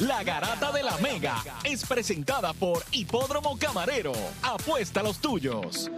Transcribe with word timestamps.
La 0.00 0.22
Garata 0.22 0.72
de 0.72 0.82
la 0.82 0.94
Mega 0.98 1.42
es 1.64 1.86
presentada 1.86 2.52
por 2.52 2.82
Hipódromo 2.92 3.56
Camarero. 3.58 4.12
Apuesta 4.42 5.00
a 5.00 5.02
los 5.02 5.18
tuyos. 5.20 5.90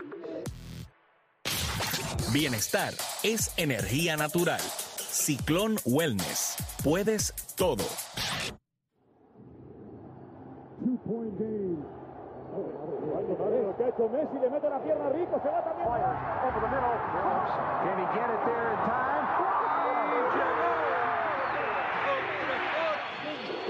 Bienestar 2.33 2.95
es 3.25 3.51
energía 3.57 4.17
natural. 4.17 4.61
Ciclón 4.61 5.81
Wellness. 5.85 6.55
Puedes 6.85 7.35
todo. 7.57 7.85
Messi 14.13 14.39
le 14.39 14.49
mete 14.49 14.71
la 14.71 14.81
pierna 14.81 15.09
rico, 15.11 15.41
se 15.43 15.49
va 15.51 15.65
también. 15.65 15.89
Can 17.83 17.99
he 17.99 18.07
get 18.15 18.31
it 18.31 18.45
there 18.47 18.71
in 18.71 18.79
time? 18.87 19.19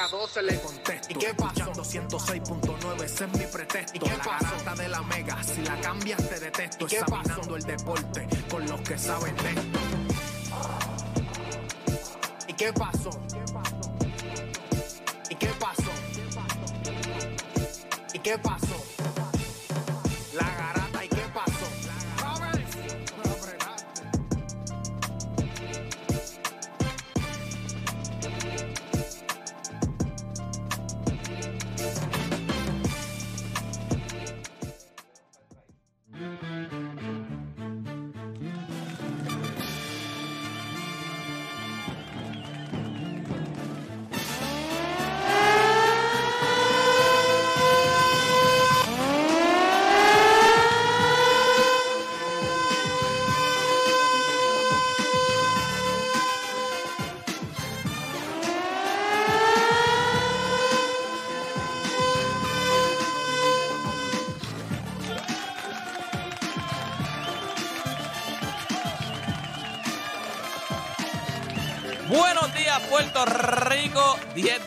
vieja 0.00 0.16
12 0.16 0.42
le 0.42 0.60
contesto, 0.60 1.08
¿y 1.10 1.14
qué 1.14 1.34
pasó? 1.34 1.72
106.9, 1.72 3.04
ese 3.04 3.24
es 3.24 3.32
mi 3.32 3.44
pretexto, 3.46 3.96
¿y 3.96 4.00
qué 4.00 4.16
la 4.16 4.24
garata 4.24 4.74
de 4.74 4.88
la 4.88 5.02
mega, 5.02 5.42
si 5.42 5.62
la 5.62 5.80
cambias 5.80 6.28
te 6.28 6.40
detesto, 6.40 6.86
examinando 6.86 7.56
el 7.56 7.62
deporte 7.62 8.26
con 8.50 8.66
los 8.66 8.80
que 8.80 8.98
saben 8.98 9.36
de 9.36 9.50
esto. 9.50 9.78
¿Y 12.48 12.52
qué 12.54 12.72
pasó? 12.72 13.10
¿Y 15.28 15.34
qué 15.34 15.48
pasó? 15.58 15.90
¿Y 18.12 18.18
qué 18.18 18.38
pasó? 18.38 18.66
La 18.66 18.69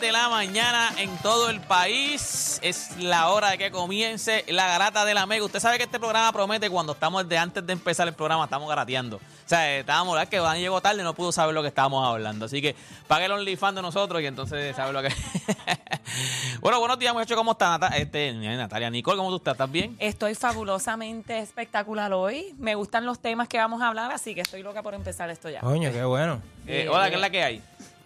de 0.04 0.12
la 0.12 0.28
mañana 0.28 0.90
en 0.98 1.16
todo 1.18 1.48
el 1.48 1.62
país. 1.62 2.58
Es 2.62 2.94
la 2.98 3.30
hora 3.30 3.48
de 3.52 3.56
que 3.58 3.70
comience 3.70 4.44
la 4.48 4.66
garata 4.66 5.06
de 5.06 5.14
la 5.14 5.24
Mega. 5.24 5.42
Usted 5.46 5.60
sabe 5.60 5.78
que 5.78 5.84
este 5.84 5.98
programa 5.98 6.30
promete 6.30 6.68
cuando 6.68 6.92
estamos 6.92 7.26
de 7.26 7.38
antes 7.38 7.66
de 7.66 7.72
empezar 7.72 8.06
el 8.06 8.12
programa, 8.12 8.44
estamos 8.44 8.68
garateando. 8.68 9.16
O 9.16 9.48
sea, 9.48 9.78
estábamos, 9.78 10.20
es 10.20 10.28
que 10.28 10.40
Van 10.40 10.58
llegó 10.58 10.82
tarde 10.82 11.00
y 11.00 11.04
no 11.04 11.14
pudo 11.14 11.32
saber 11.32 11.54
lo 11.54 11.62
que 11.62 11.68
estábamos 11.68 12.06
hablando. 12.06 12.44
Así 12.44 12.60
que 12.60 12.76
pague 13.08 13.24
el 13.24 13.32
OnlyFans 13.32 13.76
de 13.76 13.80
nosotros 13.82 14.20
y 14.20 14.26
entonces 14.26 14.76
sabe 14.76 14.92
lo 14.92 15.00
que. 15.00 15.08
bueno, 16.60 16.80
buenos 16.80 16.98
días, 16.98 17.14
muchachos. 17.14 17.36
¿Cómo 17.38 17.52
está 17.52 17.70
Nata- 17.78 17.96
este, 17.96 18.30
Natalia? 18.34 18.90
Nicole, 18.90 19.16
¿cómo 19.16 19.30
tú 19.30 19.36
estás? 19.36 19.52
¿Estás 19.52 19.72
bien? 19.72 19.96
Estoy 20.00 20.34
fabulosamente 20.34 21.38
espectacular 21.38 22.12
hoy. 22.12 22.54
Me 22.58 22.74
gustan 22.74 23.06
los 23.06 23.20
temas 23.20 23.48
que 23.48 23.56
vamos 23.56 23.80
a 23.80 23.88
hablar, 23.88 24.12
así 24.12 24.34
que 24.34 24.42
estoy 24.42 24.62
loca 24.62 24.82
por 24.82 24.92
empezar 24.92 25.30
esto 25.30 25.48
ya. 25.48 25.60
Coño, 25.60 25.90
qué 25.90 26.04
bueno. 26.04 26.42
Eh, 26.66 26.88
hola, 26.90 27.08
¿qué 27.08 27.14
es 27.14 27.20
la 27.22 27.30
que 27.30 27.42
hay? 27.42 27.62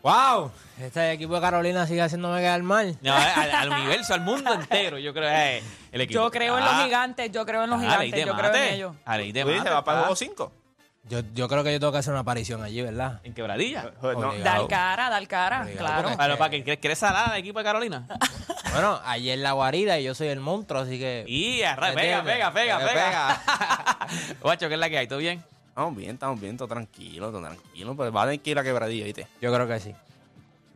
¡Wow! 0.08 0.50
Este 0.80 1.12
equipo 1.12 1.34
de 1.34 1.40
Carolina 1.40 1.86
sigue 1.86 2.02
haciéndome 2.02 2.40
quedar 2.40 2.62
mal. 2.62 2.96
No, 3.02 3.14
al, 3.14 3.50
al 3.50 3.68
universo, 3.70 4.14
al 4.14 4.20
mundo 4.20 4.52
entero, 4.54 4.98
yo 4.98 5.12
creo. 5.12 5.28
eh, 5.28 5.62
el 5.92 6.00
equipo. 6.02 6.20
Yo 6.20 6.30
creo 6.30 6.56
en 6.58 6.64
los 6.64 6.72
Ah, 6.74 6.84
gigantes, 6.84 7.30
yo 7.32 7.44
creo 7.44 7.64
en 7.64 7.70
los 7.70 7.78
ah, 7.80 7.82
gigantes, 7.82 8.24
yo 8.26 8.32
creo 8.34 8.46
en 8.46 8.52
mate. 8.52 8.74
ellos. 8.74 8.96
Ah, 9.04 9.16
ley 9.16 9.32
de 9.32 9.42
Tú 9.42 9.48
dices, 9.48 9.64
mate, 9.64 9.74
va 9.74 9.84
para 9.84 9.98
el 9.98 10.04
ah. 10.04 10.06
juego 10.06 10.16
5. 10.16 10.52
Yo, 11.10 11.20
yo 11.34 11.48
creo 11.48 11.64
que 11.64 11.72
yo 11.72 11.80
tengo 11.80 11.90
que 11.92 11.98
hacer 11.98 12.12
una 12.12 12.20
aparición 12.20 12.62
allí, 12.62 12.82
¿verdad? 12.82 13.20
En 13.24 13.32
quebradilla. 13.32 13.92
No, 14.02 14.08
Obligado. 14.10 14.44
Dar 14.44 14.68
cara, 14.68 15.08
dar 15.10 15.26
cara, 15.26 15.60
Obligado, 15.62 15.78
claro. 15.86 16.02
porque- 16.02 16.16
Bueno, 16.16 16.36
para 16.36 16.50
que 16.50 16.62
¿quieres, 16.64 16.80
quieres 16.80 16.98
salar 16.98 17.30
al 17.32 17.38
equipo 17.38 17.58
de 17.58 17.64
Carolina. 17.64 18.06
Bueno, 18.70 19.00
ayer 19.06 19.38
la 19.38 19.52
guarida 19.52 19.98
y 19.98 20.04
yo 20.04 20.14
soy 20.14 20.28
el 20.28 20.40
monstruo, 20.40 20.82
así 20.82 20.98
que... 20.98 21.24
Y 21.26 21.62
arra, 21.62 21.94
pega, 21.94 22.18
¿Entiendes? 22.18 22.34
pega, 22.34 22.52
pega, 22.52 22.82
Eh, 22.82 22.88
pega. 22.92 24.06
Guacho, 24.42 24.68
¿qué 24.68 24.74
es 24.74 24.80
la 24.80 24.90
que 24.90 24.98
hay? 24.98 25.08
¿Todo 25.08 25.18
bien? 25.18 25.42
Estamos 25.78 25.96
bien, 25.96 26.10
estamos 26.14 26.40
bien, 26.40 26.56
todo 26.56 26.66
tranquilo, 26.66 27.30
todo 27.30 27.40
tranquilo. 27.40 27.94
Pues 27.94 28.12
va 28.12 28.22
a 28.22 28.24
tener 28.24 28.40
que 28.40 28.50
ir 28.50 28.58
a 28.58 28.64
quebradilla, 28.64 29.04
¿viste? 29.04 29.28
Yo 29.40 29.54
creo 29.54 29.68
que 29.68 29.78
sí. 29.78 29.94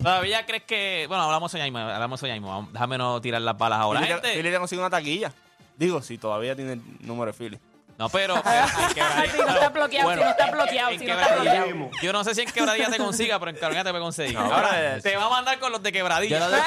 ¿Todavía 0.01 0.47
crees 0.47 0.63
que.? 0.63 1.07
Bueno, 1.09 1.25
hablamos 1.25 1.53
hoy 1.55 1.61
mismo, 1.63 1.81
hablamos 1.81 2.23
hoy 2.23 2.31
mismo. 2.31 2.69
Déjame 2.71 2.99
no 2.99 3.21
tirar 3.21 3.43
las 3.43 3.59
balas 3.59 3.81
ahora. 3.81 3.99
Philly, 3.99 4.11
te- 4.21 4.29
Gente, 4.29 4.43
Philly 4.45 4.57
consigue 4.57 4.81
una 4.81 4.91
taquilla. 4.91 5.33
Digo, 5.77 6.01
si 6.03 6.19
todavía 6.19 6.55
tiene 6.55 6.75
el 6.75 6.83
número 7.01 7.33
de 7.33 7.37
Philly. 7.37 7.59
No, 7.99 8.09
pero. 8.11 8.41
pero 8.45 8.61
en 8.61 8.95
Quebradilla- 8.95 9.33
Si 9.33 9.39
no 9.39 9.49
está 9.49 9.69
bloqueado, 9.71 10.11
si 10.15 10.21
no 10.21 10.31
está 10.31 10.51
bloqueado, 10.53 10.91
en 10.93 10.99
si 11.01 11.05
no 11.07 11.13
está 11.15 11.27
Quebradilla- 11.35 11.65
bloqueado. 11.65 11.91
Yo 12.01 12.13
no 12.13 12.23
sé 12.23 12.35
si 12.37 12.41
en 12.43 12.51
quebradilla 12.53 12.91
te 12.91 12.99
consiga, 12.99 13.39
pero 13.41 13.51
en 13.51 13.57
Carolina 13.57 13.83
te 13.83 13.91
puede 13.91 14.03
conseguir. 14.05 14.35
No, 14.35 14.41
Ahora, 14.55 15.01
te 15.03 15.17
va 15.17 15.25
a 15.27 15.31
mandar 15.31 15.59
con 15.59 15.73
los 15.73 15.83
de 15.83 15.91
Yo 15.91 15.95
quebradilla. 15.95 16.49
lo, 16.49 16.57
tengo, 16.57 16.65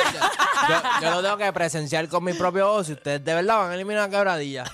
yo, 0.67 0.75
yo 1.03 1.09
lo 1.11 1.21
tengo 1.23 1.37
que 1.37 1.53
presenciar 1.53 2.09
con 2.09 2.21
mi 2.21 2.33
propio 2.33 2.69
ojo. 2.69 2.83
Si 2.83 2.91
ustedes 2.91 3.23
de 3.23 3.33
verdad 3.33 3.59
van 3.59 3.71
a 3.71 3.75
eliminar 3.75 4.03
a 4.03 4.09
Quebradilla. 4.09 4.65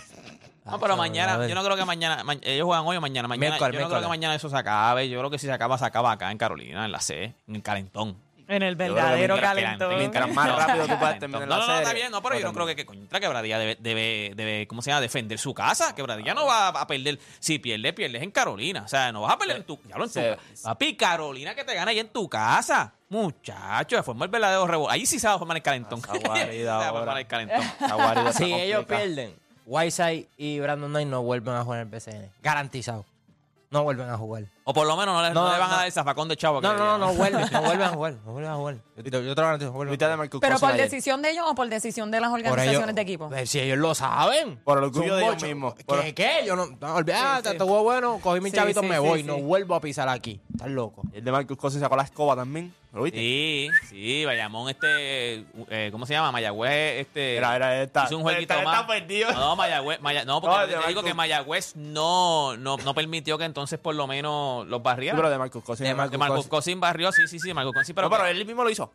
No, 0.71 0.79
pero 0.79 0.97
mañana, 0.97 1.47
yo 1.47 1.55
no 1.55 1.63
creo 1.63 1.75
que 1.77 1.85
mañana, 1.85 2.23
ma- 2.23 2.35
ellos 2.41 2.65
juegan 2.65 2.85
hoy 2.87 2.97
o 2.97 3.01
mañana. 3.01 3.27
mañana 3.27 3.49
Miércoles, 3.51 3.75
yo 3.75 3.81
no 3.81 3.89
creo 3.89 4.01
que 4.01 4.07
mañana 4.07 4.35
eso 4.35 4.49
se 4.49 4.57
acabe. 4.57 5.07
Yo 5.09 5.19
creo 5.19 5.29
que 5.29 5.37
si 5.39 5.45
se 5.47 5.51
acaba, 5.53 5.77
se 5.77 5.85
acaba 5.85 6.11
acá 6.11 6.31
en 6.31 6.37
Carolina, 6.37 6.85
en 6.85 6.91
la 6.91 6.99
C, 6.99 7.33
en 7.47 7.55
el 7.55 7.61
calentón. 7.63 8.17
En 8.47 8.63
el 8.63 8.75
verdadero 8.75 9.39
calentón. 9.39 9.97
mientras 9.97 10.29
más 10.33 10.53
rápido 10.53 10.85
tú 10.85 10.99
puedas 10.99 11.19
terminar 11.19 11.47
No, 11.47 11.55
la 11.57 11.61
no, 11.61 11.67
no, 11.71 11.77
está 11.79 11.93
bien, 11.93 12.11
no, 12.11 12.21
pero 12.21 12.35
yo 12.37 12.47
no 12.47 12.51
pues 12.51 12.55
creo 12.65 12.67
que, 12.67 12.75
que 12.75 12.85
contra 12.85 13.21
Quebradilla 13.21 13.57
debe, 13.57 13.77
debe, 13.79 14.33
debe, 14.35 14.67
¿cómo 14.67 14.81
se 14.81 14.89
llama? 14.89 14.99
Defender 14.99 15.39
su 15.39 15.53
casa. 15.53 15.95
Quebradilla 15.95 16.33
no 16.33 16.45
va 16.47 16.67
a 16.67 16.85
perder. 16.85 17.17
Si 17.39 17.59
pierde, 17.59 17.93
pierdes 17.93 18.21
en 18.21 18.29
Carolina. 18.31 18.81
O 18.83 18.89
sea, 18.89 19.09
no 19.13 19.21
vas 19.21 19.35
a 19.35 19.37
perder 19.37 19.55
en 19.55 19.63
tu, 19.63 19.79
ya 19.87 19.95
en 19.95 20.01
tu 20.01 20.09
Se- 20.09 20.37
Papi, 20.63 20.97
Carolina 20.97 21.55
que 21.55 21.63
te 21.63 21.73
gana 21.73 21.91
ahí 21.91 21.99
en 21.99 22.09
tu 22.09 22.27
casa. 22.27 22.93
Muchacho, 23.07 23.95
se 23.95 24.03
formó 24.03 24.25
el 24.25 24.29
verdadero 24.29 24.67
revol. 24.67 24.91
Ahí 24.91 25.05
sí 25.05 25.17
se 25.17 25.27
va 25.29 25.35
a 25.35 25.37
formar 25.37 25.55
el 25.55 25.63
calentón. 25.63 25.99
Esa 25.99 26.17
guarida 26.17 26.49
se 26.51 26.65
va 26.65 26.89
a 26.89 26.91
formar 26.91 27.17
el 27.19 27.27
calentón. 27.27 27.61
Esa 27.61 27.95
guarida 27.95 28.21
está 28.31 28.33
Si 28.33 28.53
ellos 28.53 28.83
pierden, 28.85 29.33
Whiteside 29.65 30.27
y 30.37 30.59
Brandon 30.59 30.89
Knight 30.89 31.07
no 31.07 31.23
vuelven 31.23 31.55
a 31.55 31.63
jugar 31.63 31.81
en 31.81 31.87
el 31.87 31.99
PCN. 31.99 32.29
Garantizado. 32.41 33.05
No 33.69 33.83
vuelven 33.83 34.09
a 34.09 34.17
jugar. 34.17 34.45
O 34.63 34.73
por 34.73 34.85
lo 34.85 34.95
menos 34.95 35.15
no 35.15 35.21
le, 35.23 35.33
no 35.33 35.45
No, 35.47 35.51
le 35.53 35.57
van 35.59 35.71
a 35.71 35.75
dar 35.77 35.85
el 35.87 35.91
zafacón 35.91 36.27
de 36.27 36.37
chavo. 36.37 36.61
No, 36.61 36.73
no, 36.73 36.97
no, 36.97 36.97
no 37.07 37.13
vuelven. 37.15 37.47
No 37.51 37.61
vuelven 37.61 37.87
a 37.87 37.89
jugar. 37.93 38.13
No 38.25 38.31
vuelven 38.31 38.51
a 38.51 38.55
jugar. 38.55 38.75
Yo, 38.97 39.03
yo 39.21 39.35
te 39.35 39.41
lo 39.41 39.47
garantizo. 39.47 39.71
no 39.71 39.77
vuelven 39.77 39.93
a 40.03 40.15
jugar. 40.17 40.29
Pero 40.39 40.59
por 40.59 40.73
decisión 40.73 41.21
de 41.23 41.31
ellos 41.31 41.45
o 41.47 41.55
por 41.55 41.67
decisión 41.67 42.11
de 42.11 42.21
las 42.21 42.31
organizaciones 42.31 42.77
ellos- 42.83 42.95
de 42.95 43.01
equipo. 43.01 43.29
Eh, 43.35 43.45
Si 43.47 43.59
ellos 43.59 43.79
lo 43.79 43.95
saben. 43.95 44.57
Por 44.63 44.77
el 44.77 44.83
orgullo 44.83 45.15
de 45.15 45.23
ellos 45.23 45.41
mismos. 45.43 45.73
¿Qué? 45.73 45.83
Por- 45.83 46.13
¿Qué? 46.13 46.43
Yo 46.45 46.55
no. 46.55 46.67
no 46.79 46.95
olvídate, 46.95 47.37
Sí, 47.37 47.41
sí. 47.43 47.49
este 47.53 47.63
juego 47.63 47.83
bueno. 47.83 48.19
Cogí 48.21 48.39
mis 48.39 48.51
Sí, 48.51 48.57
chavitos, 48.57 48.83
sí, 48.83 48.89
me 48.89 48.99
voy. 48.99 49.21
sí. 49.21 49.27
No 49.27 49.37
vuelvo 49.39 49.73
a 49.75 49.81
pisar 49.81 50.07
aquí. 50.09 50.39
Estás 50.53 50.69
loco. 50.69 51.01
El 51.11 51.23
de 51.23 51.31
Marcus 51.31 51.57
Cousins 51.57 51.81
sacó 51.81 51.95
la 51.95 52.03
escoba 52.03 52.35
también. 52.35 52.73
¿Lo 52.93 53.03
viste? 53.03 53.19
Sí, 53.19 53.69
sí, 53.89 54.25
Bayamón, 54.25 54.69
este, 54.69 55.45
eh, 55.69 55.89
¿cómo 55.93 56.05
se 56.05 56.11
llama? 56.11 56.29
Mayagüez, 56.33 56.99
este. 56.99 57.37
Era, 57.37 57.55
era 57.55 57.81
esta. 57.81 58.03
hizo 58.03 58.17
un 58.17 58.23
jueguito 58.23 58.53
Está- 58.53 58.65
más. 58.65 58.81
está 58.81 58.87
perdido. 58.87 59.31
No, 59.31 59.55
Mayagüez, 59.55 60.01
Maya- 60.01 60.25
no, 60.25 60.41
porque 60.41 60.75
No, 60.75 60.81
te 60.81 60.87
digo 60.89 61.01
que 61.01 61.13
Mayagüez 61.13 61.77
no, 61.77 62.57
no, 62.57 62.75
no 62.75 62.93
permitió 62.93 63.37
que 63.37 63.45
entonces 63.45 63.79
por 63.79 63.95
lo 63.95 64.07
menos 64.07 64.50
los 64.65 64.77
Sí, 64.79 64.83
barrieran. 64.83 65.17
pero 65.17 65.29
de 65.29 65.37
Marcus 65.37 65.63
Cousins. 65.63 65.87
De 65.89 65.95
Marcus 65.95 66.45
de. 66.45 66.49
Cosin 66.49 66.79
barrió, 66.79 67.11
sí, 67.11 67.27
sí, 67.27 67.39
sí, 67.39 67.53
Marcos 67.53 67.73
Cosin, 67.73 67.95
pero, 67.95 68.09
No, 68.09 68.15
pero 68.15 68.27
él 68.27 68.45
mismo 68.45 68.63
lo 68.63 68.69
hizo. 68.69 68.91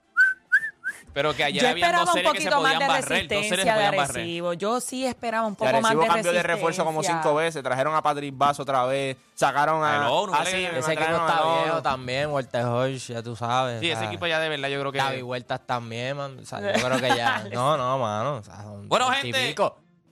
pero 1.12 1.34
que 1.34 1.44
ayer 1.44 1.62
Yo 1.62 1.68
había 1.70 1.86
dos 1.92 1.92
esperaba 1.92 2.12
un 2.12 2.14
series 2.14 2.32
que 2.34 2.40
se 2.40 2.50
poquito 2.50 2.62
más 2.62 2.72
podían 2.74 2.78
de 2.80 2.86
barrer, 2.86 3.02
dos 3.02 3.08
series 3.08 3.48
se 3.48 3.56
resistencia 3.56 3.76
de. 3.76 3.98
Arecibo. 3.98 4.52
Yo 4.52 4.80
sí 4.80 5.06
esperaba 5.06 5.46
un 5.46 5.56
poco 5.56 5.80
más 5.80 5.98
de 5.98 6.06
cambió 6.06 6.32
de 6.32 6.42
refuerzo 6.42 6.84
como 6.84 7.00
resistencia. 7.00 7.22
cinco 7.22 7.34
veces. 7.36 7.62
Trajeron 7.62 7.94
a 7.94 8.02
Patrick 8.02 8.36
Bass 8.36 8.60
otra 8.60 8.84
vez. 8.84 9.16
Sacaron 9.34 9.82
a. 9.82 9.96
Hello, 9.96 10.26
sí, 10.44 10.62
ganan. 10.62 10.76
Ese 10.78 10.92
equipo 10.92 11.10
está 11.12 11.62
viejo 11.62 11.82
también, 11.82 12.30
Walter 12.30 12.64
Hodge, 12.66 12.98
ya 13.14 13.22
tú 13.22 13.34
sabes. 13.34 13.80
Sí, 13.80 13.90
ese 13.90 14.04
equipo 14.04 14.26
ya 14.26 14.38
de 14.40 14.48
verdad 14.50 14.68
yo 14.68 14.78
creo 14.80 14.92
que... 14.92 14.98
Gaby 14.98 15.22
Vueltas 15.22 15.60
también, 15.66 16.16
man. 16.18 16.38
O 16.38 16.44
sea, 16.44 16.60
yo 16.60 16.82
creo 16.86 17.00
que 17.00 17.08
ya. 17.16 17.44
No, 17.52 17.76
no, 17.78 17.98
mano. 17.98 18.36
O 18.36 18.42
sea, 18.42 18.62
son 18.62 18.86
Bueno, 18.88 19.10
gente. 19.10 19.54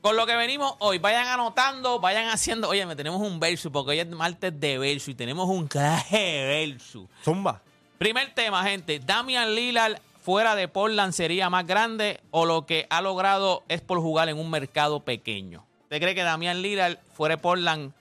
Con 0.05 0.17
lo 0.17 0.27
que 0.27 0.37
venimos 0.37 0.75
hoy, 0.81 0.99
vayan 0.99 1.29
anotando, 1.29 1.99
vayan 1.99 2.29
haciendo. 2.29 2.69
Oye, 2.69 2.85
me 2.85 2.95
tenemos 2.95 3.23
un 3.23 3.41
verso, 3.41 3.73
porque 3.73 3.93
hoy 3.93 4.01
es 4.01 4.09
martes 4.11 4.61
de 4.61 4.77
verso 4.77 5.11
y 5.11 5.15
tenemos 5.15 5.49
un 5.49 5.67
claje 5.67 6.19
de 6.19 6.45
verso. 6.45 7.09
Zumba. 7.25 7.63
Primer 7.97 8.35
tema, 8.35 8.63
gente. 8.65 8.99
Damian 8.99 9.55
Lillard 9.55 9.99
fuera 10.23 10.57
de 10.57 10.69
Portland 10.69 11.15
sería 11.15 11.49
más 11.49 11.67
grande 11.67 12.21
o 12.33 12.45
lo 12.45 12.67
que 12.67 12.87
ha 12.91 13.01
logrado 13.01 13.63
es 13.69 13.81
por 13.81 13.99
jugar 13.99 14.29
en 14.29 14.39
un 14.39 14.51
mercado 14.51 15.01
pequeño. 15.01 15.65
¿Usted 15.85 16.03
cree 16.03 16.15
que 16.15 16.23
Damian 16.23 16.61
Lillard 16.61 16.99
fuera 17.15 17.37
de 17.37 17.41
Portland 17.41 17.95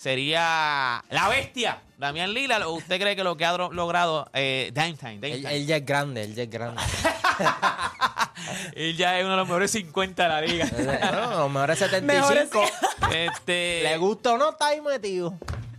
sería 0.00 1.04
la 1.10 1.28
bestia? 1.28 1.82
Damian 1.98 2.32
Lillard 2.32 2.62
o 2.62 2.72
usted 2.72 2.98
cree 2.98 3.14
que 3.14 3.22
lo 3.22 3.36
que 3.36 3.44
ha 3.44 3.56
logrado 3.58 4.30
eh, 4.32 4.70
Dame 4.72 4.94
Time, 4.94 5.18
Él, 5.20 5.42
Time? 5.42 5.54
él 5.54 5.66
ya 5.66 5.76
es 5.76 5.84
grande, 5.84 6.24
él 6.24 6.34
ya 6.34 6.44
es 6.44 6.50
grande. 6.50 6.82
Él 8.74 8.96
ya 8.96 9.18
es 9.18 9.24
uno 9.24 9.32
de 9.32 9.36
los 9.36 9.46
mejores 9.46 9.70
50 9.70 10.22
de 10.22 10.28
la 10.28 10.40
liga. 10.40 10.64
no, 11.12 11.40
los 11.40 11.50
mejores 11.50 11.78
75. 11.78 12.62
este, 13.14 13.82
¿Le 13.82 13.98
gusta 13.98 14.32
o 14.32 14.38
no? 14.38 14.56
Ahí 14.58 14.80
metido. 14.80 15.34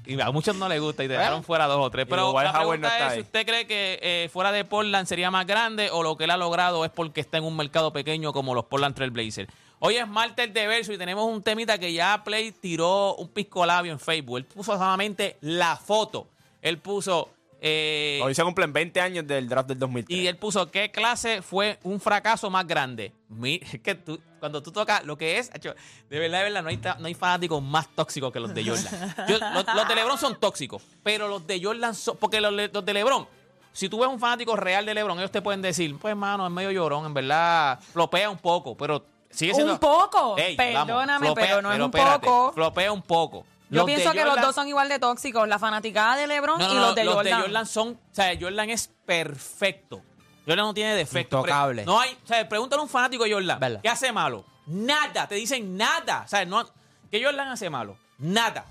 Y 0.06 0.22
a 0.22 0.30
muchos 0.32 0.56
no 0.56 0.70
les 0.70 0.80
gusta 0.80 1.04
y 1.04 1.08
dejaron 1.08 1.44
fuera 1.44 1.66
dos 1.66 1.80
o 1.80 1.90
tres. 1.90 2.06
Pero 2.08 2.32
Dwight 2.32 2.46
la 2.46 2.52
Howard 2.52 2.80
pregunta 2.80 2.88
no 2.88 2.94
está 2.94 3.16
es. 3.16 3.24
¿usted 3.24 3.46
cree 3.46 3.66
que 3.66 4.00
eh, 4.02 4.30
fuera 4.32 4.52
de 4.52 4.64
Portland 4.64 5.08
sería 5.08 5.32
más 5.32 5.48
grande 5.48 5.90
o 5.92 6.04
lo 6.04 6.16
que 6.16 6.26
él 6.26 6.32
ha 6.32 6.38
logrado 6.38 6.86
es 6.86 6.92
porque 6.92 7.20
está 7.22 7.40
en 7.40 7.44
un 7.44 7.56
mercado 7.58 7.92
pequeño 7.92 8.32
como 8.32 8.54
los 8.54 8.66
Portland 8.66 8.96
Trail 8.96 9.12
Blazers? 9.12 9.52
Hoy 9.84 9.96
es 9.98 10.08
martes 10.08 10.54
de 10.54 10.68
verso 10.68 10.94
y 10.94 10.98
tenemos 10.98 11.26
un 11.26 11.42
temita 11.42 11.78
que 11.80 11.92
ya 11.92 12.24
Play 12.24 12.52
tiró 12.52 13.16
un 13.16 13.28
pisco 13.30 13.66
labio 13.66 13.92
en 13.92 14.00
Facebook. 14.00 14.38
Él 14.38 14.46
puso 14.46 14.74
solamente 14.74 15.38
la 15.42 15.76
foto. 15.76 16.28
Él 16.62 16.78
puso... 16.78 17.30
eh, 17.60 18.20
Hoy 18.24 18.36
se 18.36 18.44
cumplen 18.44 18.72
20 18.72 19.02
años 19.02 19.26
del 19.26 19.50
draft 19.50 19.70
del 19.70 19.80
2003. 19.80 20.16
y 20.20 20.28
él 20.28 20.38
puso 20.38 20.70
qué 20.70 20.92
clase 20.92 21.42
fue 21.42 21.80
un 21.82 22.00
fracaso 22.00 22.52
más 22.52 22.68
grande. 22.68 23.12
Mi- 23.28 23.56
es 23.74 23.80
que 23.82 23.96
tú, 23.96 24.20
cuando 24.40 24.62
tú 24.62 24.72
tocas 24.72 25.04
lo 25.04 25.18
que 25.18 25.40
es, 25.40 25.50
de 25.52 26.20
verdad, 26.20 26.38
de 26.40 26.44
verdad, 26.44 26.62
no 26.62 26.70
hay, 26.70 26.78
ta- 26.78 26.98
no 27.00 27.08
hay 27.08 27.16
fanáticos 27.16 27.64
más 27.64 27.88
tóxicos 27.96 28.32
que 28.32 28.40
los 28.40 28.54
de 28.54 28.64
Jordan. 28.64 29.16
Yo- 29.28 29.40
los, 29.40 29.66
los 29.76 29.88
de 29.88 29.96
LeBron 29.96 30.18
son 30.20 30.40
tóxicos, 30.40 30.84
pero 31.02 31.28
los 31.28 31.48
de 31.48 31.60
Jordan 31.64 31.96
son. 31.96 32.18
Porque 32.18 32.40
los 32.40 32.56
de 32.86 32.94
LeBron, 32.94 33.28
si 33.74 33.90
tú 33.90 33.98
ves 34.00 34.10
un 34.10 34.20
fanático 34.20 34.56
real 34.56 34.86
de 34.86 34.94
LeBron, 34.94 35.18
ellos 35.18 35.32
te 35.32 35.42
pueden 35.42 35.64
decir, 35.64 35.98
pues, 35.98 36.16
mano, 36.16 36.46
es 36.46 36.52
medio 36.54 36.70
llorón, 36.70 37.08
en 37.08 37.16
verdad, 37.16 37.80
flopea 37.94 38.30
un 38.30 38.38
poco, 38.38 38.78
pero 38.78 39.04
sigue 39.32 39.54
siendo. 39.54 39.74
Un 39.74 39.80
poco. 39.80 40.38
Ey, 40.38 40.56
Perdóname, 40.56 41.28
vamos, 41.28 41.30
flopea- 41.30 41.46
pero 41.48 41.62
no 41.62 41.72
es 41.72 41.80
un 41.80 41.86
espérate, 41.86 42.26
poco. 42.28 42.54
Flopea 42.54 42.92
un 42.92 43.02
poco. 43.02 43.46
Yo 43.70 43.78
Los 43.78 43.86
de 43.86 43.94
pienso 43.94 44.12
que 44.12 44.20
los 44.20 44.30
Jordan- 44.30 44.46
dos 44.46 44.56
son 44.56 44.68
igual 44.68 44.90
de 44.90 45.00
tóxicos. 45.00 45.48
La 45.48 45.58
fanaticada 45.58 46.18
de 46.18 46.28
LeBron 46.28 46.60
no, 46.60 46.66
no, 46.68 46.72
y 46.74 46.76
no, 46.76 46.82
los 46.88 46.96
de 47.24 47.34
Jordan. 47.34 47.66
son, 47.66 47.90
o 47.90 47.98
sea, 48.16 48.34
Jordan 48.40 48.70
es 48.70 48.90
perfecto. 49.06 50.02
Jordan 50.46 50.66
no 50.66 50.74
tiene 50.74 50.94
defecto. 50.96 51.38
Intocable. 51.38 51.86
No 51.86 52.00
hay, 52.00 52.18
o 52.24 52.28
sea, 52.28 52.48
pregúntale 52.50 52.80
a 52.82 52.84
un 52.84 52.90
fanático 52.90 53.24
de 53.24 53.32
Jordan, 53.34 53.60
¿Verdad? 53.60 53.80
¿qué 53.82 53.90
hace 53.90 54.12
malo? 54.12 54.44
Nada, 54.66 55.28
te 55.28 55.36
dicen 55.36 55.78
nada. 55.78 56.24
O 56.26 56.28
sea, 56.28 56.44
no, 56.46 56.66
¿qué 57.10 57.24
Jordan 57.24 57.48
hace 57.48 57.70
malo? 57.70 57.96
Nada. 58.18 58.66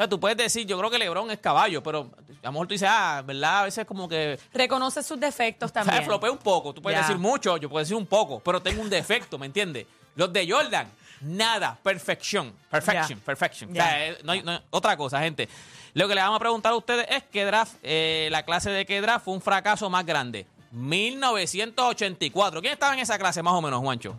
O 0.00 0.02
sea, 0.02 0.08
tú 0.08 0.18
puedes 0.18 0.38
decir, 0.38 0.66
yo 0.66 0.78
creo 0.78 0.88
que 0.90 0.98
LeBron 0.98 1.30
es 1.30 1.40
caballo, 1.40 1.82
pero 1.82 2.10
a 2.42 2.46
lo 2.46 2.52
mejor 2.52 2.66
tú 2.66 2.72
dices, 2.72 2.88
ah, 2.90 3.22
¿verdad? 3.22 3.58
A 3.60 3.64
veces 3.64 3.84
como 3.84 4.08
que 4.08 4.38
Reconoce 4.54 5.02
sus 5.02 5.20
defectos 5.20 5.70
o 5.70 5.74
sea, 5.74 5.82
también. 5.84 6.06
flopea 6.06 6.30
un 6.30 6.38
poco. 6.38 6.72
Tú 6.72 6.80
puedes 6.80 6.98
Ya. 6.98 7.02
decir 7.06 7.18
mucho, 7.20 7.58
yo 7.58 7.68
puedo 7.68 7.80
decir 7.84 7.96
un 7.96 8.06
poco, 8.06 8.40
pero 8.40 8.62
tengo 8.62 8.80
un 8.80 8.88
defecto, 8.88 9.36
¿me 9.38 9.44
entiendes? 9.44 9.86
Los 10.16 10.32
de 10.32 10.50
Jordan, 10.50 10.90
nada, 11.20 11.78
perfección, 11.82 12.50
perfection, 12.70 13.18
Ya. 13.18 13.24
perfection. 13.26 13.70
O 13.72 13.74
sea, 13.74 14.06
eh, 14.08 14.16
no 14.24 14.32
hay- 14.32 14.42
no 14.42 14.52
hay- 14.52 14.60
otra 14.70 14.96
cosa, 14.96 15.20
gente. 15.20 15.50
Lo 15.92 16.08
que 16.08 16.14
le 16.14 16.22
vamos 16.22 16.36
a 16.36 16.40
preguntar 16.40 16.72
a 16.72 16.76
ustedes 16.76 17.06
es 17.10 17.22
qué 17.30 17.44
draft, 17.44 17.74
eh, 17.82 18.28
la 18.32 18.42
clase 18.46 18.70
de 18.70 18.86
qué 18.86 19.02
draft 19.02 19.26
fue 19.26 19.34
un 19.34 19.42
fracaso 19.42 19.90
más 19.90 20.06
grande. 20.06 20.46
1984. 20.72 22.60
¿Quién 22.62 22.72
estaba 22.72 22.94
en 22.94 23.00
esa 23.00 23.18
clase 23.18 23.42
más 23.42 23.52
o 23.52 23.60
menos, 23.60 23.80
Juancho? 23.80 24.16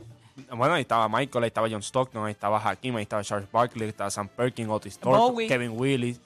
Bueno, 0.56 0.74
ahí 0.76 0.82
estaba 0.82 1.08
Michael, 1.10 1.44
ahí 1.44 1.48
estaba 1.48 1.68
John 1.70 1.82
Stockton, 1.84 2.26
ahí 2.26 2.32
estaba 2.32 2.58
Hakim, 2.60 2.96
ahí 2.96 3.04
estaba 3.04 3.24
Charles 3.24 3.52
Barkley, 3.52 3.84
ahí 3.84 3.90
estaba 3.90 4.10
Sam 4.10 4.28
Perkins, 4.30 4.70
Otis 4.70 4.98
Thorpe. 4.98 5.48
Kevin 5.48 5.72
Willis, 5.76 6.20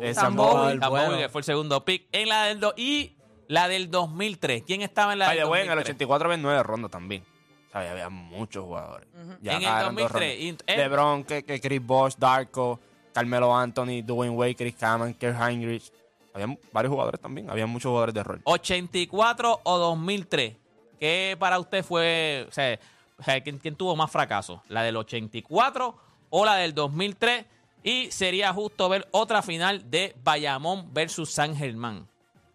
eh, 0.00 0.14
Sam 0.14 0.36
Bowie. 0.36 0.78
Bueno. 0.78 1.16
Que 1.18 1.28
fue 1.28 1.40
el 1.40 1.44
segundo 1.44 1.84
pick. 1.84 2.06
En 2.12 2.28
la 2.28 2.44
del 2.44 2.60
do- 2.60 2.74
y 2.76 3.12
la 3.48 3.68
del 3.68 3.90
2003. 3.90 4.62
¿Quién 4.66 4.82
estaba 4.82 5.12
en 5.12 5.18
la 5.20 5.26
By 5.26 5.36
del 5.36 5.44
the 5.46 5.50
way, 5.50 5.60
en 5.62 5.70
el 5.70 5.76
2003? 5.76 5.94
84 5.96 6.26
había 6.30 6.42
nueve 6.42 6.62
rondas 6.62 6.90
también. 6.90 7.24
O 7.68 7.72
sea, 7.72 7.90
había 7.90 8.08
muchos 8.08 8.64
jugadores. 8.64 9.06
Ya 9.40 9.52
En 9.52 9.58
el 9.62 9.64
acá 9.68 9.80
eran 9.80 9.94
dos 9.94 10.02
2003, 10.12 10.38
rondas. 10.38 10.64
y- 10.66 10.72
eh. 10.72 10.76
LeBron, 10.76 11.24
que, 11.24 11.42
que 11.44 11.60
Chris 11.60 11.86
Bosh, 11.86 12.14
Darko, 12.18 12.80
Carmelo 13.12 13.54
Anthony, 13.56 14.02
Dwayne 14.02 14.34
Wade, 14.34 14.54
Chris 14.56 14.74
Kaman, 14.76 15.14
Kerr 15.14 15.36
Heinrich. 15.40 15.92
Había 16.34 16.56
varios 16.72 16.90
jugadores 16.92 17.20
también. 17.20 17.50
Había 17.50 17.66
muchos 17.66 17.90
jugadores 17.90 18.14
de 18.14 18.22
rol. 18.22 18.40
84 18.44 19.60
o 19.62 19.78
2003. 19.78 20.56
¿Qué 20.98 21.36
para 21.38 21.58
usted 21.58 21.84
fue, 21.84 22.46
o 22.48 22.52
sea, 22.52 22.78
o 23.22 23.24
sea, 23.24 23.40
¿quién, 23.42 23.58
quién 23.58 23.74
tuvo 23.76 23.96
más 23.96 24.10
fracaso? 24.10 24.62
¿La 24.68 24.82
del 24.82 24.96
84 24.96 25.96
o 26.30 26.44
la 26.44 26.56
del 26.56 26.74
2003? 26.74 27.46
Y 27.84 28.10
sería 28.12 28.52
justo 28.52 28.88
ver 28.88 29.08
otra 29.10 29.42
final 29.42 29.90
de 29.90 30.14
Bayamón 30.22 30.92
versus 30.92 31.32
San 31.32 31.56
Germán. 31.56 32.06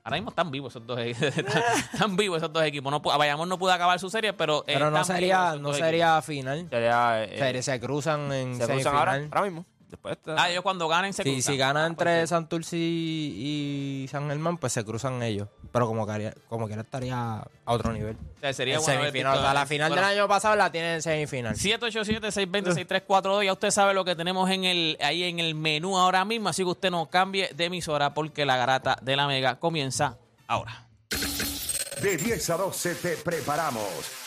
Ahora 0.03 0.15
mismo 0.17 0.29
están 0.29 0.51
vivos 0.51 0.71
esos 0.71 0.87
dos 0.87 0.97
equipos. 0.99 1.21
están, 1.37 1.63
están 1.93 2.15
vivos 2.15 2.37
esos 2.37 2.53
dos 2.53 2.63
equipos. 2.63 2.89
No, 2.91 3.01
Bayamón 3.01 3.49
no 3.49 3.59
pudo 3.59 3.73
acabar 3.73 3.99
su 3.99 4.09
serie, 4.09 4.31
pero. 4.31 4.63
Pero 4.65 4.89
no 4.89 5.03
sería, 5.03 5.57
no 5.57 5.73
sería 5.73 6.21
final. 6.21 6.67
Sería, 6.69 7.23
eh, 7.25 7.37
Se, 7.55 7.63
se 7.63 7.79
cruzan 7.81 8.31
en 8.31 8.55
se 8.55 8.65
cruzan 8.65 8.95
ahora, 8.95 9.13
semifinal. 9.15 9.37
ahora 9.37 9.49
mismo. 9.51 9.65
Después 9.89 10.17
de 10.23 10.33
Ah, 10.37 10.49
ellos 10.49 10.63
cuando 10.63 10.87
ganen 10.87 11.11
se 11.13 11.23
Si, 11.23 11.31
cruzan. 11.33 11.53
si 11.53 11.57
gana 11.57 11.83
Ah, 11.83 11.87
entre 11.87 12.05
perfecto. 12.05 12.27
Santurce 12.27 12.77
y, 12.77 14.03
y 14.03 14.07
San 14.09 14.27
Germán, 14.29 14.57
pues 14.57 14.71
se 14.73 14.83
cruzan 14.85 15.21
ellos. 15.23 15.49
Pero 15.77 15.85
como 15.85 16.07
que, 16.07 16.33
como 16.49 16.65
quiera 16.65 16.81
estaría 16.81 17.35
a 17.35 17.47
otro 17.65 17.93
nivel. 17.93 18.15
O 18.15 18.39
sea, 18.39 18.51
sería 18.51 18.77
En 18.77 18.81
bueno 18.81 18.99
semifinal. 18.99 19.37
O 19.37 19.41
sea, 19.41 19.53
la 19.53 19.67
final 19.67 19.89
bueno, 19.89 20.07
del 20.07 20.17
año 20.17 20.27
pasado 20.27 20.55
la 20.55 20.71
tienen 20.71 20.95
en 20.95 21.03
semifinal. 21.03 21.55
787-620-6342. 21.55 23.45
Ya 23.45 23.53
usted 23.53 23.69
sabe 23.69 23.93
lo 23.93 24.03
que 24.03 24.15
tenemos 24.15 24.49
en 24.49 24.63
el, 24.63 24.97
ahí 25.01 25.25
en 25.25 25.37
el 25.37 25.53
menú 25.53 25.95
ahora 25.95 26.25
mismo. 26.25 26.49
Así 26.49 26.63
que 26.63 26.69
usted 26.69 26.89
no 26.89 27.05
cambie 27.11 27.51
de 27.53 27.65
emisora 27.65 28.15
porque 28.15 28.43
la 28.43 28.57
garata 28.57 28.97
de 29.03 29.15
la 29.15 29.27
mega 29.27 29.59
comienza 29.59 30.17
ahora. 30.47 30.87
De 32.01 32.17
10 32.17 32.49
a 32.49 32.57
12 32.57 32.95
te 32.95 33.17
preparamos. 33.17 34.26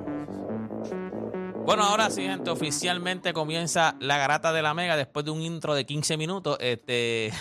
Bueno, 1.65 1.83
ahora 1.83 2.09
sí, 2.09 2.23
gente, 2.23 2.49
oficialmente 2.49 3.33
comienza 3.33 3.95
la 3.99 4.17
garata 4.17 4.51
de 4.51 4.61
la 4.61 4.73
mega 4.73 4.97
después 4.97 5.23
de 5.23 5.31
un 5.31 5.41
intro 5.41 5.73
de 5.75 5.85
15 5.85 6.17
minutos. 6.17 6.57
Este 6.59 7.31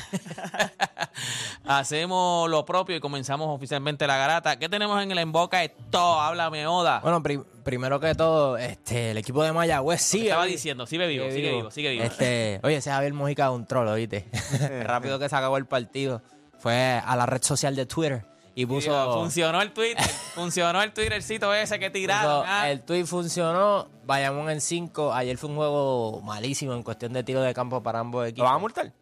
hacemos 1.64 2.48
lo 2.48 2.64
propio 2.64 2.94
y 2.96 3.00
comenzamos 3.00 3.48
oficialmente 3.48 4.06
la 4.06 4.16
garata. 4.18 4.56
¿Qué 4.58 4.68
tenemos 4.68 5.02
en 5.02 5.10
el 5.10 5.18
en 5.18 5.32
boca 5.32 5.58
de 5.60 5.70
todo? 5.90 6.20
Háblame, 6.20 6.66
Oda. 6.66 7.00
Bueno, 7.00 7.22
pri- 7.22 7.40
primero 7.64 7.98
que 7.98 8.14
todo, 8.14 8.56
este, 8.58 9.12
el 9.12 9.18
equipo 9.18 9.42
de 9.42 9.52
Mayagüez 9.52 10.02
sigue. 10.02 10.24
Estaba 10.28 10.44
vi- 10.44 10.52
diciendo, 10.52 10.86
sigue 10.86 11.06
vivo, 11.08 11.24
sigue 11.30 11.52
vivo, 11.52 11.70
sigue 11.70 11.90
vivo. 11.90 12.04
Este, 12.04 12.60
oye, 12.62 12.76
ese 12.76 12.90
Javier 12.90 13.14
Mojica 13.14 13.46
es 13.46 13.52
un 13.52 13.66
troll, 13.66 13.88
¿oíste? 13.88 14.28
Rápido 14.84 15.18
que 15.18 15.28
se 15.28 15.34
acabó 15.36 15.56
el 15.56 15.66
partido. 15.66 16.22
Fue 16.58 17.00
a 17.04 17.16
la 17.16 17.24
red 17.26 17.42
social 17.42 17.74
de 17.74 17.86
Twitter 17.86 18.26
y 18.62 18.66
puso... 18.66 19.12
Funcionó 19.14 19.60
el 19.62 19.72
Twitter, 19.72 20.02
funcionó 20.34 20.82
el 20.82 20.92
Twittercito 20.92 21.52
ese 21.54 21.78
que 21.78 21.90
tiraron. 21.90 22.40
puso, 22.42 22.52
ah. 22.52 22.70
El 22.70 22.82
tweet 22.82 23.04
funcionó, 23.06 23.88
Bayamón 24.04 24.50
en 24.50 24.60
5. 24.60 25.12
Ayer 25.12 25.36
fue 25.38 25.50
un 25.50 25.56
juego 25.56 26.20
malísimo 26.22 26.72
en 26.74 26.82
cuestión 26.82 27.12
de 27.12 27.22
tiro 27.24 27.40
de 27.42 27.54
campo 27.54 27.82
para 27.82 28.00
ambos 28.00 28.22
¿Lo 28.22 28.28
equipos. 28.28 28.44
van 28.44 28.54
a 28.54 28.58
multar? 28.58 28.92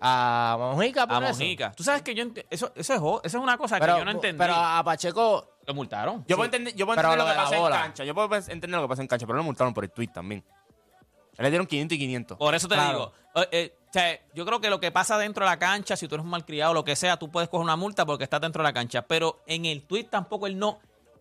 A 0.00 0.56
Mojica, 0.58 1.06
por 1.06 1.24
A 1.24 1.30
eso. 1.30 1.38
Mojica. 1.40 1.72
Tú 1.72 1.82
sabes 1.82 2.02
que 2.02 2.14
yo 2.14 2.24
eso, 2.50 2.70
eso, 2.76 2.94
es, 2.94 3.00
eso 3.00 3.18
es 3.24 3.34
una 3.34 3.58
cosa 3.58 3.78
Pero, 3.80 3.94
que 3.94 3.98
yo 4.00 4.04
no 4.04 4.10
entendí. 4.12 4.38
pero 4.38 4.54
a 4.54 4.82
Pacheco, 4.84 5.56
lo 5.66 5.74
multaron. 5.74 6.24
Yo 6.28 6.36
puedo 6.36 6.44
entender, 6.44 6.74
yo 6.76 6.86
puedo 6.86 7.00
entender 7.00 7.18
lo 7.18 7.24
lo 7.24 7.30
que 7.32 7.36
pasa 7.36 7.56
en 7.56 7.72
cancha. 7.72 8.04
Yo 8.04 8.14
puedo 8.14 8.34
entender 8.36 8.70
lo 8.70 8.82
que 8.82 8.88
pasa 8.88 9.02
en 9.02 9.08
cancha, 9.08 9.26
pero 9.26 9.34
no 9.36 9.40
lo 9.42 9.44
multaron 9.46 9.74
por 9.74 9.84
el 9.84 9.90
tweet 9.90 10.08
también. 10.08 10.44
Le 11.36 11.50
dieron 11.50 11.66
500 11.66 11.96
y 11.96 11.98
500. 11.98 12.38
Por 12.38 12.54
eso 12.54 12.68
te 12.68 12.74
Claro. 12.74 13.12
digo. 13.34 13.42
eh, 13.42 13.48
eh, 13.52 13.77
o 13.88 13.92
sea, 13.92 14.18
yo 14.34 14.44
creo 14.44 14.60
que 14.60 14.68
lo 14.70 14.80
que 14.80 14.90
pasa 14.90 15.16
dentro 15.18 15.44
de 15.44 15.50
la 15.50 15.58
cancha, 15.58 15.96
si 15.96 16.06
tú 16.08 16.14
eres 16.16 16.24
un 16.24 16.30
malcriado 16.30 16.72
o 16.72 16.74
lo 16.74 16.84
que 16.84 16.94
sea, 16.96 17.16
tú 17.16 17.30
puedes 17.30 17.48
coger 17.48 17.64
una 17.64 17.76
multa 17.76 18.04
porque 18.04 18.24
estás 18.24 18.40
dentro 18.40 18.62
de 18.62 18.68
la 18.68 18.72
cancha. 18.74 19.02
Pero 19.02 19.40
en 19.46 19.64
el 19.64 19.82
tweet 19.82 20.04
tampoco 20.04 20.46
él 20.46 20.58
no. 20.58 20.78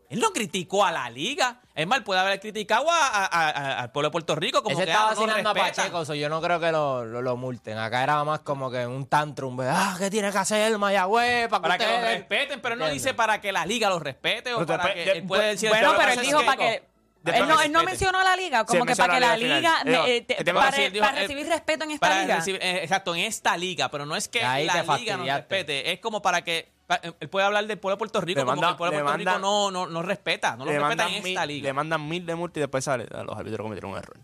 Él 0.10 0.22
no 0.22 0.32
criticó 0.32 0.86
a 0.86 0.92
la 0.94 1.10
liga. 1.10 1.60
Es 1.76 1.86
más, 1.86 1.98
él 1.98 2.04
puede 2.06 2.22
haber 2.22 2.40
criticado 2.40 2.90
a- 2.90 3.08
a- 3.08 3.26
a- 3.26 3.80
al 3.82 3.92
pueblo 3.92 4.08
de 4.08 4.12
Puerto 4.14 4.36
Rico 4.36 4.64
como 4.64 4.78
ese 4.78 4.86
que 4.86 4.92
estaba 4.92 5.12
ah, 5.12 5.42
no 5.44 5.50
a. 5.50 5.54
Pacheco, 5.54 6.06
so 6.06 6.14
yo 6.16 6.30
no 6.30 6.42
creo 6.42 6.62
que 6.62 6.72
lo, 6.72 7.04
lo, 7.04 7.22
lo 7.22 7.36
multen. 7.36 7.78
Acá 7.78 8.04
era 8.04 8.24
más 8.24 8.40
como 8.40 8.72
que 8.72 8.88
un 8.88 9.06
tantrum, 9.08 9.60
ah, 9.64 9.98
¿qué 10.00 10.10
tiene 10.10 10.32
que 10.32 10.38
hacer 10.38 10.78
Mayagüez 10.78 11.50
para, 11.50 11.62
Para 11.62 11.78
que 11.78 11.86
lo 11.86 11.92
ustedes-" 11.96 12.18
respeten, 12.20 12.62
pero 12.62 12.74
él 12.76 12.80
no 12.80 12.88
dice 12.90 13.14
para 13.16 13.42
que 13.42 13.52
la 13.52 13.66
liga 13.66 13.90
los 13.90 14.02
respete 14.02 14.54
o 14.54 14.60
Pero 14.60 14.78
para 14.78 14.94
que 14.94 15.12
él 15.12 15.28
puede 15.28 15.48
decir... 15.50 15.68
Bueno, 15.70 15.94
pero 15.98 16.12
él 16.14 16.22
dijo 16.22 16.40
para 16.46 16.56
que. 16.58 16.84
Él 17.32 17.48
no, 17.48 17.62
él 17.62 17.72
no 17.72 17.84
mencionó 17.84 18.20
a 18.20 18.24
la 18.24 18.36
liga, 18.36 18.66
como 18.66 18.82
Sí, 18.82 18.88
que 18.88 18.96
para 18.96 19.14
que 19.16 19.20
la 19.20 19.38
liga 19.38 19.84
me- 19.86 20.16
eh, 20.18 20.22
te- 20.22 20.34
este 20.40 20.54
para, 20.54 20.60
va 20.66 20.68
a 20.68 20.72
decir, 20.72 20.92
dijo, 20.92 21.06
para 21.06 21.18
eh, 21.18 21.22
recibir 21.22 21.48
respeto 21.48 21.84
en 21.86 21.92
esta 21.92 22.08
para 22.10 22.22
liga. 22.22 22.36
recibir- 22.38 22.60
eh, 22.64 22.80
exacto, 22.84 23.16
en 23.16 23.22
esta 23.22 23.58
liga, 23.58 23.90
pero 23.90 24.06
no 24.06 24.16
es 24.16 24.28
que 24.28 24.44
ahí 24.44 24.66
la 24.66 24.74
liga 24.74 24.84
nos 24.84 24.88
fastidiaste. 24.88 25.56
respete, 25.56 25.92
es 25.94 26.00
como 26.00 26.22
para 26.22 26.44
que 26.44 26.72
eh, 26.90 27.12
él 27.20 27.30
puede 27.30 27.46
hablar 27.46 27.66
del 27.68 27.78
pueblo 27.80 27.96
de 27.96 28.00
Puerto 28.00 28.22
Rico, 28.22 28.40
Le 28.40 28.46
como 28.46 28.62
que 28.62 28.68
el 28.70 28.76
pueblo 28.78 28.92
de 28.92 28.98
le 28.98 29.04
Puerto 29.04 29.18
Rico 29.18 29.40
no, 29.40 29.72
no, 29.72 29.88
no 29.88 30.02
respeta, 30.04 30.56
no 30.56 30.64
lo 30.66 30.72
le, 30.72 30.80
respeta 30.80 31.08
en 31.08 31.14
mil, 31.24 31.28
esta 31.34 31.46
le 31.46 31.54
liga. 31.54 31.74
mandan 31.74 32.08
mil 32.08 32.26
de 32.26 32.36
multa 32.36 32.60
y 32.60 32.62
después 32.62 32.84
sale. 32.84 33.08
"Ah, 33.14 33.24
Los 33.24 33.38
árbitros 33.38 33.64
cometieron 33.64 33.92
un 33.92 33.98
error. 33.98 34.18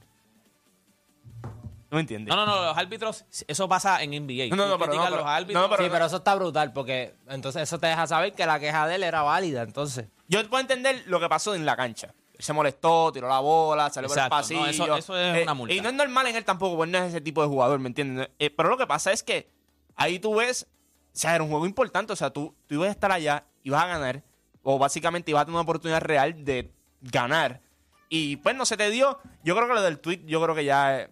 ¿No 1.91 1.97
me 1.97 2.01
entiendes? 2.01 2.33
No, 2.35 2.43
no, 2.43 2.55
no, 2.55 2.63
los 2.65 2.77
árbitros, 2.77 3.25
eso 3.47 3.69
pasa 3.69 4.01
en 4.01 4.13
NBA. 4.13 4.49
No, 4.49 4.55
no, 4.55 4.67
no, 4.67 4.79
pero 4.79 4.93
no, 4.95 5.01
los 5.01 5.09
pero- 5.11 5.27
árbitros. 5.27 5.61
no, 5.63 5.69
pero- 5.69 5.83
Sí, 5.83 5.89
pero 5.91 6.05
eso 6.07 6.15
está 6.17 6.33
brutal 6.33 6.73
porque 6.73 7.13
entonces 7.29 7.61
eso 7.61 7.77
te 7.79 7.85
deja 7.85 8.07
saber 8.07 8.33
que 8.33 8.47
la 8.47 8.59
queja 8.59 8.87
de 8.87 8.95
él 8.95 9.03
era 9.03 9.21
válida, 9.21 9.61
entonces. 9.61 10.07
Yo 10.27 10.39
puedo 10.49 10.61
entender 10.61 11.03
lo 11.05 11.19
que 11.19 11.29
pasó 11.29 11.53
en 11.53 11.65
la 11.67 11.75
cancha. 11.75 12.13
Se 12.43 12.51
molestó, 12.53 13.11
tiró 13.13 13.27
la 13.29 13.39
bola, 13.39 13.89
salió 13.89 14.09
por 14.09 14.17
el 14.17 14.23
Exacto, 14.25 14.35
pasillo. 14.35 14.59
no, 14.87 14.97
eso- 14.97 14.97
eso 14.97 15.17
es 15.17 15.43
una 15.43 15.53
multa. 15.53 15.73
Y 15.73 15.79
no 15.81 15.87
es 15.89 15.95
normal 15.95 16.27
en 16.27 16.35
él 16.35 16.43
tampoco, 16.43 16.75
porque 16.75 16.91
no 16.91 16.97
es 16.97 17.05
ese 17.05 17.21
tipo 17.21 17.41
de 17.41 17.47
jugador, 17.47 17.79
¿me 17.79 17.87
entiendes? 17.87 18.29
Eh, 18.39 18.49
pero 18.49 18.69
lo 18.69 18.77
que 18.77 18.85
pasa 18.85 19.11
es 19.13 19.23
que 19.23 19.49
ahí 19.95 20.19
tú 20.19 20.35
ves, 20.35 20.67
o 20.69 21.09
sea, 21.13 21.35
era 21.35 21.43
un 21.43 21.49
juego 21.49 21.65
importante, 21.65 22.11
o 22.11 22.15
sea, 22.17 22.31
tú, 22.31 22.53
tú 22.67 22.75
ibas 22.75 22.89
a 22.89 22.91
estar 22.91 23.11
allá, 23.11 23.45
ibas 23.63 23.81
a 23.83 23.87
ganar, 23.87 24.23
o 24.61 24.77
básicamente 24.77 25.31
ibas 25.31 25.43
a 25.43 25.45
tener 25.45 25.55
una 25.55 25.61
oportunidad 25.63 26.01
real 26.01 26.43
de 26.43 26.71
ganar. 27.01 27.61
Y 28.09 28.35
pues 28.37 28.55
no 28.55 28.65
se 28.65 28.75
te 28.77 28.89
dio. 28.91 29.19
Yo 29.43 29.55
creo 29.55 29.67
que 29.67 29.73
lo 29.73 29.81
del 29.81 29.99
tweet, 29.99 30.21
yo 30.25 30.41
creo 30.43 30.53
que 30.53 30.65
ya 30.65 30.99
eh, 30.99 31.09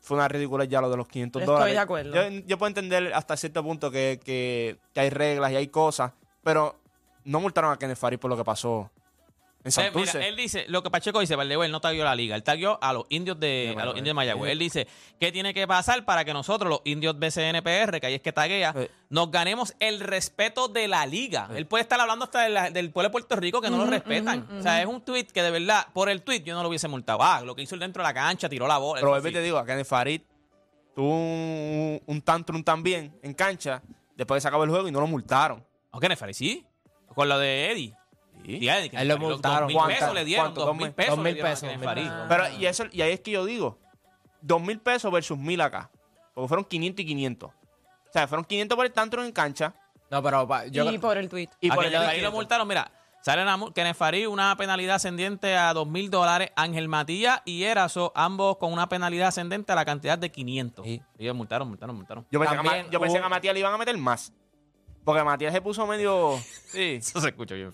fue 0.00 0.16
una 0.16 0.28
ridícula 0.28 0.64
ya 0.64 0.80
lo 0.80 0.88
de 0.90 0.96
los 0.96 1.06
500 1.08 1.42
Estoy 1.42 1.52
dólares. 1.54 1.74
de 1.74 1.78
acuerdo. 1.80 2.14
Yo, 2.14 2.22
yo 2.46 2.58
puedo 2.58 2.68
entender 2.68 3.12
hasta 3.14 3.36
cierto 3.36 3.62
punto 3.62 3.90
que, 3.90 4.18
que- 4.24 4.78
que 4.94 5.00
hay 5.00 5.10
reglas 5.10 5.52
y 5.52 5.56
hay 5.56 5.68
cosas, 5.68 6.12
pero 6.42 6.80
no 7.24 7.38
multaron 7.40 7.70
a 7.72 7.78
Kenneth 7.78 7.98
Farid 7.98 8.18
por 8.18 8.30
lo 8.30 8.36
que 8.36 8.44
pasó 8.44 8.90
en 9.62 9.68
Eh, 9.68 9.70
Santurce. 9.70 10.16
mira, 10.18 10.28
él 10.28 10.36
dice, 10.36 10.64
lo 10.68 10.82
que 10.82 10.90
Pacheco 10.90 11.20
dice, 11.20 11.36
Valdevo, 11.36 11.64
él 11.64 11.70
no 11.72 11.80
taguió 11.82 12.02
la 12.04 12.14
liga, 12.14 12.34
él 12.34 12.42
taguió 12.42 12.78
a 12.82 12.92
los 12.94 13.04
indios 13.10 13.38
de, 13.38 13.74
a 13.78 13.84
los 13.84 13.92
indios 13.96 14.06
de 14.10 14.14
Mayagüez. 14.14 14.52
Él 14.52 14.58
dice, 14.58 14.86
¿qué 15.18 15.30
tiene 15.32 15.52
que 15.52 15.66
pasar 15.68 16.04
para 16.06 16.24
que 16.24 16.32
nosotros, 16.32 16.70
los 16.70 16.80
indios 16.84 17.18
BCNPR, 17.18 18.00
que 18.00 18.06
ahí 18.06 18.14
es 18.14 18.22
que 18.22 18.32
taguea, 18.32 18.72
Sí. 18.74 18.88
nos 19.10 19.30
ganemos 19.30 19.74
el 19.78 20.00
respeto 20.00 20.68
de 20.68 20.88
la 20.88 21.04
liga? 21.04 21.48
Él 21.54 21.66
puede 21.66 21.82
estar 21.82 22.00
hablando 22.00 22.24
hasta 22.24 22.42
de 22.42 22.48
la- 22.48 22.70
del 22.70 22.90
pueblo 22.90 23.08
de 23.08 23.12
Puerto 23.12 23.36
Rico 23.36 23.60
que 23.60 23.68
no 23.68 23.76
lo 23.76 23.86
respetan. 23.86 24.48
O 24.58 24.62
sea, 24.62 24.80
es 24.80 24.86
un 24.86 25.02
tweet 25.02 25.24
que 25.26 25.42
de 25.42 25.50
verdad, 25.50 25.86
por 25.92 26.08
el 26.08 26.22
tweet 26.22 26.40
yo 26.42 26.54
no 26.54 26.62
lo 26.62 26.68
hubiese 26.70 26.88
multado. 26.88 27.18
Ah, 27.22 27.42
lo 27.44 27.54
que 27.54 27.60
hizo 27.62 27.74
él 27.74 27.80
dentro 27.80 28.02
de 28.02 28.08
la 28.08 28.14
cancha, 28.14 28.48
tiró 28.48 28.66
la 28.66 28.78
bola. 28.78 29.00
Pero 29.02 29.20
te 29.32 29.42
digo, 29.42 29.58
a 29.58 29.66
Kenneth 29.66 29.86
Farid 29.86 30.22
tuvo 30.94 31.14
un, 31.14 32.00
un 32.06 32.22
tantrum 32.22 32.62
también 32.64 33.14
en 33.22 33.34
cancha, 33.34 33.82
después 34.16 34.38
de 34.38 34.40
se 34.42 34.48
acabó 34.48 34.64
el 34.64 34.70
juego 34.70 34.88
y 34.88 34.90
no 34.90 35.00
lo 35.00 35.06
multaron. 35.06 35.64
¿O 35.90 36.00
qué, 36.00 36.08
Nefari? 36.08 36.32
Sí. 36.34 36.66
Con 37.14 37.28
lo 37.28 37.38
de 37.38 37.70
Eddie. 37.72 37.94
Sí. 38.44 38.58
Que 38.60 38.96
Él 38.96 39.08
lo 39.08 39.18
multaron. 39.18 39.72
Dos 39.72 39.86
mil 39.86 39.94
pesos 39.96 40.14
le 40.14 40.24
dieron. 40.24 40.44
¿Cuánto? 40.46 40.64
Dos 40.66 40.76
mil 40.76 40.92
pesos. 40.92 41.16
dos 41.16 41.18
le 41.18 41.24
mil 41.24 41.34
dieron 41.34 41.50
a 41.50 41.54
pesos, 41.54 41.68
Kenneth 41.68 41.84
Farid. 41.84 42.10
Pero 42.28 42.48
y 42.58 42.66
eso 42.66 42.84
y 42.90 43.02
ahí 43.02 43.12
es 43.12 43.20
que 43.20 43.30
yo 43.32 43.44
digo, 43.44 43.78
dos 44.40 44.60
mil 44.62 44.78
pesos 44.80 45.12
versus 45.12 45.38
mil 45.38 45.60
acá. 45.60 45.90
Porque 46.34 46.48
fueron 46.48 46.64
500 46.64 47.02
y 47.02 47.06
500. 47.06 47.50
O 47.50 47.52
sea, 48.12 48.26
fueron 48.28 48.44
500 48.44 48.76
por 48.76 48.86
el 48.86 48.92
tantrum 48.92 49.24
en 49.24 49.32
cancha 49.32 49.74
No, 50.10 50.22
pero 50.22 50.46
pa- 50.48 50.66
yo 50.66 50.90
y 50.90 50.98
por 50.98 51.16
el 51.18 51.28
tweet. 51.28 51.48
y 51.60 51.70
a 51.70 51.74
por 51.74 51.84
el 51.84 51.92
Farid 51.92 52.22
lo 52.22 52.32
multaron, 52.32 52.66
mira. 52.66 52.90
Sale 53.22 53.42
una, 53.42 53.58
mul- 53.58 53.74
Kenneth 53.74 53.96
Farid, 53.96 54.26
una 54.28 54.56
penalidad 54.56 54.96
ascendiente 54.96 55.54
a 55.54 55.74
dos 55.74 55.86
mil 55.86 56.10
dólares. 56.10 56.50
Ángel 56.56 56.88
Matías 56.88 57.42
y 57.44 57.64
Erazo, 57.64 58.12
ambos 58.14 58.56
con 58.56 58.72
una 58.72 58.88
penalidad 58.88 59.28
ascendente 59.28 59.70
a 59.72 59.74
la 59.74 59.84
cantidad 59.84 60.16
de 60.16 60.30
500. 60.32 60.86
Sí. 60.86 61.02
Ellos 61.18 61.36
multaron, 61.36 61.68
multaron, 61.68 61.94
multaron. 61.96 62.26
Yo 62.30 62.40
pensé, 62.40 62.54
que, 62.54 62.60
a 62.60 62.62
También 62.62 62.90
yo 62.90 62.98
pensé 62.98 63.16
hubo- 63.18 63.20
que 63.20 63.26
a 63.26 63.28
Matías 63.28 63.52
le 63.54 63.60
iban 63.60 63.74
a 63.74 63.78
meter 63.78 63.98
más. 63.98 64.32
Porque 65.04 65.22
Matías 65.22 65.52
se 65.52 65.60
puso 65.60 65.86
medio. 65.86 66.38
Sí. 66.70 66.94
Eso 67.00 67.20
se 67.20 67.28
escucha 67.28 67.54
bien. 67.54 67.72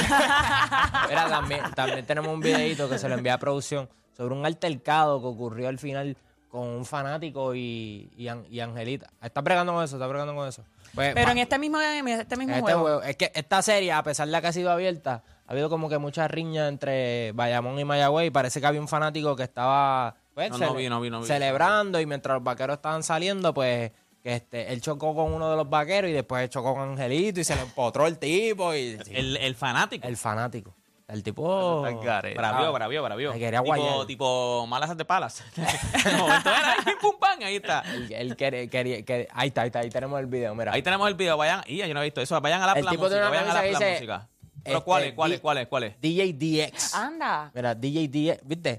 Mira, 1.08 1.28
también, 1.28 1.62
también 1.74 2.06
tenemos 2.06 2.32
un 2.32 2.40
videito 2.40 2.88
que 2.88 2.98
se 2.98 3.08
lo 3.08 3.14
envía 3.16 3.34
a 3.34 3.38
producción 3.38 3.88
sobre 4.16 4.34
un 4.34 4.44
altercado 4.46 5.20
que 5.20 5.26
ocurrió 5.26 5.68
al 5.68 5.78
final 5.78 6.16
con 6.48 6.66
un 6.66 6.84
fanático 6.84 7.54
y, 7.54 8.10
y, 8.16 8.26
An- 8.28 8.44
y 8.50 8.58
Angelita. 8.60 9.08
Está 9.22 9.40
bregando 9.40 9.72
con 9.72 9.84
eso, 9.84 9.96
está 9.96 10.06
bregando 10.08 10.34
con 10.34 10.48
eso. 10.48 10.64
Pues, 10.94 11.14
Pero 11.14 11.30
en 11.30 11.38
este 11.38 11.58
mismo, 11.58 11.80
en 11.80 12.08
este 12.08 12.36
mismo 12.36 12.52
este 12.54 12.62
juego. 12.62 12.80
juego- 12.80 13.02
es 13.02 13.16
que 13.16 13.30
esta 13.34 13.62
serie, 13.62 13.92
a 13.92 14.02
pesar 14.02 14.26
de 14.28 14.40
que 14.40 14.46
ha 14.48 14.52
sido 14.52 14.72
abierta, 14.72 15.22
ha 15.46 15.52
habido 15.52 15.70
como 15.70 15.88
que 15.88 15.98
mucha 15.98 16.26
riña 16.26 16.66
entre 16.66 17.30
Bayamón 17.32 17.78
y 17.78 17.84
Mayagüey. 17.84 18.26
Y 18.26 18.30
parece 18.30 18.60
que 18.60 18.66
había 18.66 18.80
un 18.80 18.88
fanático 18.88 19.36
que 19.36 19.44
estaba 19.44 20.16
pues, 20.34 20.50
No, 20.50 20.58
no 20.58 20.74
vi, 20.74 20.88
no 20.88 21.00
vi, 21.00 21.10
no 21.10 21.20
vi. 21.20 21.26
celebrando 21.26 22.00
y 22.00 22.06
mientras 22.06 22.34
los 22.34 22.42
vaqueros 22.42 22.76
estaban 22.76 23.04
saliendo, 23.04 23.54
pues 23.54 23.92
que 24.22 24.34
este, 24.34 24.72
él 24.72 24.80
chocó 24.80 25.14
con 25.14 25.32
uno 25.32 25.50
de 25.50 25.56
los 25.56 25.68
vaqueros 25.68 26.10
y 26.10 26.12
después 26.14 26.48
chocó 26.50 26.74
con 26.74 26.90
Angelito 26.90 27.40
y 27.40 27.44
se 27.44 27.54
le 27.56 27.62
empotró 27.62 28.06
el 28.06 28.18
tipo 28.18 28.74
y 28.74 28.98
El, 29.10 29.36
el 29.36 29.54
fanático. 29.54 30.06
el 30.06 30.16
fanático. 30.16 30.74
El 31.08 31.24
tipo... 31.24 31.82
Garete. 32.04 32.36
Bravío, 32.38 32.72
bravío, 32.72 33.02
bravío. 33.02 33.32
Me 33.32 33.38
quería 33.40 33.60
tipo, 33.62 33.74
guayar. 33.74 34.06
tipo 34.06 34.64
malas 34.68 34.96
de 34.96 35.04
palas. 35.04 35.42
De 35.56 36.12
momento 36.16 36.48
era 36.50 36.72
ahí, 36.72 36.94
pum, 37.00 37.16
pam, 37.18 37.40
ahí 37.42 37.56
está. 37.56 37.80
Él, 37.92 38.12
él 38.12 38.36
quería, 38.36 38.68
quería- 38.68 39.02
que- 39.04 39.26
ahí 39.32 39.48
está, 39.48 39.62
ahí 39.62 39.66
está, 39.66 39.80
ahí 39.80 39.90
tenemos 39.90 40.20
el 40.20 40.26
video, 40.26 40.54
mira. 40.54 40.72
Ahí 40.72 40.82
tenemos 40.82 41.08
el 41.08 41.14
video, 41.14 41.36
vayan, 41.36 41.62
y 41.66 41.78
yo 41.78 41.92
no 41.94 42.00
he 42.00 42.04
visto 42.04 42.20
eso, 42.20 42.40
vayan 42.40 42.62
a 42.62 42.66
la 42.66 42.72
El 42.74 42.86
tipo 42.86 43.02
música, 43.02 43.28
vayan 43.28 43.50
a 43.50 43.54
la 43.54 43.62
dice, 43.62 43.92
música. 43.94 44.28
Pero 44.62 44.76
este, 44.78 44.84
¿cuál 44.84 45.02
es, 45.02 45.12
cuál 45.14 45.32
es, 45.32 45.38
di- 45.38 45.40
cuál 45.42 45.58
es, 45.58 45.66
cuál 45.66 45.82
es? 45.82 46.00
DJ 46.00 46.32
DX. 46.34 46.94
Anda. 46.94 47.50
Mira, 47.54 47.74
DJ 47.74 48.06
DX, 48.08 48.46
¿viste? 48.46 48.78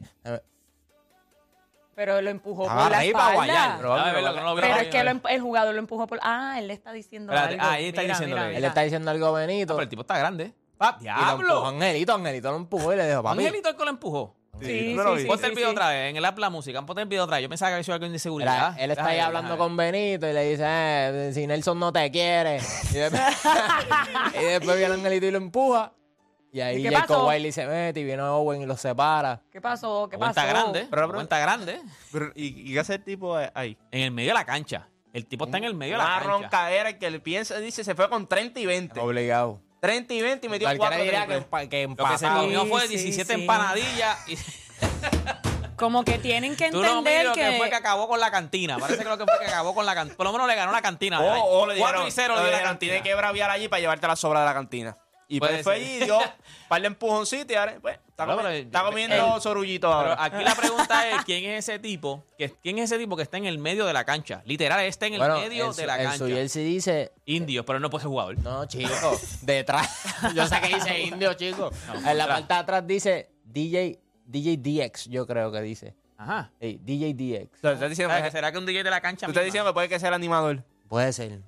Pero 2.04 2.20
lo 2.20 2.30
empujó 2.32 2.64
Estaba 2.64 2.82
por 2.82 2.92
la 2.92 2.98
arriba 2.98 3.20
para 3.20 3.34
guayar, 3.36 3.56
espalda. 3.56 3.78
bro. 3.78 3.94
Déjame 3.94 4.12
verlo, 4.14 4.34
que 4.34 4.40
no 4.40 4.46
lo 4.48 4.56
veo 4.56 4.62
Pero 4.66 4.76
es 4.82 4.88
que 4.88 5.04
lo 5.04 5.12
emp- 5.12 5.30
el 5.30 5.42
jugador 5.42 5.74
lo 5.76 5.80
empujó 5.80 6.08
por... 6.08 6.20
Ah, 6.24 6.56
él 6.58 6.68
le 6.68 6.74
está 6.74 6.92
diciendo 6.92 7.32
Espérate, 7.32 7.54
algo. 7.60 7.66
ah, 7.68 7.74
ahí 7.74 7.86
está 7.90 8.02
Mira, 8.02 8.14
diciéndole. 8.16 8.42
mira, 8.42 8.50
Él 8.50 8.56
Él 8.56 8.62
mira. 8.62 8.68
está 8.70 8.82
diciendo 8.82 9.12
algo 9.12 9.26
a 9.28 9.30
Ah, 9.30 9.46
Benito. 9.46 9.74
pero 9.76 9.84
el 9.84 9.90
tipo 9.90 10.02
está 10.02 10.18
grande. 10.18 10.54
¡Pap, 10.78 11.00
y 11.00 11.06
lo 11.06 11.12
empujó 11.12 11.22
a 11.22 11.36
diablo! 11.38 11.68
Angelito, 11.68 12.14
Angelito 12.16 12.50
lo 12.50 12.58
empujó 12.58 12.94
y 12.94 12.96
le 12.98 13.08
dijo, 13.08 13.22
papi. 13.22 13.38
Angelito 13.46 13.70
el 13.70 13.76
que 13.76 13.84
lo 13.84 13.90
empujó. 13.92 14.36
Sí, 14.60 14.94
no 14.96 15.04
lo 15.04 15.10
sí, 15.12 15.16
vi. 15.18 15.22
sí, 15.22 15.28
Ponte 15.28 15.44
sí, 15.44 15.50
el 15.50 15.56
video 15.56 15.70
sí. 15.70 15.76
otra 15.76 15.90
vez, 15.90 16.10
en 16.10 16.18
el 16.18 16.26
app 16.26 16.38
la 16.40 16.50
música, 16.50 16.82
ponte 16.84 17.04
el 17.04 17.08
video 17.08 17.24
otra 17.26 17.38
vez. 17.38 17.44
Yo 17.44 17.50
pensaba 17.50 17.70
que 17.70 17.74
había 17.76 17.84
sido 17.84 17.94
algo 17.94 18.08
de 18.08 18.14
inseguridad. 18.14 18.72
Mira, 18.74 18.84
él 18.84 18.92
está 18.92 19.06
ahí 19.06 19.16
Déjame, 19.18 19.28
hablando 19.28 19.52
déjame. 19.54 19.68
con 19.70 19.78
Benito 19.78 20.28
y 20.28 20.34
le 20.34 20.50
dice, 20.50 20.64
eh, 20.66 21.32
si 21.36 21.46
Nelson 21.46 21.80
no 21.80 21.94
te 21.94 22.10
quiere. 22.10 22.58
Y 22.92 22.94
después, 22.96 23.22
y 24.42 24.44
después 24.46 24.78
viene 24.78 24.96
Angelito 24.96 25.26
y 25.28 25.32
lo 25.32 25.38
empuja. 25.38 25.94
Y 26.54 26.60
ahí 26.60 26.80
¿Y 26.80 26.84
qué 26.84 26.90
Jacob 26.96 27.08
pasó? 27.18 27.28
Wiley 27.28 27.52
se 27.52 27.66
mete 27.66 28.00
y 28.02 28.04
viene 28.04 28.22
Owen 28.24 28.62
y 28.62 28.66
los 28.66 28.82
separa. 28.82 29.42
¿Qué 29.52 29.62
pasó? 29.62 30.08
¿Qué 30.10 30.18
La 30.18 30.20
cuenta 30.20 30.42
pasó? 30.42 30.54
grande, 30.54 30.88
Pero, 30.90 31.08
bro- 31.08 31.16
cuenta 31.16 31.40
grande. 31.40 31.80
Pero, 32.12 32.32
¿Y, 32.36 32.70
y 32.70 32.74
qué 32.74 32.80
hace 32.80 32.96
el 32.96 33.04
tipo 33.04 33.38
ahí? 33.54 33.78
En 33.92 34.02
el 34.02 34.12
medio 34.12 34.30
de 34.32 34.34
la 34.34 34.46
cancha. 34.46 34.88
El 35.14 35.26
tipo 35.28 35.46
está 35.46 35.58
en 35.58 35.64
el 35.66 35.74
medio 35.76 35.94
de 35.94 35.98
la 36.00 36.06
Una 36.06 36.14
cancha. 36.20 36.30
roncadera 36.32 36.90
el 36.90 36.98
que 36.98 37.10
le 37.10 37.20
piensa, 37.20 37.58
dice, 37.60 37.84
se 37.84 37.96
fue 37.96 38.10
con 38.10 38.28
30 38.28 38.60
y 38.60 38.66
20. 38.66 39.00
Obligado. 39.00 39.62
30 39.80 40.14
y 40.14 40.22
20 40.22 40.46
y 40.46 40.50
metió 40.50 40.68
Cualquiera 40.68 40.90
4 40.98 41.04
diría 41.04 41.28
que, 41.28 41.50
empa- 41.50 41.68
que 41.70 41.88
Lo 41.88 41.96
que 41.96 42.18
se 42.18 42.26
empatado. 42.26 42.42
comió 42.42 42.66
fue 42.66 42.82
Sí, 42.84 42.96
17 42.98 43.34
sí. 43.34 43.42
empanadillas. 43.42 44.30
Y 44.30 44.38
Como 45.78 46.04
que 46.04 46.20
tienen 46.20 46.56
que 46.56 46.70
tú 46.70 46.82
no 46.82 47.00
entender 47.00 47.22
miras 47.22 47.26
lo 47.26 47.34
que... 47.34 47.50
que... 47.52 47.58
fue 47.58 47.70
que 47.70 47.76
acabó 47.76 48.08
con 48.08 48.20
la 48.20 48.30
cantina. 48.30 48.78
Parece 48.78 49.02
que 49.04 49.10
lo 49.10 49.18
que 49.18 49.24
fue 49.26 49.40
que 49.40 49.48
acabó 49.48 49.74
con 49.74 49.86
la 49.86 49.96
cantina. 49.96 50.16
Por 50.16 50.28
lo 50.28 50.32
menos 50.32 50.48
le 50.48 50.56
ganó 50.56 50.72
la 50.72 50.82
cantina. 50.82 51.20
O, 51.22 51.62
o 51.62 51.66
le 51.68 51.78
4 51.80 52.04
dijeron, 52.04 52.08
y 52.08 52.12
0 52.12 52.36
le 52.36 52.40
le 52.42 52.44
dio 52.44 52.52
la 52.52 52.58
dijeron, 52.58 52.74
cantina. 52.74 52.92
tiene 52.92 53.04
que 53.04 53.16
braviar 53.16 53.50
allí 53.50 53.68
para 53.68 53.80
llevarte 53.80 54.06
la 54.08 54.16
sobra 54.16 54.42
de 54.42 54.46
la 54.46 54.54
cantina. 54.54 54.98
Y 55.34 55.40
pues 55.40 55.64
fue 55.64 55.76
allí 55.76 55.86
y 56.02 56.04
dio 56.04 56.18
un 56.18 56.24
par 56.68 56.82
de 56.82 56.88
empujoncitos 56.88 57.52
y 57.52 57.56
ahora 57.56 57.78
pues, 57.82 57.98
está, 58.10 58.26
No, 58.26 58.34
comi- 58.34 58.38
pero- 58.42 58.50
está 58.50 58.84
comiendo 58.84 59.36
el- 59.38 59.42
sorullito 59.42 59.88
Pero 59.88 59.94
ahora. 60.12 60.24
aquí 60.24 60.44
la 60.44 60.56
pregunta 60.56 61.08
es 61.10 61.16
quién 61.26 61.46
es 61.46 61.70
ese 61.70 61.80
tipo, 61.80 62.26
que 62.38 62.52
quién 62.62 62.80
es 62.80 62.92
ese 62.92 63.00
tipo 63.00 63.16
que 63.16 63.24
está 63.24 63.38
en 63.38 63.46
el 63.46 63.58
medio 63.58 63.86
de 63.86 63.94
la 63.94 64.04
cancha. 64.04 64.42
Literal, 64.46 64.82
está 64.86 65.08
en 65.08 65.14
el 65.14 65.20
Bueno, 65.20 65.40
medio 65.40 65.72
de 65.72 65.86
la 65.88 65.98
en 65.98 66.04
cancha. 66.04 66.18
su 66.18 66.28
jersey 66.28 66.66
dice 66.66 67.14
Indios, 67.26 67.66
pero 67.66 67.78
él 67.78 67.82
no 67.82 67.90
puede 67.90 68.02
ser 68.04 68.10
jugador. 68.10 68.38
No, 68.40 68.66
chico, 68.66 68.92
detrás. 69.42 70.04
Yo 70.36 70.46
sé 70.48 70.60
que 70.60 70.76
dice 70.76 71.00
indio, 71.02 71.34
chico. 71.36 71.72
en 72.06 72.18
la 72.18 72.28
parte 72.28 72.54
de 72.54 72.60
atrás 72.60 72.86
dice 72.86 73.30
DJ, 73.46 74.00
DJ 74.26 74.58
DX, 74.58 75.06
yo 75.10 75.26
creo 75.26 75.52
que 75.52 75.62
dice. 75.62 75.96
Ajá. 76.18 76.52
DJ 76.60 77.14
DX. 77.14 77.56
Entonces, 77.56 77.74
estás 77.74 77.90
diciendo, 77.90 78.12
¿Sabes 78.12 78.24
que, 78.24 78.28
que 78.30 78.32
¿Será 78.38 78.52
que 78.52 78.58
un 78.58 78.66
DJ 78.66 78.84
de 78.84 78.90
la 78.90 79.02
cancha 79.02 79.26
tú 79.26 79.32
estás 79.32 79.44
misma? 79.44 79.46
diciendo 79.46 79.70
que 79.70 79.74
puede 79.74 79.90
que 79.90 80.00
sea 80.00 80.10
el 80.10 80.16
animador. 80.16 80.64
Puede 80.88 81.12
ser. 81.14 81.40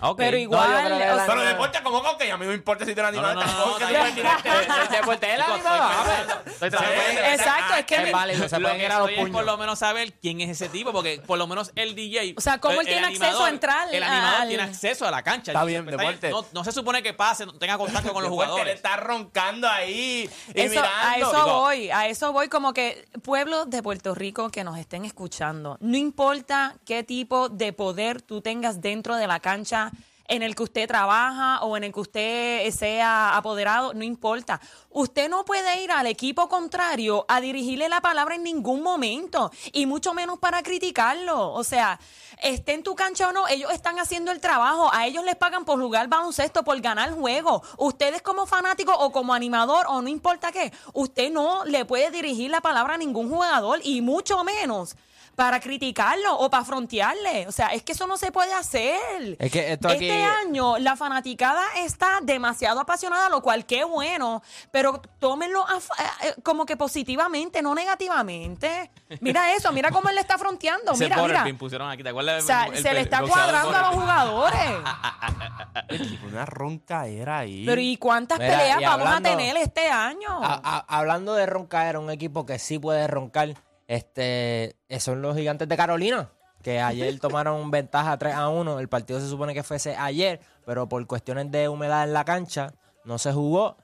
Ok. 0.00 0.18
Pero 0.18 0.32
No, 0.32 0.38
igual, 0.42 0.68
yo 0.70 0.76
creo 0.86 0.98
que 0.98 1.10
o 1.12 1.16
la- 1.16 1.26
Pero 1.26 1.40
deporte 1.42 1.82
como 1.82 2.18
que 2.18 2.32
a 2.32 2.36
mí 2.36 2.44
no 2.44 2.48
me 2.50 2.56
importa 2.56 2.84
si 2.84 2.94
tú 2.94 3.00
eres 3.00 3.12
No, 3.14 3.22
no, 3.22 3.28
animado. 3.28 3.66
no, 3.66 3.78
no, 3.78 3.78
no, 3.78 3.98
no, 3.98 4.04
no, 4.08 4.14
directo. 4.14 4.48
El 4.84 4.88
deporte 4.90 5.26
es 5.32 5.34
el 5.38 5.40
Chicos, 5.44 5.54
animado. 5.66 5.90
estoy 5.90 5.94
a 5.94 6.04
ver. 6.04 6.26
pensando, 6.26 6.50
estoy 6.50 6.70
tratando 6.70 6.92
de- 7.02 7.04
Sí. 7.14 7.18
exacto, 7.34 7.74
es 7.74 7.84
que 7.86 7.94
Es 7.94 8.12
válido, 8.12 8.48
se 8.48 8.56
Lo 8.58 8.62
pueden 8.62 8.78
que 8.78 8.84
ir 8.84 8.92
a 8.92 8.98
los 8.98 9.08
estoy 9.10 9.24
es 9.24 9.30
por 9.30 9.44
lo 9.44 9.56
menos 9.56 9.78
saber 9.78 10.12
quién 10.14 10.40
es 10.40 10.50
ese 10.50 10.68
tipo, 10.68 10.92
porque 10.92 11.22
por 11.26 11.38
lo 11.38 11.46
menos 11.46 11.72
el 11.76 11.94
DJ. 11.94 12.34
O 12.36 12.40
sea, 12.40 12.58
¿cómo 12.58 12.80
él 12.80 12.86
tiene 12.86 13.06
acceso 13.06 13.44
a 13.44 13.48
entrar 13.48 13.88
El 13.92 14.02
animador 14.02 14.40
al- 14.42 14.48
tiene 14.48 14.62
acceso 14.64 15.06
a 15.06 15.10
la 15.10 15.22
cancha. 15.22 15.52
Está 15.52 15.64
bien, 15.64 15.84
pues, 15.84 15.96
deporte. 15.96 16.30
No, 16.30 16.44
no 16.52 16.64
se 16.64 16.72
supone 16.72 17.02
que 17.02 17.14
pase, 17.14 17.46
no 17.46 17.52
tenga 17.54 17.78
contacto 17.78 18.12
con 18.12 18.22
los 18.22 18.30
Deporte, 18.30 18.44
Él 18.44 18.50
jugadores. 18.50 18.74
está 18.76 18.96
roncando 18.96 19.68
ahí 19.68 20.28
y 20.54 20.60
Eso, 20.60 20.70
mirando. 20.70 20.88
a 21.08 21.16
eso 21.16 21.44
Digo, 21.44 21.60
voy, 21.60 21.90
a 21.90 22.08
eso 22.08 22.32
voy 22.32 22.48
como 22.48 22.72
que 22.74 23.06
pueblos 23.22 23.70
de 23.70 23.82
Puerto 23.82 24.14
Rico 24.14 24.50
que 24.50 24.64
nos 24.64 24.76
estén 24.78 25.04
escuchando, 25.04 25.76
no 25.80 25.96
importa 25.96 26.74
qué 26.84 27.02
tipo 27.04 27.48
de 27.48 27.72
poder 27.72 28.22
tú 28.22 28.40
tengas 28.40 28.80
dentro 28.80 29.16
de 29.16 29.26
la 29.26 29.40
cancha 29.40 29.83
en 30.26 30.42
el 30.42 30.54
que 30.54 30.62
usted 30.62 30.88
trabaja 30.88 31.62
o 31.62 31.76
en 31.76 31.84
el 31.84 31.92
que 31.92 32.00
usted 32.00 32.70
sea 32.70 33.36
apoderado, 33.36 33.92
no 33.94 34.04
importa. 34.04 34.60
Usted 34.90 35.28
no 35.28 35.44
puede 35.44 35.82
ir 35.82 35.90
al 35.90 36.06
equipo 36.06 36.48
contrario 36.48 37.24
a 37.28 37.40
dirigirle 37.40 37.88
la 37.88 38.00
palabra 38.00 38.34
en 38.34 38.42
ningún 38.42 38.82
momento 38.82 39.50
y 39.72 39.86
mucho 39.86 40.14
menos 40.14 40.38
para 40.38 40.62
criticarlo. 40.62 41.52
O 41.52 41.64
sea, 41.64 41.98
esté 42.42 42.72
en 42.74 42.82
tu 42.82 42.94
cancha 42.94 43.28
o 43.28 43.32
no, 43.32 43.48
ellos 43.48 43.70
están 43.72 43.98
haciendo 43.98 44.32
el 44.32 44.40
trabajo. 44.40 44.90
A 44.92 45.06
ellos 45.06 45.24
les 45.24 45.36
pagan 45.36 45.64
por 45.64 45.80
jugar 45.80 46.08
baloncesto, 46.08 46.62
por 46.62 46.80
ganar 46.80 47.12
juego. 47.12 47.62
Ustedes 47.76 48.22
como 48.22 48.46
fanático 48.46 48.94
o 48.94 49.12
como 49.12 49.34
animador 49.34 49.86
o 49.88 50.00
no 50.00 50.08
importa 50.08 50.52
qué, 50.52 50.72
usted 50.92 51.30
no 51.30 51.64
le 51.64 51.84
puede 51.84 52.10
dirigir 52.10 52.50
la 52.50 52.60
palabra 52.60 52.94
a 52.94 52.98
ningún 52.98 53.28
jugador 53.28 53.80
y 53.82 54.00
mucho 54.00 54.42
menos 54.44 54.96
para 55.36 55.60
criticarlo 55.60 56.38
o 56.38 56.48
para 56.50 56.64
frontearle. 56.64 57.46
O 57.48 57.52
sea, 57.52 57.68
es 57.68 57.82
que 57.82 57.92
eso 57.92 58.06
no 58.06 58.16
se 58.16 58.30
puede 58.32 58.52
hacer. 58.52 59.36
Es 59.38 59.50
que 59.52 59.72
esto 59.72 59.88
aquí- 59.88 60.08
Este 60.08 60.22
año 60.24 60.78
la 60.78 60.96
fanaticada 60.96 61.62
está 61.78 62.20
demasiado 62.22 62.80
apasionada, 62.80 63.28
lo 63.28 63.42
cual 63.42 63.66
qué 63.66 63.84
bueno, 63.84 64.42
pero 64.70 65.00
tómenlo 65.18 65.66
a 65.66 65.80
fa- 65.80 65.94
eh, 66.22 66.34
como 66.42 66.66
que 66.66 66.76
positivamente, 66.76 67.62
no 67.62 67.74
negativamente. 67.74 68.90
Mira 69.20 69.52
eso, 69.54 69.72
mira 69.72 69.90
cómo 69.90 70.08
él 70.08 70.14
le 70.14 70.20
está 70.20 70.38
fronteando. 70.38 70.92
Mira, 70.94 71.16
mira. 71.16 71.22
Butterbean 71.22 71.58
pusieron 71.58 71.90
aquí, 71.90 72.02
¿te 72.02 72.08
acuerdas? 72.10 72.44
O 72.44 72.46
sea, 72.46 72.66
El- 72.66 72.82
se 72.82 72.92
le 72.94 73.00
está 73.00 73.22
cuadrando 73.22 73.76
a 73.76 73.80
los 73.80 73.94
jugadores. 73.94 74.60
Una 76.28 76.44
ronca 76.46 77.06
era 77.06 77.38
ahí. 77.38 77.64
Pero 77.66 77.80
¿y 77.80 77.96
cuántas 77.96 78.38
Mira, 78.38 78.50
peleas 78.58 78.80
y 78.80 78.84
vamos 78.84 79.06
hablando- 79.06 79.28
a 79.28 79.32
tener 79.32 79.56
este 79.56 79.88
año? 79.88 80.28
A- 80.30 80.60
a- 80.64 80.98
hablando 80.98 81.34
de 81.34 81.46
roncar, 81.46 81.98
un 81.98 82.10
equipo 82.10 82.46
que 82.46 82.58
sí 82.58 82.78
puede 82.78 83.06
roncar, 83.06 83.54
este, 83.88 84.76
eh, 84.88 85.00
son 85.00 85.22
los 85.22 85.36
gigantes 85.36 85.68
de 85.68 85.76
Carolina, 85.76 86.30
que 86.62 86.80
ayer 86.80 87.18
tomaron 87.20 87.70
ventaja 87.70 88.16
3 88.18 88.34
a 88.34 88.48
1. 88.48 88.80
El 88.80 88.88
partido 88.88 89.20
se 89.20 89.28
supone 89.28 89.54
que 89.54 89.62
fuese 89.62 89.96
ayer, 89.96 90.40
pero 90.64 90.88
por 90.88 91.06
cuestiones 91.06 91.50
de 91.50 91.68
humedad 91.68 92.04
en 92.04 92.12
la 92.12 92.24
cancha 92.24 92.74
no 93.04 93.18
se 93.18 93.32
jugó. 93.32 93.76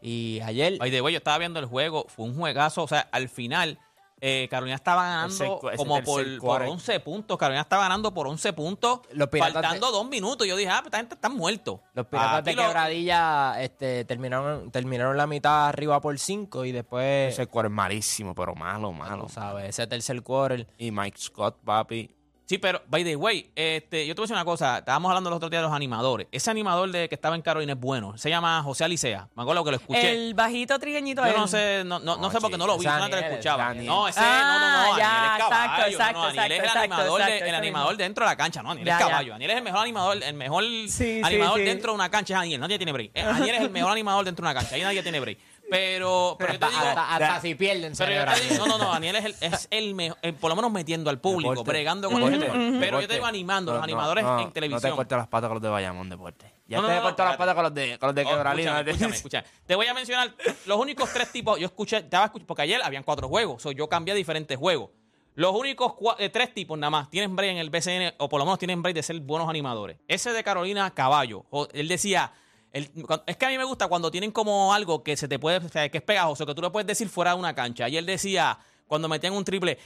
Y 0.00 0.40
ayer, 0.44 0.78
By 0.78 0.90
the 0.90 1.00
way, 1.00 1.12
yo 1.12 1.18
estaba 1.18 1.38
viendo 1.38 1.58
el 1.58 1.66
juego, 1.66 2.06
fue 2.08 2.26
un 2.26 2.36
juegazo, 2.36 2.84
o 2.84 2.88
sea, 2.88 3.08
al 3.10 3.28
final 3.28 3.78
eh, 4.20 4.48
Carolina 4.50 4.74
estaba 4.76 5.04
ganando 5.04 5.60
como 5.76 6.02
por, 6.02 6.24
por 6.24 6.38
quarter. 6.38 6.68
11 6.68 7.00
puntos, 7.00 7.38
Carolina 7.38 7.62
estaba 7.62 7.82
ganando 7.84 8.12
por 8.12 8.26
11 8.26 8.52
puntos, 8.52 9.00
Los 9.12 9.28
Piratas 9.28 9.52
faltando 9.54 9.86
de- 9.86 9.92
dos 9.92 10.08
minutos, 10.08 10.46
yo 10.46 10.56
dije, 10.56 10.70
ah, 10.70 10.78
pues 10.80 10.86
esta 10.86 10.96
gente 10.98 11.14
está 11.14 11.28
muerto. 11.28 11.80
los 11.94 12.06
piratas 12.06 12.44
de 12.44 12.54
lo- 12.54 12.62
quebradilla 12.62 13.62
este, 13.62 14.04
terminaron, 14.04 14.70
terminaron 14.70 15.16
la 15.16 15.26
mitad 15.26 15.68
arriba 15.68 16.00
por 16.00 16.18
5 16.18 16.64
y 16.64 16.72
después, 16.72 17.32
Ese 17.34 17.42
es 17.42 17.70
malísimo, 17.70 18.34
pero 18.34 18.54
malo, 18.54 18.92
malo. 18.92 19.28
sabes, 19.28 19.68
ese 19.68 19.86
tercer 19.86 20.22
quarter. 20.22 20.66
Y 20.78 20.90
Mike 20.90 21.18
Scott, 21.18 21.56
papi. 21.64 22.14
Sí, 22.48 22.56
pero, 22.56 22.80
by 22.88 23.04
the 23.04 23.14
way, 23.14 23.50
este, 23.54 24.06
yo 24.06 24.14
te 24.14 24.20
voy 24.20 24.24
a 24.24 24.26
decir 24.26 24.34
una 24.36 24.44
cosa. 24.46 24.78
Estábamos 24.78 25.10
hablando 25.10 25.28
los 25.28 25.36
otros 25.36 25.50
días 25.50 25.60
de 25.60 25.66
los 25.68 25.76
animadores. 25.76 26.28
Ese 26.32 26.50
animador 26.50 26.90
de 26.90 27.06
que 27.06 27.14
estaba 27.14 27.34
en 27.36 27.42
Carolina 27.42 27.74
es 27.74 27.78
bueno. 27.78 28.16
Se 28.16 28.30
llama 28.30 28.62
José 28.62 28.84
Alicea. 28.84 29.28
Me 29.34 29.42
acuerdo 29.42 29.62
que 29.64 29.70
lo 29.72 29.76
escuché. 29.76 30.10
el 30.12 30.32
bajito 30.32 30.78
trigueñito. 30.78 31.22
Yo 31.24 31.28
él. 31.30 31.36
no 31.36 31.46
sé, 31.46 31.82
no, 31.84 31.98
no, 31.98 32.16
no 32.16 32.22
No, 32.22 32.30
sé 32.30 32.40
porque 32.40 32.56
no 32.56 32.66
lo 32.66 32.78
vi, 32.78 32.86
ese 32.86 32.94
solamente 32.94 33.20
lo 33.20 33.26
escuchaba. 33.26 33.64
Daniel. 33.64 33.84
No, 33.86 34.08
ese, 34.08 34.18
Ah, 34.22 34.42
no, 34.42 34.58
no, 34.60 34.92
no, 34.92 34.98
ya, 34.98 35.04
Daniel 35.08 35.30
es 35.32 35.38
caballo. 35.38 35.64
exacto, 35.66 35.90
exacto, 35.90 36.18
no, 36.20 36.28
no, 36.28 36.34
Daniel 36.34 36.52
es 36.52 36.58
el 36.58 36.64
exacto, 36.64 36.78
animador, 36.80 37.20
exacto, 37.20 37.44
de- 37.44 37.48
el 37.50 37.54
animador 37.54 37.96
dentro 37.98 38.24
de 38.24 38.30
la 38.30 38.36
cancha, 38.38 38.62
no, 38.62 38.68
Daniel 38.70 38.86
Ya, 38.86 38.92
es 38.94 38.98
ya. 38.98 39.08
caballo. 39.10 39.32
Daniel 39.32 39.50
es 39.50 39.56
el 39.58 39.62
mejor 39.64 39.80
animador, 39.82 40.22
el 40.22 40.34
mejor 40.34 40.64
sí, 40.88 41.20
animador 41.22 41.58
sí. 41.58 41.64
dentro 41.66 41.92
de 41.92 41.94
una 41.96 42.10
cancha 42.10 42.32
es 42.34 42.40
Daniel, 42.40 42.60
nadie 42.62 42.78
tiene 42.78 42.92
break. 42.92 43.10
Eh, 43.12 43.24
Daniel 43.24 43.54
es 43.56 43.60
el 43.60 43.70
mejor 43.70 43.92
animador 43.92 44.24
dentro 44.24 44.42
de 44.46 44.50
una 44.52 44.58
cancha, 44.58 44.74
ahí 44.74 44.80
nadie 44.82 45.02
tiene 45.02 45.20
break. 45.20 45.38
Pero, 45.70 46.36
pero 46.38 46.54
yo 46.54 46.58
te 46.58 46.66
digo, 46.66 46.78
hasta, 46.80 47.14
hasta 47.14 47.40
si 47.40 47.54
pierden, 47.54 47.92
pero 47.96 48.12
yo 48.12 48.24
te 48.34 48.40
digo, 48.54 48.66
no, 48.66 48.78
no, 48.78 48.84
no, 48.84 48.90
Daniel 48.92 49.16
es 49.16 49.24
el, 49.26 49.34
es 49.40 49.68
el 49.70 49.94
mejor, 49.94 50.18
eh, 50.22 50.32
por 50.32 50.48
lo 50.50 50.56
menos 50.56 50.70
metiendo 50.72 51.10
al 51.10 51.20
público, 51.20 51.50
Deporte. 51.50 51.70
bregando 51.70 52.10
con 52.10 52.20
la 52.22 52.30
gente. 52.30 52.50
Pero 52.80 53.00
yo 53.00 53.08
te 53.08 53.14
digo 53.14 53.26
animando, 53.26 53.72
los 53.72 53.80
No, 53.80 53.84
animadores 53.84 54.24
no, 54.24 54.38
en 54.38 54.44
No 54.46 54.52
televisión. 54.52 54.92
te 54.92 54.96
cortes 54.96 55.18
las 55.18 55.28
patas 55.28 55.48
con 55.48 55.56
los 55.56 55.62
de 55.62 55.68
Bayamón, 55.68 56.08
Deporte. 56.08 56.50
Ya 56.66 56.76
No, 56.78 56.82
no, 56.82 56.88
te 56.88 56.94
no, 56.94 57.00
he 57.00 57.02
cortado 57.02 57.28
las 57.28 57.34
espérate. 57.34 57.38
patas 57.38 57.54
con 57.54 57.62
los 57.64 57.74
de, 57.74 57.98
con 57.98 58.06
los 58.08 58.14
de 58.14 58.24
Oh, 58.24 58.28
Quebralina. 58.30 58.80
escúchame, 58.80 58.90
escúchame, 58.90 59.16
escúchame. 59.16 59.44
Te 59.66 59.74
voy 59.74 59.86
a 59.86 59.94
mencionar 59.94 60.34
los 60.66 60.78
únicos 60.78 61.10
tres 61.12 61.32
tipos. 61.32 61.58
Yo 61.58 61.66
escuché, 61.66 61.98
estaba 61.98 62.30
escuch- 62.32 62.44
porque 62.46 62.62
ayer 62.62 62.80
habían 62.82 63.02
cuatro 63.02 63.28
juegos. 63.28 63.62
so 63.62 63.70
yo 63.72 63.88
cambié 63.88 64.12
a 64.12 64.16
diferentes 64.16 64.56
juegos. 64.58 64.90
Los 65.34 65.54
únicos 65.54 65.92
cua- 65.92 66.16
eh, 66.18 66.30
tres 66.30 66.52
tipos 66.52 66.76
nada 66.78 66.90
más 66.90 67.10
tienen 67.10 67.36
break 67.36 67.52
en 67.52 67.58
el 67.58 67.70
BCN, 67.70 68.14
o 68.18 68.28
por 68.28 68.38
lo 68.40 68.44
menos 68.44 68.58
tienen 68.58 68.82
break 68.82 68.94
de 68.96 69.02
ser 69.02 69.20
buenos 69.20 69.48
animadores. 69.48 69.98
Ese 70.08 70.32
de 70.32 70.42
Carolina 70.42 70.90
Caballo. 70.94 71.44
o- 71.50 71.68
él 71.72 71.88
decía. 71.88 72.32
El- 72.72 72.90
es 73.26 73.36
que 73.36 73.46
a 73.46 73.48
mí 73.48 73.58
me 73.58 73.64
gusta 73.64 73.86
cuando 73.88 74.10
tienen 74.10 74.30
como 74.30 74.72
algo 74.74 75.02
que 75.02 75.16
se 75.16 75.28
te 75.28 75.38
puede, 75.38 75.58
o 75.58 75.68
sea, 75.68 75.88
que 75.88 75.98
es 75.98 76.04
pegajoso, 76.04 76.44
que 76.46 76.54
tú 76.54 76.62
lo 76.62 76.70
puedes 76.72 76.86
decir 76.86 77.08
fuera 77.08 77.32
de 77.32 77.36
una 77.38 77.54
cancha. 77.54 77.88
Y 77.88 77.96
él 77.96 78.06
decía, 78.06 78.58
cuando 78.86 79.08
metían 79.08 79.32
un 79.34 79.44
triple, 79.44 79.78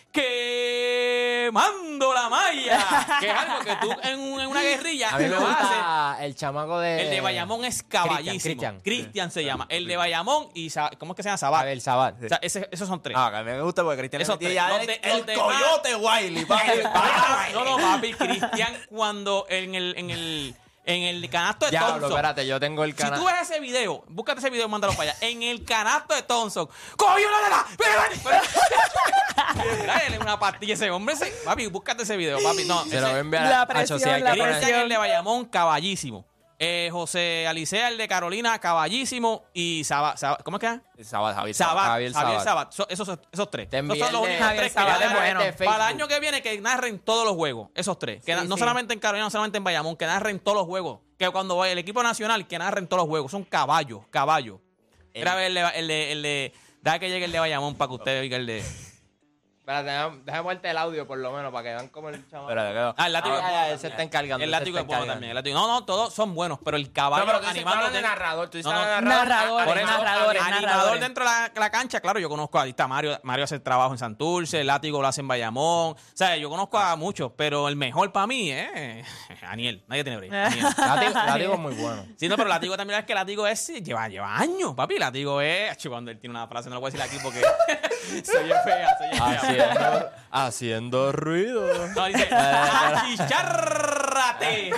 quemando 1.42 2.12
la 2.14 2.28
malla. 2.28 3.18
que 3.20 3.28
es 3.30 3.34
algo 3.36 3.60
que 3.64 3.76
tú 3.80 3.90
en, 4.02 4.18
un- 4.20 4.40
en 4.40 4.46
una 4.48 4.62
guerrilla 4.62 5.10
A 5.10 5.18
mí 5.18 5.24
me 5.24 5.30
lo 5.30 5.38
haces. 5.38 5.48
gusta 5.58 6.16
el 6.20 6.34
chamaco 6.36 6.78
de... 6.80 7.02
El 7.02 7.10
de 7.10 7.20
Bayamón 7.20 7.64
es 7.64 7.82
caballísimo. 7.82 8.40
Cristian. 8.42 8.80
Cristian 8.80 9.30
se 9.30 9.44
llama. 9.44 9.66
El 9.68 9.86
de 9.86 9.96
Bayamón 9.96 10.48
y 10.54 10.70
¿cómo 10.98 11.12
es 11.12 11.16
que 11.16 11.22
se 11.22 11.28
llama? 11.28 11.38
Sabat. 11.38 11.62
A 11.62 11.64
ver, 11.64 11.80
Sabat. 11.80 12.22
O 12.24 12.28
sea, 12.28 12.38
ese- 12.42 12.68
esos 12.70 12.88
son 12.88 13.02
tres. 13.02 13.16
Ah, 13.16 13.26
a 13.38 13.42
mí 13.42 13.50
me 13.50 13.60
gusta 13.62 13.82
porque 13.82 13.98
Cristian 13.98 14.22
Esos 14.22 14.38
tres. 14.38 14.54
Los 14.54 14.80
el, 14.80 14.86
de- 14.86 15.00
el 15.02 15.16
los 15.18 15.26
demás- 15.26 15.44
coyote 15.62 15.96
Wiley, 15.96 16.44
papi. 16.44 16.70
el 17.48 17.54
no, 17.54 17.64
no, 17.64 17.76
papi, 17.78 18.12
Cristian 18.14 18.76
cuando 18.88 19.46
en 19.48 19.74
el, 19.74 19.94
en 19.96 20.10
el, 20.10 20.54
en 20.84 21.02
el 21.02 21.30
canasto 21.30 21.66
de 21.66 21.70
Diablo, 21.70 21.90
Thompson. 21.92 22.10
espérate, 22.12 22.46
yo 22.46 22.58
tengo 22.58 22.82
el 22.84 22.90
Si 22.92 22.96
canal. 22.98 23.18
tú 23.20 23.26
ves 23.26 23.34
ese 23.42 23.60
video, 23.60 24.02
búscate 24.08 24.40
ese 24.40 24.50
video 24.50 24.66
y 24.66 24.68
mándalo 24.68 24.94
para 24.94 25.10
allá. 25.12 25.18
En 25.20 25.42
el 25.42 25.64
canasto 25.64 26.14
de 26.14 26.22
Thompson. 26.22 26.68
¡Coño 26.96 27.26
la 27.30 27.44
de 27.44 27.50
la! 27.50 27.66
Mira, 29.80 29.98
él 30.06 30.14
es 30.14 30.20
una 30.20 30.38
pastilla 30.38 30.74
ese 30.74 30.90
hombre. 30.90 31.14
ese- 31.14 31.32
papi, 31.44 31.66
búscate 31.66 32.02
ese 32.02 32.16
video, 32.16 32.38
papi. 32.42 32.64
No, 32.64 32.82
Se 32.82 32.88
ese- 32.88 33.00
lo 33.00 33.06
voy 33.08 33.16
a 33.16 33.20
enviar 33.20 33.44
La 33.46 33.58
a- 33.60 33.62
a 33.62 33.66
presión, 33.66 33.98
José, 33.98 34.10
hay 34.10 34.22
que 34.22 34.28
la 34.28 34.34
poner- 34.34 34.54
Cristian 34.56 34.80
el 34.80 34.88
de 34.88 34.96
Bayamón, 34.96 35.44
caballísimo. 35.46 36.26
Eh, 36.64 36.90
José 36.92 37.44
Alicea, 37.48 37.88
el 37.88 37.98
de 37.98 38.06
Carolina, 38.06 38.56
caballísimo. 38.60 39.46
Y 39.52 39.82
Saba, 39.82 40.16
Saba- 40.16 40.38
¿cómo 40.44 40.58
es 40.58 40.60
que 40.60 40.80
es? 41.00 41.08
Sabat, 41.08 41.34
Javier 41.34 41.54
Sabat, 41.56 41.84
Javier 41.86 42.12
Javier, 42.12 42.40
Sabat. 42.40 42.44
Sabat. 42.44 42.72
So- 42.72 42.86
esos, 42.88 43.18
esos 43.32 43.50
tres. 43.50 43.68
Te 43.68 43.78
Esos 43.80 43.98
son 43.98 44.12
los 44.12 44.22
únicos 44.22 44.38
Javier 44.46 44.60
tres 44.60 44.72
que 44.72 44.78
Sabat 44.78 45.00
ya- 45.00 45.12
bueno. 45.12 45.42
de 45.42 45.52
Para 45.54 45.74
el 45.88 45.94
año 45.96 46.06
que 46.06 46.20
viene, 46.20 46.40
que 46.40 46.60
narren 46.60 47.00
todos 47.00 47.24
los 47.26 47.34
juegos. 47.34 47.70
Esos 47.74 47.98
tres. 47.98 48.22
Que 48.24 48.38
Sí, 48.38 48.46
no 48.46 48.54
sí. 48.54 48.60
solamente 48.60 48.94
en 48.94 49.00
Carolina, 49.00 49.24
no 49.24 49.30
solamente 49.30 49.58
en 49.58 49.64
Bayamón, 49.64 49.96
que 49.96 50.06
narren 50.06 50.38
todos 50.38 50.56
los 50.56 50.66
juegos. 50.66 51.00
Que 51.18 51.28
cuando 51.30 51.56
vaya 51.56 51.72
el 51.72 51.78
equipo 51.78 52.00
nacional, 52.00 52.46
que 52.46 52.56
narren 52.58 52.86
todos 52.86 53.00
los 53.02 53.08
juegos. 53.08 53.32
Son 53.32 53.42
caballos, 53.42 54.02
caballos. 54.10 54.60
Era 55.12 55.44
el 55.44 55.54
de, 55.54 55.60
el 55.74 55.88
de, 55.88 56.12
el 56.12 56.22
de- 56.22 56.52
Deja 56.80 56.98
que 57.00 57.08
llegue 57.10 57.24
el 57.24 57.32
de 57.32 57.40
Bayamón 57.40 57.74
para 57.74 57.88
que 57.88 57.94
usted 57.94 58.20
oiga 58.20 58.36
el 58.36 58.46
de. 58.46 58.64
Espérate, 59.62 59.90
déjame, 59.90 60.20
déjame 60.24 60.42
ponerte 60.42 60.70
el 60.70 60.76
audio 60.76 61.06
por 61.06 61.18
lo 61.18 61.30
menos 61.30 61.52
para 61.52 61.62
que 61.62 61.68
vean 61.74 61.88
cómo 61.90 62.08
el. 62.08 62.16
Espérate, 62.16 62.72
quedo. 62.72 62.94
Ah, 62.98 63.06
el 63.06 63.12
látigo. 63.12 63.36
Ah, 63.40 63.40
ya, 63.42 63.48
se 63.48 63.70
también. 63.70 63.90
está 63.92 64.02
encargando, 64.02 64.44
El 64.44 64.50
se 64.50 64.58
látigo 64.58 64.78
está 64.78 64.80
es 64.80 64.86
bueno 64.88 65.02
encargando. 65.04 65.12
también. 65.14 65.30
el 65.30 65.36
látigo- 65.36 65.54
No, 65.54 65.68
no, 65.68 65.84
todos 65.84 66.12
son 66.12 66.34
buenos, 66.34 66.58
pero 66.64 66.76
el 66.76 66.92
caballo 66.92 67.24
No, 67.24 67.26
pero 67.30 67.38
tú 67.40 67.46
dices, 67.46 67.64
animando. 67.64 67.90
de 67.92 68.02
narrador, 68.02 68.48
tú 68.50 68.56
dices 68.58 68.72
No, 68.72 68.76
no, 68.76 68.84
narrador. 68.84 69.28
Narradores, 69.28 69.86
narradores, 69.86 70.42
animador 70.42 70.98
dentro 70.98 71.24
de 71.24 71.30
la, 71.30 71.52
la 71.54 71.70
cancha, 71.70 72.00
claro, 72.00 72.18
yo 72.18 72.28
conozco 72.28 72.58
a, 72.58 72.62
ahí 72.62 72.70
está 72.70 72.88
Mario, 72.88 73.20
Mario 73.22 73.44
hace 73.44 73.54
el 73.54 73.62
trabajo 73.62 73.92
en 73.92 73.98
Santurce, 73.98 74.60
el 74.62 74.66
látigo 74.66 75.00
lo 75.00 75.06
hace 75.06 75.20
en 75.20 75.28
Bayamón, 75.28 75.92
o 75.92 75.96
sea, 76.12 76.36
yo 76.36 76.50
conozco 76.50 76.76
a 76.78 76.96
muchos, 76.96 77.30
pero 77.36 77.68
el 77.68 77.76
mejor 77.76 78.10
para 78.10 78.26
mí 78.26 78.50
es 78.50 79.06
Aniel, 79.42 79.84
nadie 79.86 80.02
tiene. 80.02 80.16
Aniel. 80.44 80.66
Látigo, 80.76 81.12
látigo 81.14 81.54
es 81.54 81.60
muy 81.60 81.74
bueno. 81.74 82.04
Sí, 82.16 82.28
no, 82.28 82.36
pero 82.36 82.48
látigo 82.48 82.76
también 82.76 82.98
es 82.98 83.06
que 83.06 83.14
látigo 83.14 83.46
es, 83.46 83.64
lleva, 83.68 84.08
lleva 84.08 84.36
años, 84.36 84.74
papi, 84.74 84.98
látigo 84.98 85.40
es, 85.40 85.78
cuando 85.86 86.10
él 86.10 86.18
tiene 86.18 86.32
una 86.36 86.48
frase, 86.48 86.68
no 86.68 86.74
lo 86.74 86.80
voy 86.80 86.88
a 86.88 86.92
decir 86.92 87.02
aquí 87.08 87.22
porque 87.22 87.40
se 88.24 88.38
oye 88.38 88.54
fea, 88.64 88.88
se 88.98 89.04
oye 89.04 89.16
fea. 89.16 89.38
Haciendo, 89.38 90.10
haciendo 90.30 91.12
ruido. 91.12 91.88
No, 91.94 92.06
dice, 92.06 92.28
achicharrate. 92.34 94.72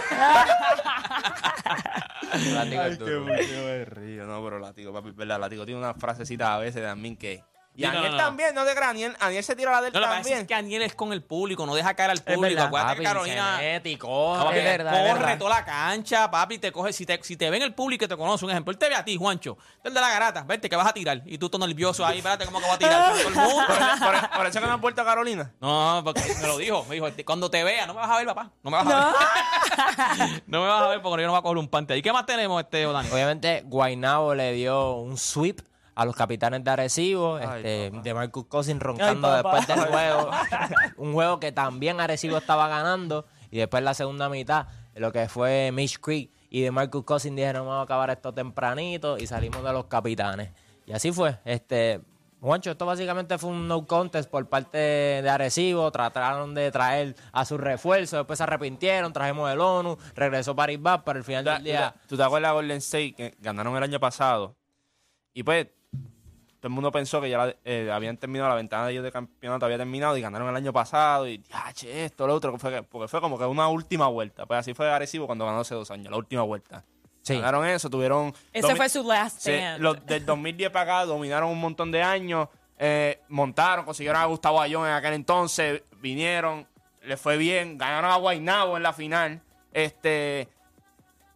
Látigo 2.52 2.82
es 2.82 2.98
duro. 2.98 3.26
Yo 3.40 3.64
me 3.64 3.84
río, 3.84 4.26
no, 4.26 4.42
pero 4.44 4.58
Látigo, 4.58 4.92
papi, 4.92 5.12
verdad, 5.12 5.40
Látigo 5.40 5.64
tiene 5.64 5.80
una 5.80 5.94
frasecita 5.94 6.54
a 6.54 6.58
veces 6.58 6.82
también 6.82 7.16
que 7.16 7.42
Y 7.76 7.82
no, 7.82 7.88
Aniel 7.88 8.04
no, 8.04 8.10
no. 8.12 8.16
también, 8.18 8.54
no 8.54 8.64
te 8.64 8.72
creas, 8.74 8.90
Aniel, 8.90 9.16
Aniel 9.18 9.42
se 9.42 9.56
tira 9.56 9.72
la 9.72 9.82
del 9.82 9.92
No, 9.92 9.98
lo 9.98 10.06
que 10.06 10.08
pasa 10.10 10.20
también. 10.22 10.38
es 10.42 10.46
que 10.46 10.54
Aniel 10.54 10.82
es 10.82 10.94
con 10.94 11.12
el 11.12 11.22
público, 11.24 11.66
no 11.66 11.74
deja 11.74 11.94
caer 11.94 12.10
al 12.12 12.22
público. 12.22 12.62
Acuérdate 12.62 12.96
que 12.96 13.02
Papi, 13.02 13.04
Carolina 13.04 13.56
se 13.58 13.62
mete 13.64 13.90
y 13.90 13.96
corre. 13.96 14.44
Papi, 14.44 14.58
Es 14.58 14.64
verdad, 14.64 15.12
corre 15.18 15.36
toda 15.36 15.50
la 15.50 15.64
cancha, 15.64 16.30
papi, 16.30 16.58
te 16.58 16.70
coge. 16.70 16.92
Si 16.92 17.04
te, 17.04 17.18
si 17.24 17.36
te 17.36 17.50
ven 17.50 17.62
el 17.62 17.74
público 17.74 18.04
y 18.04 18.08
te 18.08 18.16
conoce, 18.16 18.44
un 18.44 18.52
ejemplo, 18.52 18.70
él 18.70 18.78
te 18.78 18.88
ve 18.88 18.94
a 18.94 19.04
ti, 19.04 19.16
Juancho, 19.16 19.58
tú 19.82 19.88
el 19.88 19.94
de 19.94 20.00
la 20.00 20.08
garata, 20.08 20.44
vete 20.44 20.68
que 20.70 20.76
vas 20.76 20.86
a 20.86 20.92
tirar. 20.92 21.22
Y 21.26 21.36
tú 21.38 21.48
todo 21.50 21.66
nervioso 21.66 22.06
ahí, 22.06 22.18
espérate, 22.18 22.44
¿cómo 22.44 22.60
que 22.60 22.66
voy 22.66 22.74
a 22.74 22.78
tirar? 22.78 23.12
Todo 23.12 23.20
el 23.28 23.34
mundo. 23.34 23.64
Por, 23.66 23.98
por- 24.20 24.30
por 24.30 24.46
eso 24.46 24.60
que 24.60 24.66
no 24.66 24.72
has 24.74 24.80
vuelto 24.80 25.02
a 25.02 25.04
Carolina. 25.04 25.52
No, 25.60 26.00
porque 26.04 26.22
me 26.40 26.46
lo 26.46 26.58
dijo. 26.58 26.84
Me 26.88 26.94
dijo, 26.94 27.08
cuando 27.26 27.50
te 27.50 27.64
vea, 27.64 27.86
no 27.86 27.94
me 27.94 28.00
vas 28.00 28.10
a 28.10 28.16
ver, 28.18 28.26
papá. 28.26 28.50
No 28.62 28.70
me 28.70 28.76
vas 28.82 28.86
a 28.86 29.06
ver. 30.28 30.42
no 30.46 30.60
me 30.62 30.68
vas 30.68 30.82
a 30.82 30.86
ver 30.88 31.02
porque 31.02 31.22
yo 31.22 31.26
no 31.26 31.32
voy 31.32 31.40
a 31.40 31.42
coger 31.42 31.58
un 31.58 31.68
pante. 31.68 31.96
¿Y 31.96 32.02
qué 32.02 32.12
más 32.12 32.24
tenemos, 32.26 32.62
este, 32.62 32.84
Dani? 32.86 33.08
Obviamente, 33.10 33.62
Guaynabo 33.66 34.34
le 34.34 34.52
dio 34.52 34.92
un 34.96 35.16
sweep 35.18 35.60
a 35.94 36.04
los 36.04 36.16
capitanes 36.16 36.64
de 36.64 36.70
Arecibo, 36.70 37.36
Ay, 37.36 37.58
este, 37.58 37.90
papá. 37.90 38.02
de 38.02 38.14
Marcus 38.14 38.46
Cousins 38.46 38.82
roncando 38.82 39.28
Ay, 39.28 39.42
después 39.42 39.66
del 39.66 39.80
juego. 39.80 40.30
un 40.96 41.12
juego 41.12 41.40
que 41.40 41.52
también 41.52 42.00
Arecibo 42.00 42.36
estaba 42.36 42.68
ganando. 42.68 43.26
Y 43.50 43.58
después 43.58 43.82
la 43.82 43.94
segunda 43.94 44.28
mitad, 44.28 44.66
lo 44.94 45.12
que 45.12 45.28
fue 45.28 45.70
Mitch 45.72 46.00
Creek 46.00 46.30
y 46.50 46.62
de 46.62 46.70
Marcus 46.70 47.04
Cousins 47.04 47.36
dijeron, 47.36 47.66
vamos 47.66 47.80
a 47.80 47.84
acabar 47.84 48.10
esto 48.10 48.32
tempranito 48.32 49.18
y 49.18 49.26
salimos 49.26 49.62
de 49.62 49.72
los 49.72 49.86
capitanes. 49.86 50.50
Y 50.86 50.92
así 50.92 51.12
fue. 51.12 51.38
Este, 51.44 52.00
Juancho, 52.40 52.72
esto 52.72 52.84
básicamente 52.84 53.38
fue 53.38 53.50
un 53.50 53.66
no 53.66 53.86
contest 53.86 54.30
por 54.30 54.46
parte 54.48 54.78
de 54.78 55.30
Arecibo. 55.30 55.90
Trataron 55.90 56.54
de 56.54 56.70
traer 56.70 57.16
a 57.32 57.44
su 57.44 57.56
refuerzo, 57.56 58.18
después 58.18 58.36
se 58.36 58.42
arrepintieron, 58.42 59.12
trajimos 59.12 59.50
el 59.50 59.60
ONU, 59.60 59.96
regresó 60.14 60.54
Paris 60.54 60.80
Bas, 60.80 61.00
pero 61.04 61.18
al 61.18 61.24
final 61.24 61.44
¿Tú 61.44 61.50
del 61.50 61.64
día... 61.64 61.94
¿Tú 62.06 62.16
te 62.16 62.22
acuerdas 62.22 62.50
de 62.50 62.54
Golden 62.54 62.76
State 62.76 63.14
que 63.14 63.34
ganaron 63.40 63.74
el 63.76 63.82
año 63.82 63.98
pasado? 63.98 64.56
Y 65.32 65.42
pues, 65.42 65.68
todo 66.64 66.68
el 66.70 66.74
mundo 66.76 66.90
pensó 66.90 67.20
que 67.20 67.28
ya 67.28 67.36
la- 67.36 67.56
eh, 67.62 67.90
habían 67.92 68.16
terminado 68.16 68.48
la 68.48 68.54
ventana 68.56 68.86
de 68.86 68.92
ellos 68.92 69.04
de 69.04 69.12
campeonato, 69.12 69.66
había 69.66 69.76
terminado 69.76 70.16
y 70.16 70.22
ganaron 70.22 70.48
el 70.48 70.56
año 70.56 70.72
pasado. 70.72 71.28
Y, 71.28 71.42
ya, 71.42 71.70
che, 71.74 72.06
esto, 72.06 72.26
lo 72.26 72.32
otro. 72.34 72.52
que 72.52 72.58
Fue, 72.58 72.70
que- 72.70 72.82
porque 72.82 73.06
fue 73.06 73.20
como 73.20 73.38
que 73.38 73.44
una 73.44 73.68
última 73.68 74.06
vuelta. 74.08 74.46
Pues 74.46 74.60
así 74.60 74.72
fue 74.72 74.90
Arecibo 74.90 75.26
cuando 75.26 75.44
ganó 75.44 75.60
hace 75.60 75.74
dos 75.74 75.90
años, 75.90 76.10
la 76.10 76.16
última 76.16 76.40
vuelta. 76.40 76.82
Sí. 77.20 77.34
Ganaron 77.34 77.66
eso, 77.66 77.90
tuvieron. 77.90 78.32
Ese 78.50 78.74
fue 78.76 78.88
su 78.88 79.02
last 79.06 79.40
stand. 79.40 79.82
los 79.82 80.06
del 80.06 80.24
2010 80.24 80.70
para 80.70 81.00
acá 81.00 81.04
dominaron 81.06 81.50
un 81.50 81.60
montón 81.60 81.90
de 81.92 82.02
años. 82.02 82.48
eh, 82.78 83.20
montaron, 83.28 83.84
consiguieron 83.84 84.20
a 84.20 84.24
Gustavo 84.24 84.58
Ayón 84.60 84.86
en 84.86 84.94
aquel 84.94 85.12
entonces. 85.12 85.82
Vinieron, 85.98 86.66
les 87.02 87.20
fue 87.20 87.36
bien. 87.36 87.76
Ganaron 87.78 88.10
a 88.10 88.16
Guaynabo 88.16 88.76
en 88.78 88.82
la 88.82 88.92
final. 88.94 89.42
Este. 89.72 90.48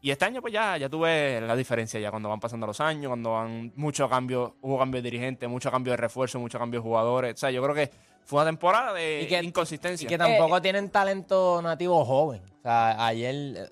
Y 0.08 0.10
este 0.10 0.24
año, 0.24 0.40
pues 0.40 0.54
ya, 0.54 0.74
ya 0.78 0.88
tuve 0.88 1.38
la 1.38 1.54
diferencia 1.54 2.00
ya 2.00 2.08
cuando 2.10 2.30
van 2.30 2.40
pasando 2.40 2.66
los 2.66 2.80
años, 2.80 3.10
cuando 3.10 3.32
van 3.32 3.74
muchos 3.76 4.08
cambios, 4.08 4.52
hubo 4.62 4.78
cambios 4.78 5.02
de 5.04 5.10
dirigentes, 5.10 5.46
mucho 5.50 5.70
cambio 5.70 5.90
de 5.90 5.98
refuerzo, 5.98 6.38
mucho 6.40 6.58
cambio 6.58 6.80
de 6.80 6.82
jugadores. 6.82 7.34
O 7.34 7.36
sea, 7.36 7.50
yo 7.50 7.62
creo 7.62 7.74
que 7.74 7.90
fue 8.24 8.40
una 8.40 8.48
temporada 8.50 8.94
de 8.94 9.20
Y 9.24 9.26
que- 9.26 9.42
inconsistencia. 9.42 10.06
Y 10.06 10.08
que 10.08 10.16
tampoco 10.16 10.62
tienen 10.62 10.88
talento 10.88 11.60
nativo 11.60 12.02
joven. 12.06 12.40
O 12.58 12.62
sea, 12.62 13.04
ayer, 13.06 13.34
eh, 13.34 13.68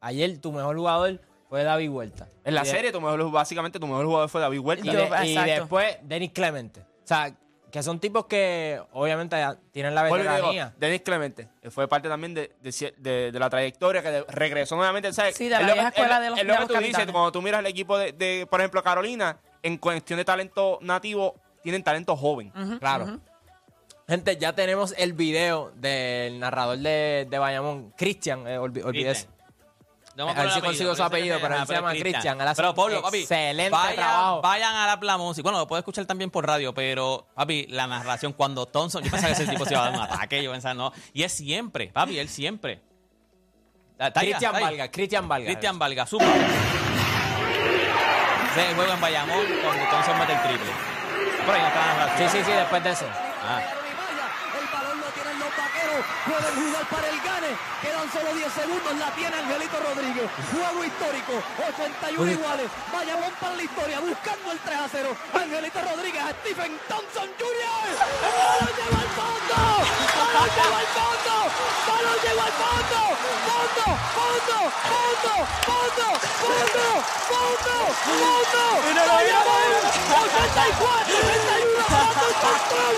ayer 0.00 0.38
tu 0.38 0.52
mejor 0.52 0.74
jugador 0.74 1.20
fue 1.50 1.62
David 1.64 1.90
Huerta. 1.90 2.28
en 2.44 2.54
la 2.54 2.62
Y 2.62 2.64
de- 2.64 2.70
serie, 2.70 2.90
tu 2.90 3.02
mejor, 3.02 3.30
básicamente 3.30 3.78
tu 3.78 3.86
mejor 3.86 4.06
jugador 4.06 4.30
fue 4.30 4.40
David 4.40 4.60
Huerta. 4.60 4.86
Y, 4.86 4.90
Yo- 4.90 5.22
y 5.22 5.50
después 5.50 5.98
Denis 6.02 6.30
Clemente. 6.32 6.80
O 6.80 7.06
sea, 7.06 7.30
que 7.70 7.82
son 7.82 8.00
tipos 8.00 8.26
que 8.26 8.80
obviamente 8.92 9.36
tienen 9.72 9.94
la 9.94 10.02
veteranía. 10.04 10.72
Denis 10.78 11.02
Clemente 11.02 11.48
que 11.60 11.70
fue 11.70 11.86
parte 11.88 12.08
también 12.08 12.32
de, 12.34 12.52
de 12.62 12.70
cier- 12.70 12.94
de- 12.96 13.30
de 13.30 13.38
la 13.38 13.50
trayectoria 13.50 14.02
que 14.02 14.10
de- 14.10 14.24
regresó 14.28 14.76
nuevamente. 14.76 15.12
¿sabes? 15.12 15.36
Sí, 15.36 15.48
de 15.48 15.54
Es 15.56 15.60
la 15.60 15.66
lo 15.68 15.72
vieja 15.74 15.90
que- 15.90 16.00
escuela 16.00 16.16
es- 16.16 16.22
de 16.22 16.30
los- 16.30 16.38
es 16.38 16.44
lo 16.46 16.66
que 16.68 16.74
tú 16.74 16.80
dices, 16.80 17.04
cuando 17.12 17.32
tú 17.32 17.42
miras 17.42 17.60
el 17.60 17.66
equipo 17.66 17.98
de, 17.98 18.12
de, 18.12 18.46
por 18.50 18.60
ejemplo, 18.60 18.82
Carolina, 18.82 19.38
en 19.62 19.76
cuestión 19.76 20.16
de 20.18 20.24
talento 20.24 20.78
nativo, 20.82 21.34
tienen 21.62 21.82
talento 21.82 22.16
joven. 22.16 22.50
Claro. 22.80 23.18
Gente, 24.08 24.38
ya 24.38 24.54
tenemos 24.54 24.94
el 24.96 25.12
video 25.12 25.70
del 25.74 26.38
narrador 26.40 26.78
de, 26.78 27.26
de 27.28 27.38
Bayamón, 27.38 27.90
Cristian. 27.96 28.46
Eh, 28.48 28.56
olvidé. 28.56 29.14
No 30.18 30.26
me 30.26 30.32
A 30.32 30.42
ver 30.42 30.50
si 30.50 30.60
consigo 30.60 30.96
su 30.96 31.02
apellido, 31.04 31.38
pero 31.40 31.54
él 31.54 31.64
se 31.64 31.74
llama 31.74 31.92
Cristian. 31.92 32.36
Pero 32.56 32.74
Pablo, 32.74 33.00
papi, 33.02 33.18
excelente 33.18 33.70
vayan, 33.70 33.94
trabajo. 33.94 34.42
Vayan 34.42 34.74
a 34.74 34.86
la 34.88 34.98
Play 34.98 35.16
Music. 35.16 35.44
Bueno, 35.44 35.58
lo 35.58 35.68
puedes 35.68 35.82
escuchar 35.82 36.06
también 36.06 36.28
por 36.28 36.44
radio, 36.44 36.74
pero, 36.74 37.28
papi, 37.36 37.68
la 37.68 37.86
narración 37.86 38.32
cuando 38.32 38.66
Thompson, 38.66 39.04
yo 39.04 39.12
pensaba 39.12 39.32
que 39.32 39.44
ese 39.44 39.52
tipo 39.52 39.64
se 39.64 39.74
iba 39.74 39.86
a 39.86 39.90
dar 39.90 40.00
un 40.00 40.04
ataque, 40.04 40.42
yo 40.42 40.50
pensaba, 40.50 40.74
no. 40.74 40.92
Y 41.12 41.22
es 41.22 41.32
siempre, 41.32 41.92
papi, 41.92 42.18
él 42.18 42.28
siempre. 42.28 42.82
Cristian. 44.12 44.52
Valga, 44.52 44.90
Cristian 44.90 45.28
Valga. 45.28 45.46
Cristian 45.46 45.78
Valga, 45.78 46.04
súper. 46.04 46.26
El 48.56 48.74
juego 48.74 48.92
en 48.92 49.00
Bayamón 49.00 49.46
cuando 49.62 49.84
Thompson 49.88 50.18
mete 50.18 50.32
el 50.32 50.42
triple. 50.42 50.72
Por 51.46 51.54
ahí 51.54 51.60
no 51.60 51.68
está 51.68 51.86
la 51.86 51.94
narración. 51.94 52.28
Sí, 52.28 52.38
sí, 52.38 52.44
sí, 52.44 52.50
después 52.50 52.82
de 52.82 52.90
eso. 52.90 53.06
Ah. 53.44 53.62
El 54.58 54.66
balón 54.66 54.98
lo 54.98 55.06
tienen 55.06 55.38
vaqueros. 55.98 56.04
Pueden 56.26 56.54
jugar 56.54 56.86
para 56.88 57.08
el 57.08 57.20
gane. 57.20 57.56
Quedan 57.82 58.12
solo 58.12 58.34
10 58.34 58.52
segundos. 58.52 58.96
La 58.98 59.10
tiene 59.12 59.36
Angelito 59.36 59.78
Rodríguez. 59.80 60.30
Juego 60.52 60.84
histórico. 60.84 61.32
81 61.78 62.30
iguales. 62.30 62.70
Bayamón 62.92 63.32
para 63.40 63.54
la 63.54 63.62
historia. 63.62 64.00
Buscando 64.00 64.52
el 64.52 64.58
3 64.58 64.78
a 64.78 64.88
0. 64.90 65.16
Angelito 65.34 65.80
Rodríguez 65.82 66.22
a 66.22 66.30
Stephen 66.30 66.78
Thompson 66.88 67.28
Jr. 67.38 67.48
¡El 67.48 68.34
balón 68.38 68.72
llegó 68.78 68.96
al 68.98 69.10
fondo! 69.18 69.58
¡Balón 70.18 70.50
llegó 70.54 70.76
al 70.76 70.88
fondo! 70.98 71.34
¡Balón 71.88 72.18
llegó 72.22 72.42
al 72.42 72.54
fondo! 72.58 73.00
¡Fondo! 73.48 73.86
¡Fondo! 74.18 74.58
¡Fondo! 74.88 75.34
¡Fondo! 75.66 76.06
¡Fondo! 76.38 76.86
¡Fondo! 77.28 77.74
¡Fondo! 78.08 78.64
¡Bayamón! 79.08 79.72
84, 80.18 80.84
81, 81.08 81.84
ganando 81.88 82.24
el 82.28 82.34
control. 82.34 82.96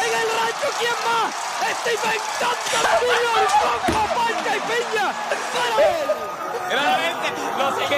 En 0.00 0.10
el 0.20 0.28
rancho, 0.30 0.49
¿quién 0.78 0.96
más? 1.04 1.34
Stephen 1.80 2.20
Thompson 2.38 2.84
Jr. 3.00 3.46
Coco, 3.60 4.00
Panca 4.14 4.56
y 4.56 4.60
Peña. 4.60 5.06
Para 5.54 5.88
él. 5.88 6.08
Mira 6.68 6.82
la 6.82 6.94
gente, 6.98 7.28
lo 7.58 7.66
¡Qué 7.88 7.96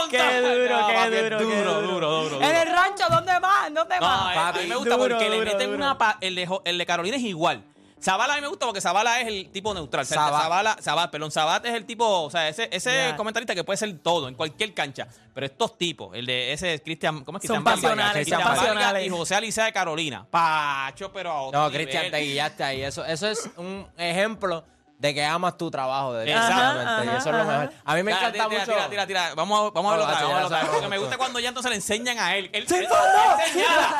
¡Qué 0.10 0.41
duro, 0.41 0.77
No, 0.80 0.88
qué 0.88 1.21
duro, 1.21 1.38
qué 1.38 1.43
duro, 1.43 1.82
duro! 1.82 2.10
duro. 2.23 2.41
En 2.41 2.56
el 2.56 2.67
rancho, 2.73 3.04
¿dónde 3.10 3.39
más? 3.39 3.73
¿Dónde 3.73 3.95
No, 3.99 4.08
más? 4.08 4.36
eh, 4.36 4.39
a 4.39 4.51
mí 4.54 4.67
me 4.67 4.75
gusta 4.75 4.95
duro, 4.97 5.10
porque 5.15 5.30
le 5.30 5.39
meten 5.45 5.60
duro. 5.71 5.75
una... 5.77 5.97
pa- 5.97 6.17
el, 6.21 6.36
de, 6.36 6.47
Jo- 6.47 6.62
el 6.65 6.77
de 6.77 6.86
Carolina 6.86 7.15
es 7.17 7.23
igual. 7.23 7.63
Zabala 8.03 8.33
a 8.33 8.35
mí 8.37 8.41
me 8.41 8.47
gusta 8.47 8.65
porque 8.65 8.81
Zabala 8.81 9.21
es 9.21 9.27
el 9.27 9.49
tipo 9.51 9.73
neutral. 9.73 10.05
Zabala, 10.05 10.75
Sabat, 10.81 11.11
perdón, 11.11 11.31
Sabat 11.31 11.65
es 11.67 11.73
el 11.75 11.85
tipo, 11.85 12.23
o 12.23 12.29
sea, 12.31 12.49
ese, 12.49 12.67
ese 12.71 13.13
comentarista 13.15 13.53
que 13.53 13.63
puede 13.63 13.77
ser 13.77 13.95
todo, 13.99 14.27
en 14.27 14.33
cualquier 14.35 14.73
cancha. 14.73 15.07
Pero 15.33 15.45
estos 15.45 15.77
tipos, 15.77 16.15
el 16.15 16.25
de 16.25 16.51
ese 16.53 16.73
es 16.73 16.81
Cristian, 16.81 17.23
¿cómo 17.23 17.37
es 17.37 17.45
Son 17.45 17.63
Cristian 17.63 17.63
Vargas? 17.63 17.81
pasionales, 17.81 18.13
Cristian 18.13 18.41
son 18.41 18.55
pasionales. 18.55 19.05
y 19.05 19.09
José 19.09 19.35
Alicia 19.35 19.63
de 19.65 19.73
Carolina. 19.73 20.25
Pacho, 20.29 21.11
pero 21.13 21.31
a 21.31 21.41
otro 21.43 21.61
No. 21.61 21.71
Cristian, 21.71 22.09
te 22.11 22.17
guillaste 22.17 22.63
ahí. 22.63 22.81
Eso, 22.81 23.05
eso 23.05 23.27
es 23.27 23.49
un 23.57 23.87
ejemplo 23.97 24.63
de 24.97 25.13
que 25.13 25.23
amas 25.23 25.57
tu 25.57 25.69
trabajo. 25.71 26.13
De 26.13 26.31
Exactamente, 26.31 26.91
Ajá, 26.91 27.05
y 27.05 27.07
eso 27.09 27.17
es 27.17 27.25
lo 27.37 27.45
mejor. 27.45 27.73
A 27.85 27.95
mí 27.95 28.03
me 28.03 28.11
encanta 28.11 28.31
tira, 28.33 28.49
mucho. 28.49 28.65
Tira, 28.65 28.89
tira, 28.89 29.07
tira. 29.07 29.35
Vamos, 29.35 29.59
a- 29.59 29.71
vamos 29.73 29.93
a 29.93 29.97
verlo 29.97 30.11
No, 30.39 30.45
otra 30.45 30.59
vez, 30.61 30.69
Porque 30.69 30.87
me 30.87 30.97
gusta 30.97 31.17
cuando 31.17 31.39
ya 31.39 31.49
entonces 31.49 31.69
le 31.69 31.75
enseñan 31.75 32.19
a 32.19 32.35
él. 32.35 32.49
Él, 32.53 32.67
¡Sí, 32.67 32.75
él- 32.75 32.87
fondo! 32.87 33.37
él 33.45 33.51
señala. 33.53 33.97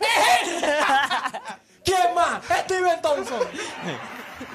¡Es 0.00 0.52
él! 0.52 0.64
¿Quién 1.84 2.14
más? 2.14 2.42
Steven 2.44 3.00
Thompson. 3.02 3.40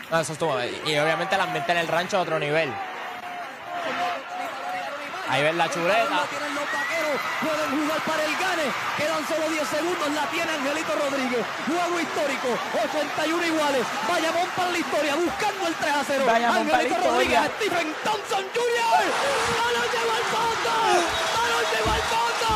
No, 0.09 0.19
eso 0.19 0.33
estuvo. 0.33 0.55
Y 0.85 0.97
obviamente 0.97 1.35
el 1.35 1.41
ambiente 1.41 1.71
en 1.71 1.77
el 1.79 1.87
rancho 1.87 2.17
a 2.17 2.21
otro 2.21 2.39
nivel. 2.39 2.71
Ahí 5.29 5.41
ves 5.43 5.55
la 5.55 5.69
chuleta. 5.69 6.09
La 6.09 6.25
tienen 6.25 6.53
los 6.55 6.65
vaqueros. 6.65 7.17
Pueden 7.41 7.69
jugar 7.73 7.99
para 8.01 8.23
el 8.25 8.35
gane. 8.37 8.67
Quedan 8.97 9.27
solo 9.27 9.49
10 9.49 9.67
segundos. 9.67 10.09
La 10.13 10.25
tiene 10.29 10.51
Angelito 10.53 10.93
Rodríguez. 10.95 11.45
Juego 11.65 11.99
histórico. 11.99 12.49
81 12.97 13.45
iguales. 13.45 13.85
Bayamón 14.07 14.47
para 14.55 14.71
la 14.71 14.77
historia. 14.77 15.15
Buscando 15.15 15.67
el 15.67 15.73
3 15.75 15.93
a 15.93 16.03
0. 16.05 16.23
Bayamón 16.25 16.55
para 16.55 16.69
la 16.69 16.73
Angelito 16.77 16.95
historia. 16.95 17.11
Rodríguez. 17.11 17.51
Stephen 17.57 17.95
Thompson 18.03 18.43
Jr. 18.53 19.05
Balón 19.57 19.87
llegó 19.93 20.13
al 20.13 20.25
fondo. 20.33 20.71
Llegó 21.71 21.91
al 21.91 22.03
fondo. 22.03 22.49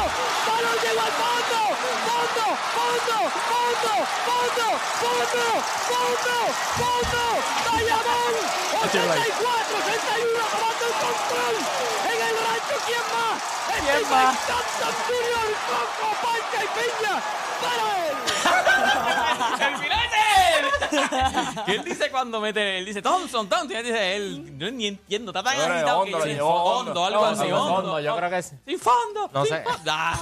Balón 0.47 0.77
llegó 0.83 1.01
al 1.01 1.11
fondo. 1.11 1.59
Fondo. 2.07 2.45
Fondo. 2.75 3.17
Fondo. 3.49 3.93
Fondo. 4.25 4.67
Fondo. 5.01 5.45
Fondo. 5.89 6.35
Fondo. 6.79 7.23
Bayamón. 7.65 8.33
84, 8.83 9.77
81. 9.77 10.41
Tomando 10.51 10.83
el 10.85 10.93
control. 11.03 11.55
En 12.05 12.19
el 12.27 12.35
rancho, 12.45 12.75
¿quién 12.85 13.05
más? 13.13 13.37
¿Quién 13.81 14.03
más? 14.09 14.33
Thompson 14.47 14.93
Jr. 15.07 15.49
Coco, 15.69 16.07
Panca 16.21 16.59
y 16.63 16.69
Peña. 16.77 17.13
Para 17.61 17.85
él. 18.05 18.13
¡El 20.97 21.07
final 21.09 21.31
es 21.31 21.57
él! 21.57 21.63
¿Qué 21.65 21.71
él 21.75 21.83
dice 21.83 22.11
cuando 22.11 22.39
mete? 22.41 22.77
Él 22.77 22.85
dice 22.85 23.01
Thompson, 23.01 23.47
Thompson. 23.49 23.71
Y 23.71 23.75
él 23.75 23.83
dice, 23.85 24.15
él, 24.15 24.57
no 24.57 24.71
ni 24.71 24.87
entiendo. 24.87 25.31
Está 25.31 25.43
tan 25.43 25.57
Yo 25.57 25.63
creo 25.63 25.73
que 25.73 25.77
agitado 25.79 25.99
hondo, 25.99 26.05
que 26.05 26.11
lo 26.11 26.25
dice, 26.25 26.35
llevó 26.35 26.49
hondo, 26.63 26.91
hondo. 26.91 27.05
algo 27.05 27.25
así. 27.25 27.51
Hondo, 27.51 27.73
Hondo, 27.75 27.99
yo 27.99 28.15
creo 28.17 28.29
que 28.29 28.37
es- 28.39 28.53
Sin 28.65 28.79
fondo. 28.79 29.29
No 29.33 29.45
sin 29.45 29.55
sé. 29.57 29.63
fondo. 29.63 29.79
Ah, 29.91 30.19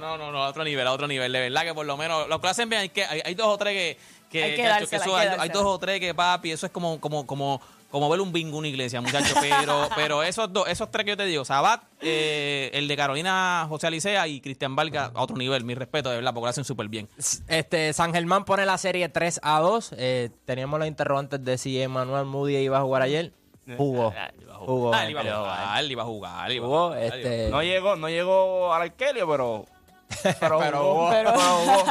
no, 0.00 0.18
no, 0.18 0.32
no, 0.32 0.44
a 0.44 0.48
otro 0.48 0.64
nivel, 0.64 0.86
a 0.86 0.92
otro 0.92 1.06
nivel. 1.06 1.32
De 1.32 1.40
verdad 1.40 1.62
que 1.62 1.74
por 1.74 1.86
lo 1.86 1.96
menos 1.96 2.28
los 2.28 2.40
clases 2.40 2.68
bien, 2.68 2.82
hay, 2.82 2.88
que, 2.90 3.04
hay, 3.04 3.20
hay 3.24 3.34
dos 3.34 3.46
o 3.48 3.58
tres 3.58 3.72
que, 3.74 3.98
Que, 4.30 4.44
Hay 4.44 4.50
que 4.56 4.62
chacho, 4.62 4.80
dársela, 4.80 5.02
eso 5.04 5.16
hay 5.16 5.22
que 5.22 5.28
hay, 5.28 5.32
hay 5.32 5.36
dársela. 5.48 5.54
dos 5.64 5.74
o 5.74 5.78
tres 5.78 6.00
que, 6.00 6.14
papi, 6.14 6.52
eso 6.52 6.66
es 6.66 6.72
como, 6.72 7.00
como, 7.00 7.26
como, 7.26 7.60
como 7.90 8.08
ver 8.08 8.20
un 8.20 8.32
bingo 8.32 8.50
en 8.50 8.58
una 8.60 8.68
iglesia, 8.68 9.00
muchachos. 9.00 9.36
Pero, 9.40 9.88
pero 9.96 10.22
esos 10.22 10.52
dos, 10.52 10.68
esos 10.68 10.90
tres 10.90 11.04
que 11.04 11.10
yo 11.10 11.16
te 11.16 11.24
digo, 11.26 11.44
Sabat, 11.44 11.82
eh, 12.00 12.70
el 12.72 12.86
de 12.88 12.96
Carolina 12.96 13.66
José 13.68 13.88
Alicea 13.88 14.26
y 14.28 14.40
Cristian 14.40 14.76
Vargas 14.76 15.10
a 15.14 15.22
otro 15.22 15.36
nivel, 15.36 15.64
mi 15.64 15.74
respeto, 15.74 16.08
de 16.10 16.16
verdad, 16.16 16.32
porque 16.32 16.44
lo 16.46 16.50
hacen 16.50 16.64
súper 16.64 16.88
bien. 16.88 17.08
Este, 17.48 17.92
San 17.92 18.12
Germán 18.12 18.44
pone 18.44 18.64
la 18.64 18.78
serie 18.78 19.08
3 19.08 19.40
a 19.42 19.60
2. 19.60 19.94
Eh, 19.98 20.30
teníamos 20.44 20.78
los 20.78 20.88
interrogantes 20.88 21.44
de 21.44 21.58
si 21.58 21.80
Emmanuel 21.80 22.26
Moody 22.26 22.56
iba 22.56 22.78
a 22.78 22.82
jugar 22.82 23.02
ayer. 23.02 23.32
Jugó. 23.76 24.12
Jugó. 24.60 24.92
Ah, 24.94 25.04
él 25.04 25.10
iba 25.12 25.22
a 25.22 25.24
jugar, 25.26 25.84
él 25.84 25.90
iba 25.92 26.02
a 26.02 26.06
jugar, 26.06 26.50
él 26.50 26.56
iba 26.56 26.64
a 26.64 26.66
Jugó, 26.66 26.86
jugar, 26.88 27.02
él 27.02 27.06
iba 27.06 27.14
a 27.14 27.16
este, 27.16 27.50
No 27.50 27.62
llegó, 27.62 27.96
no 27.96 28.08
llegó 28.08 28.74
al 28.74 28.82
Arkelio, 28.82 29.28
pero. 29.28 29.66
Pero, 30.40 30.58
Pero 30.58 30.78
jugó, 30.78 30.94
jugó. 30.94 31.10
pero 31.10 31.32
jugó. 31.38 31.84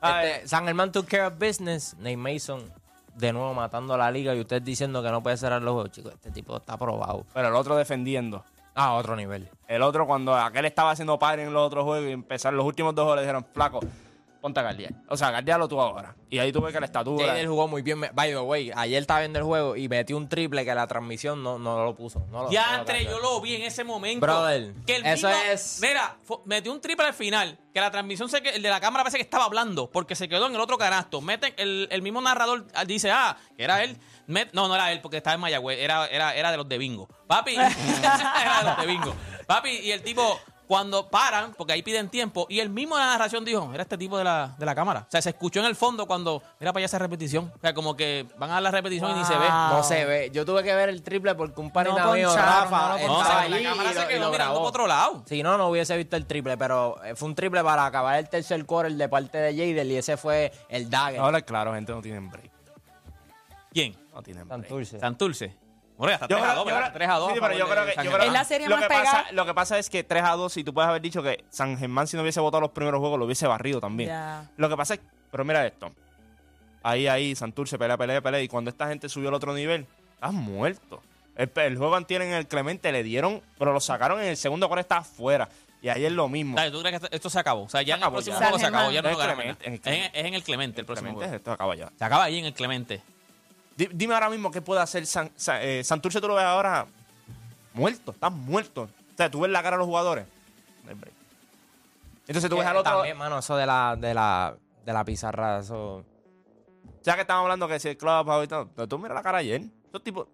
Ay, 0.00 0.28
Este, 0.30 0.48
San 0.48 0.64
Germán 0.64 0.90
took 0.92 1.06
care 1.06 1.26
of 1.26 1.34
business. 1.38 1.94
Nate 1.98 2.16
Mason 2.16 2.72
de 3.14 3.32
nuevo 3.32 3.54
matando 3.54 3.94
a 3.94 3.98
la 3.98 4.10
liga 4.10 4.34
y 4.34 4.40
usted 4.40 4.62
diciendo 4.62 5.02
que 5.02 5.10
no 5.10 5.22
puede 5.22 5.36
cerrar 5.36 5.62
los 5.62 5.72
juegos. 5.72 5.92
Chicos, 5.92 6.12
este 6.14 6.30
tipo 6.30 6.56
está 6.56 6.76
probado. 6.76 7.24
pero 7.32 7.48
el 7.48 7.54
otro 7.54 7.76
defendiendo. 7.76 8.44
A 8.74 8.92
otro 8.94 9.16
nivel. 9.16 9.48
El 9.66 9.82
otro, 9.82 10.06
cuando 10.06 10.34
aquel 10.34 10.64
estaba 10.64 10.92
haciendo 10.92 11.18
padre 11.18 11.42
en 11.42 11.52
los 11.52 11.66
otros 11.66 11.84
juegos 11.84 12.08
y 12.08 12.12
empezaron 12.12 12.56
los 12.56 12.64
últimos 12.64 12.94
dos 12.94 13.04
goles, 13.04 13.24
dijeron, 13.24 13.44
flaco, 13.52 13.80
ponte 14.40 14.60
a 14.60 14.62
guardiar. 14.62 14.92
O 15.08 15.16
sea, 15.16 15.30
guardialo 15.30 15.68
tú 15.68 15.80
ahora. 15.80 16.14
Y 16.30 16.38
ahí 16.38 16.52
tuve 16.52 16.72
que 16.72 16.80
la 16.80 16.86
estatura. 16.86 17.26
Jader 17.26 17.46
jugó 17.48 17.68
muy 17.68 17.82
bien. 17.82 18.00
By 18.12 18.30
the 18.30 18.38
way, 18.38 18.70
ayer 18.74 19.00
estaba 19.00 19.20
viendo 19.20 19.38
el 19.38 19.44
juego 19.44 19.76
y 19.76 19.88
metió 19.88 20.16
un 20.16 20.28
triple 20.28 20.64
que 20.64 20.74
la 20.74 20.86
transmisión 20.86 21.42
no, 21.42 21.58
no 21.58 21.84
lo 21.84 21.94
puso. 21.94 22.20
No 22.30 22.44
lo, 22.44 22.50
Ya 22.50 22.66
no 22.66 22.72
lo 22.72 22.78
entre, 22.80 23.04
yo 23.04 23.18
lo 23.20 23.40
vi 23.40 23.56
en 23.56 23.62
ese 23.62 23.84
momento. 23.84 24.24
Brother, 24.24 24.72
que 24.86 24.96
el 24.96 25.06
eso 25.06 25.28
mismo- 25.28 25.42
es- 25.52 25.78
Mira, 25.82 26.16
metió 26.44 26.72
un 26.72 26.80
triple 26.80 27.06
al 27.06 27.14
final. 27.14 27.58
Que 27.74 27.80
la 27.80 27.90
transmisión, 27.92 28.28
se, 28.28 28.38
el 28.38 28.62
de 28.62 28.68
la 28.68 28.80
cámara 28.80 29.04
parece 29.04 29.18
que 29.18 29.22
estaba 29.22 29.44
hablando. 29.44 29.90
Porque 29.90 30.14
se 30.16 30.28
quedó 30.28 30.46
en 30.46 30.54
el 30.54 30.60
otro 30.60 30.76
canasto. 30.78 31.20
Meten, 31.20 31.54
el, 31.56 31.86
el 31.92 32.02
mismo 32.02 32.20
narrador 32.20 32.66
dice, 32.86 33.10
ah, 33.12 33.36
que 33.56 33.62
era 33.64 33.84
él. 33.84 33.96
Met- 34.26 34.50
no, 34.52 34.66
no 34.68 34.74
era 34.74 34.90
él 34.92 35.00
porque 35.00 35.16
estaba 35.18 35.34
en 35.34 35.40
Mayagüez. 35.40 35.78
Era, 35.78 36.06
era, 36.06 36.34
era 36.34 36.50
de 36.50 36.56
los 36.56 36.68
de 36.68 36.78
bingo. 36.78 37.08
Papi, 37.28 37.54
era 37.56 37.68
de 37.68 38.64
los 38.64 38.76
de 38.80 38.86
bingo. 38.86 39.14
Papi, 39.46 39.70
y 39.70 39.90
el 39.92 40.02
tipo, 40.02 40.40
cuando 40.70 41.08
paran, 41.08 41.52
porque 41.58 41.72
ahí 41.72 41.82
piden 41.82 42.08
tiempo, 42.08 42.46
y 42.48 42.60
el 42.60 42.70
mismo 42.70 42.94
de 42.94 43.02
la 43.02 43.08
narración 43.08 43.44
dijo, 43.44 43.72
era 43.74 43.82
este 43.82 43.98
tipo 43.98 44.16
de 44.16 44.22
la, 44.22 44.54
de 44.56 44.64
la 44.64 44.72
cámara. 44.72 45.00
O 45.00 45.10
sea, 45.10 45.20
se 45.20 45.30
escuchó 45.30 45.58
en 45.58 45.66
el 45.66 45.74
fondo 45.74 46.06
cuando, 46.06 46.44
mira 46.60 46.72
para 46.72 46.78
allá 46.78 46.86
esa 46.86 47.00
repetición. 47.00 47.52
O 47.56 47.60
sea, 47.60 47.74
como 47.74 47.96
que 47.96 48.24
van 48.38 48.50
a 48.50 48.52
dar 48.54 48.62
la 48.62 48.70
repetición 48.70 49.10
y 49.10 49.14
ni 49.14 49.24
se 49.24 49.36
ve. 49.36 49.48
No 49.48 49.82
se 49.82 50.04
ve. 50.04 50.30
Yo 50.32 50.46
tuve 50.46 50.62
que 50.62 50.72
ver 50.72 50.88
el 50.88 51.02
triple 51.02 51.34
porque 51.34 51.60
un 51.60 51.72
panita 51.72 52.04
No 52.04 52.12
mío, 52.12 52.28
poncharon, 52.28 52.70
Rafa, 52.70 52.82
no 52.82 52.88
lo 53.08 53.20
estaba 53.20 53.40
allí 53.40 53.64
la 53.64 53.70
cámara 53.70 53.90
y 53.90 53.92
se 53.94 53.98
lo- 53.98 54.04
y 54.04 54.08
quedó 54.14 54.20
lo 54.26 54.30
mirando 54.30 54.32
grabó. 54.32 54.54
para 54.58 54.68
otro 54.68 54.86
lado. 54.86 55.22
Si 55.26 55.42
no, 55.42 55.58
no 55.58 55.66
hubiese 55.70 55.96
visto 55.96 56.14
el 56.14 56.26
triple, 56.26 56.56
pero 56.56 57.02
eh, 57.02 57.16
fue 57.16 57.28
un 57.28 57.34
triple 57.34 57.64
para 57.64 57.84
acabar 57.84 58.20
el 58.20 58.28
tercer 58.28 58.64
quarter 58.64 58.92
de 58.92 59.08
parte 59.08 59.38
de 59.38 59.50
Jadel 59.52 59.90
y 59.90 59.96
ese 59.96 60.16
fue 60.16 60.52
el 60.68 60.88
dagger. 60.88 61.18
Ahora, 61.18 61.42
claro, 61.42 61.74
gente, 61.74 61.90
no 61.90 62.00
tienen 62.00 62.30
break. 62.30 62.48
¿Quién? 63.72 63.96
No 64.14 64.22
tienen 64.22 64.46
break. 64.46 64.62
Santurce. 64.62 65.00
Santurce. 65.00 65.56
Bueno, 66.00 66.12
ya 66.12 66.14
está 66.14 66.26
Yo 66.28 66.36
3 66.36 66.40
a 66.40 66.44
creo- 66.46 66.54
2, 66.56 66.64
yo 66.64 66.64
¿verdad? 66.74 66.80
creo- 66.88 66.92
3 66.94 67.08
a 67.08 67.14
2. 67.16 67.32
sí, 67.34 67.38
pero 67.40 67.58
yo 67.58 67.68
creo 67.68 67.84
que, 67.86 67.94
yo 68.04 68.10
creo 68.12 68.22
Es 68.26 68.32
la 68.32 68.44
serie 68.44 68.68
lo 68.68 68.76
más 68.76 68.82
que 68.84 68.88
pasa, 68.88 69.00
pegada. 69.12 69.32
Lo 69.32 69.44
que 69.46 69.54
pasa 69.54 69.78
es 69.78 69.90
que 69.90 70.02
3 70.02 70.22
a 70.24 70.30
2, 70.32 70.52
si 70.52 70.64
tú 70.64 70.72
puedes 70.72 70.88
haber 70.88 71.02
dicho 71.02 71.22
que 71.22 71.44
San 71.50 71.76
Germán, 71.78 72.06
si 72.06 72.16
no 72.16 72.22
hubiese 72.22 72.40
votado 72.40 72.62
los 72.62 72.70
primeros 72.70 73.00
juegos, 73.00 73.18
lo 73.18 73.26
hubiese 73.26 73.46
barrido 73.46 73.80
también. 73.80 74.08
Ya. 74.08 74.50
Lo 74.56 74.68
que 74.70 74.76
pasa 74.78 74.94
es, 74.94 75.00
pero 75.30 75.44
mira 75.44 75.66
esto. 75.66 75.92
Ahí, 76.82 77.06
ahí, 77.06 77.34
Santurce 77.36 77.78
pelea, 77.78 77.98
pelea, 77.98 78.20
pelea. 78.22 78.40
Y 78.40 78.48
cuando 78.48 78.70
esta 78.70 78.88
gente 78.88 79.08
subió 79.10 79.28
al 79.28 79.34
otro 79.34 79.52
nivel, 79.54 79.86
estás 80.14 80.32
muerto. 80.32 81.02
El, 81.36 81.50
el 81.54 81.76
juego 81.76 81.94
antier 81.96 82.22
en 82.22 82.32
el 82.32 82.46
Clemente 82.48 82.90
le 82.92 83.02
dieron, 83.02 83.42
pero 83.58 83.72
lo 83.74 83.80
sacaron 83.80 84.20
en 84.22 84.28
el 84.28 84.36
segundo 84.38 84.66
cuarto, 84.68 84.80
estaba 84.80 85.02
afuera. 85.02 85.48
Y 85.82 85.88
ayer 85.90 86.12
lo 86.12 86.28
mismo. 86.28 86.56
Dale, 86.56 86.70
¿Tú 86.70 86.80
crees 86.82 87.00
que 87.00 87.08
esto- 87.16 87.30
se 87.30 87.38
acabó? 87.38 87.62
O 87.64 87.68
sea, 87.68 87.82
ya 87.82 87.86
Se 87.86 87.90
en 87.92 87.96
el 87.98 88.02
acabó 88.04 88.14
próximo 88.16 88.34
ya. 88.38 88.46
juego 88.46 88.58
se 88.58 88.66
acabó. 88.66 88.90
Ya 88.90 89.02
no 89.02 89.16
ganamos 89.16 89.44
En 89.44 89.50
el. 89.50 89.56
Clemente, 89.56 89.68
Es 89.68 89.68
en 89.68 89.92
el 89.92 90.04
en, 90.06 90.10
es 90.14 90.24
en 90.26 90.34
el 90.34 90.42
Clemente 90.42 90.80
el 90.80 90.86
próximo 90.86 91.08
Clemente, 91.10 91.26
juego. 91.26 91.36
esto 91.36 91.52
acaba 91.52 91.74
ya. 91.76 91.90
Se 91.98 92.04
acaba 92.04 92.24
ahí 92.24 92.38
en 92.38 92.44
el 92.46 92.54
Clemente. 92.54 93.02
Di- 93.80 93.88
Dime 93.94 94.12
ahora 94.14 94.28
mismo 94.28 94.50
qué 94.50 94.60
puede 94.60 94.80
hacer 94.82 95.06
San, 95.06 95.30
Sa- 95.36 95.62
eh, 95.62 95.82
Santurce, 95.82 96.20
tú 96.20 96.28
lo 96.28 96.34
ves 96.34 96.44
ahora 96.44 96.86
muerto, 97.72 98.10
estás 98.12 98.30
muerto. 98.30 98.82
O 98.82 99.16
sea, 99.16 99.30
tú 99.30 99.40
ves 99.40 99.50
la 99.50 99.62
cara 99.62 99.76
de 99.76 99.78
los 99.78 99.86
jugadores. 99.86 100.26
Entonces 102.26 102.50
tú 102.50 102.56
ves 102.58 102.66
al 102.66 102.76
otro. 102.76 102.92
También, 102.92 103.16
mano, 103.16 103.38
eso 103.38 103.56
de 103.56 103.64
la, 103.66 103.96
de 103.98 104.12
la, 104.14 104.54
de 104.84 104.92
la 104.92 105.04
pizarra, 105.04 105.60
eso... 105.60 106.04
Ya 107.02 107.14
que 107.14 107.22
estamos 107.22 107.42
hablando 107.42 107.66
que 107.66 107.80
si 107.80 107.88
el 107.88 107.96
club 107.96 108.10
ahorita. 108.30 108.66
Pero 108.76 108.86
tú 108.86 108.98
mira 108.98 109.14
la 109.14 109.22
cara 109.22 109.38
ayer. 109.38 109.62
Esos 109.88 110.02
tipos 110.04 110.26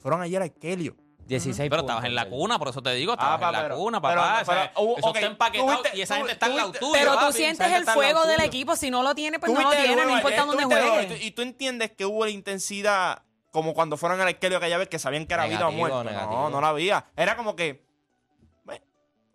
fueron 0.00 0.22
ayer 0.22 0.40
a 0.40 0.48
Kelio. 0.48 0.96
16 1.26 1.70
Pero 1.70 1.80
puntos, 1.82 1.94
estabas 1.94 2.04
en 2.08 2.14
la 2.14 2.28
cuna, 2.28 2.58
por 2.58 2.68
eso 2.68 2.82
te 2.82 2.92
digo, 2.94 3.12
estabas 3.14 3.40
Ah, 3.42 3.46
en 3.46 3.52
la 3.52 3.62
pero- 3.62 3.76
cuna, 3.76 4.00
pero- 4.02 4.20
papá. 4.20 4.42
o 4.42 4.44
sea, 4.44 4.72
pero 4.74 4.84
hubo- 4.84 4.98
eso 4.98 5.06
ok, 5.08 5.16
está 5.16 5.26
empaquetado 5.28 5.70
tuviste- 5.78 5.96
y 5.96 6.02
esa 6.02 6.16
gente 6.16 6.32
está 6.32 6.46
al 6.46 6.56
lado 6.56 6.68
tuviste- 6.68 6.78
tuyo, 6.80 6.92
Pero 6.92 7.18
tú 7.18 7.32
sientes 7.32 7.66
el 7.66 7.72
está 7.80 7.94
fuego 7.94 8.24
del 8.26 8.40
equipo. 8.42 8.76
Si 8.76 8.90
no 8.90 9.02
lo 9.02 9.14
tiene, 9.14 9.38
pues 9.38 9.52
no 9.52 9.60
lo 9.62 9.72
el 9.72 9.78
tiene. 9.78 9.94
No 9.96 10.02
juego 10.02 10.16
importa 10.16 10.36
ayer, 10.36 10.46
dónde 10.46 10.62
tuviste 10.64 10.80
el 10.82 10.88
juegue. 10.90 11.06
juego, 11.08 11.24
Y 11.24 11.30
tú 11.30 11.42
entiendes 11.42 11.90
que 11.92 12.04
hubo 12.06 12.24
la 12.24 12.30
intensidad 12.30 13.22
como 13.50 13.72
cuando 13.72 13.96
fueron 13.96 14.20
al 14.20 14.38
Kelio 14.38 14.58
aquella 14.58 14.78
vez 14.78 14.88
que 14.88 14.98
sabían 14.98 15.26
que 15.26 15.34
era 15.34 15.44
vida 15.46 15.66
o 15.68 15.70
Negativo, 15.70 15.88
muerte. 15.88 16.10
negativo. 16.10 16.40
No, 16.42 16.50
no 16.50 16.60
la 16.60 16.68
había. 16.70 17.06
Era 17.16 17.36
como 17.36 17.54
que. 17.56 17.83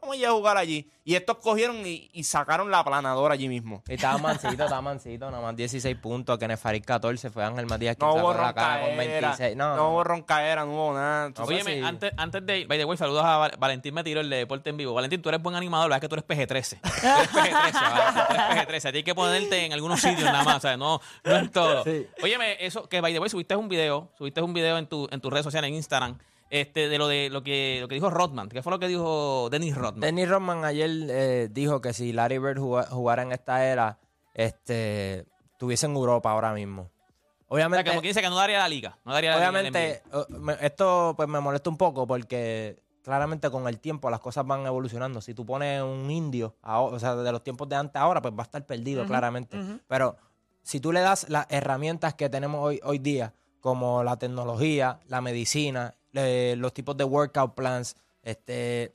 "Bueno, 0.02 0.10
Vamos 0.10 0.16
a 0.16 0.20
ir 0.20 0.26
a 0.28 0.32
jugar 0.32 0.58
allí. 0.58 0.90
Y 1.06 1.16
estos 1.16 1.38
cogieron 1.38 1.78
y, 1.88 2.10
y 2.14 2.24
sacaron 2.24 2.70
la 2.70 2.84
planadora 2.84 3.34
allí 3.34 3.48
mismo. 3.50 3.82
Y 3.88 3.94
estaba 3.96 4.20
mansito, 4.20 4.52
estaba 4.64 4.82
mansito, 4.82 5.32
nada 5.32 5.42
más 5.42 5.56
16 5.56 5.96
puntos. 5.98 6.38
Kenneth 6.38 6.60
Farid 6.60 6.84
14, 6.86 7.32
fue 7.32 7.44
Ángel 7.44 7.66
Matías 7.66 7.96
quien 7.96 8.08
No 8.08 8.16
sacó 8.16 8.28
hubo 8.28 8.34
la 8.40 8.54
cara 8.54 8.80
con 8.82 8.90
roncaera. 8.90 9.28
26. 9.30 9.56
No, 9.58 9.70
No, 9.70 9.76
no, 9.76 9.90
hubo 9.90 10.04
roncaera, 10.04 10.66
no 10.66 10.72
hubo 10.74 10.94
nada. 10.94 11.32
Oye, 11.46 11.64
sí. 11.64 11.82
antes, 11.84 12.14
antes 12.16 12.46
de. 12.46 12.66
By 12.68 12.78
the 12.78 12.86
way, 12.86 12.96
saludos 12.98 13.24
a 13.26 13.38
Val- 13.38 13.56
Valentín 13.58 13.94
me 13.96 14.04
tiró 14.04 14.22
el 14.22 14.30
de 14.30 14.38
deporte 14.38 14.70
en 14.70 14.78
vivo. 14.78 14.94
Valentín, 14.94 15.22
tú 15.22 15.30
eres 15.30 15.42
buen 15.42 15.56
animador, 15.56 15.90
la 15.90 15.96
verdad 16.00 16.04
es 16.14 16.20
que 16.20 16.24
tú 16.24 16.36
eres 16.38 16.48
PG-13. 16.48 16.80
Tú 17.32 17.40
eres 17.40 17.54
PG-13, 17.54 17.74
Valentín, 17.74 18.24
tú 18.28 18.34
eres 18.34 18.68
PG-13. 18.68 18.82
Tienes 18.84 19.04
que 19.04 19.16
ponerte 19.16 19.66
en 19.66 19.74
algunos 19.74 20.00
sitios 20.00 20.24
nada 20.26 20.44
más, 20.44 20.62
¿sabes? 20.62 20.78
No, 20.78 21.02
no 21.24 21.36
en 21.38 21.50
todo. 21.50 21.84
Óyeme, 22.22 22.58
eso, 22.64 22.88
que 22.88 23.02
by 23.02 23.12
the 23.14 23.20
way, 23.20 23.30
subiste 23.30 23.56
un 23.56 23.68
video, 23.68 24.12
subiste 24.18 24.42
un 24.42 24.54
video 24.54 24.78
en, 24.78 24.86
tu, 24.88 25.08
en 25.12 25.20
tus 25.22 25.32
redes 25.32 25.44
sociales, 25.44 25.70
en 25.70 25.76
Instagram, 25.76 26.18
este, 26.50 26.90
de 26.90 26.98
lo 26.98 27.08
de 27.08 27.30
lo 27.30 27.44
que, 27.44 27.78
lo 27.82 27.88
que 27.88 27.96
dijo 27.96 28.10
Rodman. 28.10 28.50
¿Qué 28.50 28.62
fue 28.64 28.72
lo 28.72 28.80
que 28.80 28.88
dijo 28.88 29.50
Dennis 29.52 29.76
Rodman? 29.76 30.02
Dennis 30.02 30.30
Rodman 30.30 30.66
ayer 30.66 30.90
eh, 31.10 31.48
dijo 31.52 31.82
que 31.82 31.94
si 31.94 32.12
Larry 32.14 32.38
Bird 32.40 32.58
juga- 32.60 32.88
jugara 32.90 33.22
en 33.24 33.32
esta 33.32 33.66
era, 33.66 34.00
este, 34.34 35.26
estuviese 35.52 35.86
en 35.86 35.94
Europa 35.96 36.32
ahora 36.32 36.54
mismo. 36.54 36.84
o 36.84 36.86
sea, 36.86 37.68
Obviamente, 37.68 37.90
como 37.90 38.02
que 38.02 38.08
dice 38.10 38.22
que 38.22 38.30
no 38.30 38.36
daría 38.36 38.60
la 38.60 38.70
liga. 38.70 38.98
No 39.06 39.14
daría 39.14 39.32
la 39.32 39.36
liga 39.38 39.48
en 39.50 39.54
la 39.54 39.60
obviamente 39.60 40.04
eh, 40.12 40.26
me- 40.40 40.58
esto 40.62 41.14
pues 41.16 41.28
me 41.30 41.40
molesta 41.40 41.70
un 41.70 41.78
poco 41.78 42.08
porque 42.08 42.82
claramente 43.04 43.50
con 43.50 43.68
el 43.68 43.80
tiempo 43.80 44.10
las 44.10 44.20
cosas 44.20 44.46
van 44.46 44.66
evolucionando. 44.66 45.20
Si 45.22 45.34
tú 45.34 45.46
pones 45.46 45.82
un 45.82 46.10
indio, 46.12 46.56
a- 46.62 46.80
o 46.82 46.98
sea, 47.00 47.16
de 47.16 47.32
los 47.32 47.44
tiempos 47.44 47.68
de 47.70 47.76
antes 47.76 47.96
a 47.96 48.02
ahora, 48.06 48.22
pues 48.22 48.34
va 48.34 48.42
a 48.42 48.44
estar 48.44 48.66
perdido 48.66 49.06
claramente. 49.06 49.58
Pero 49.88 50.16
si 50.62 50.80
tú 50.80 50.92
le 50.92 51.02
das 51.02 51.28
las 51.30 51.46
herramientas 51.50 52.14
que 52.14 52.30
tenemos 52.30 52.62
hoy, 52.64 52.80
hoy 52.84 53.00
día, 53.00 53.34
como 53.60 54.04
la 54.04 54.18
tecnología, 54.18 55.00
la 55.08 55.20
medicina, 55.22 55.96
los 56.12 56.74
tipos 56.74 56.98
de 56.98 57.04
workout 57.04 57.54
plans, 57.56 57.95
este, 58.24 58.93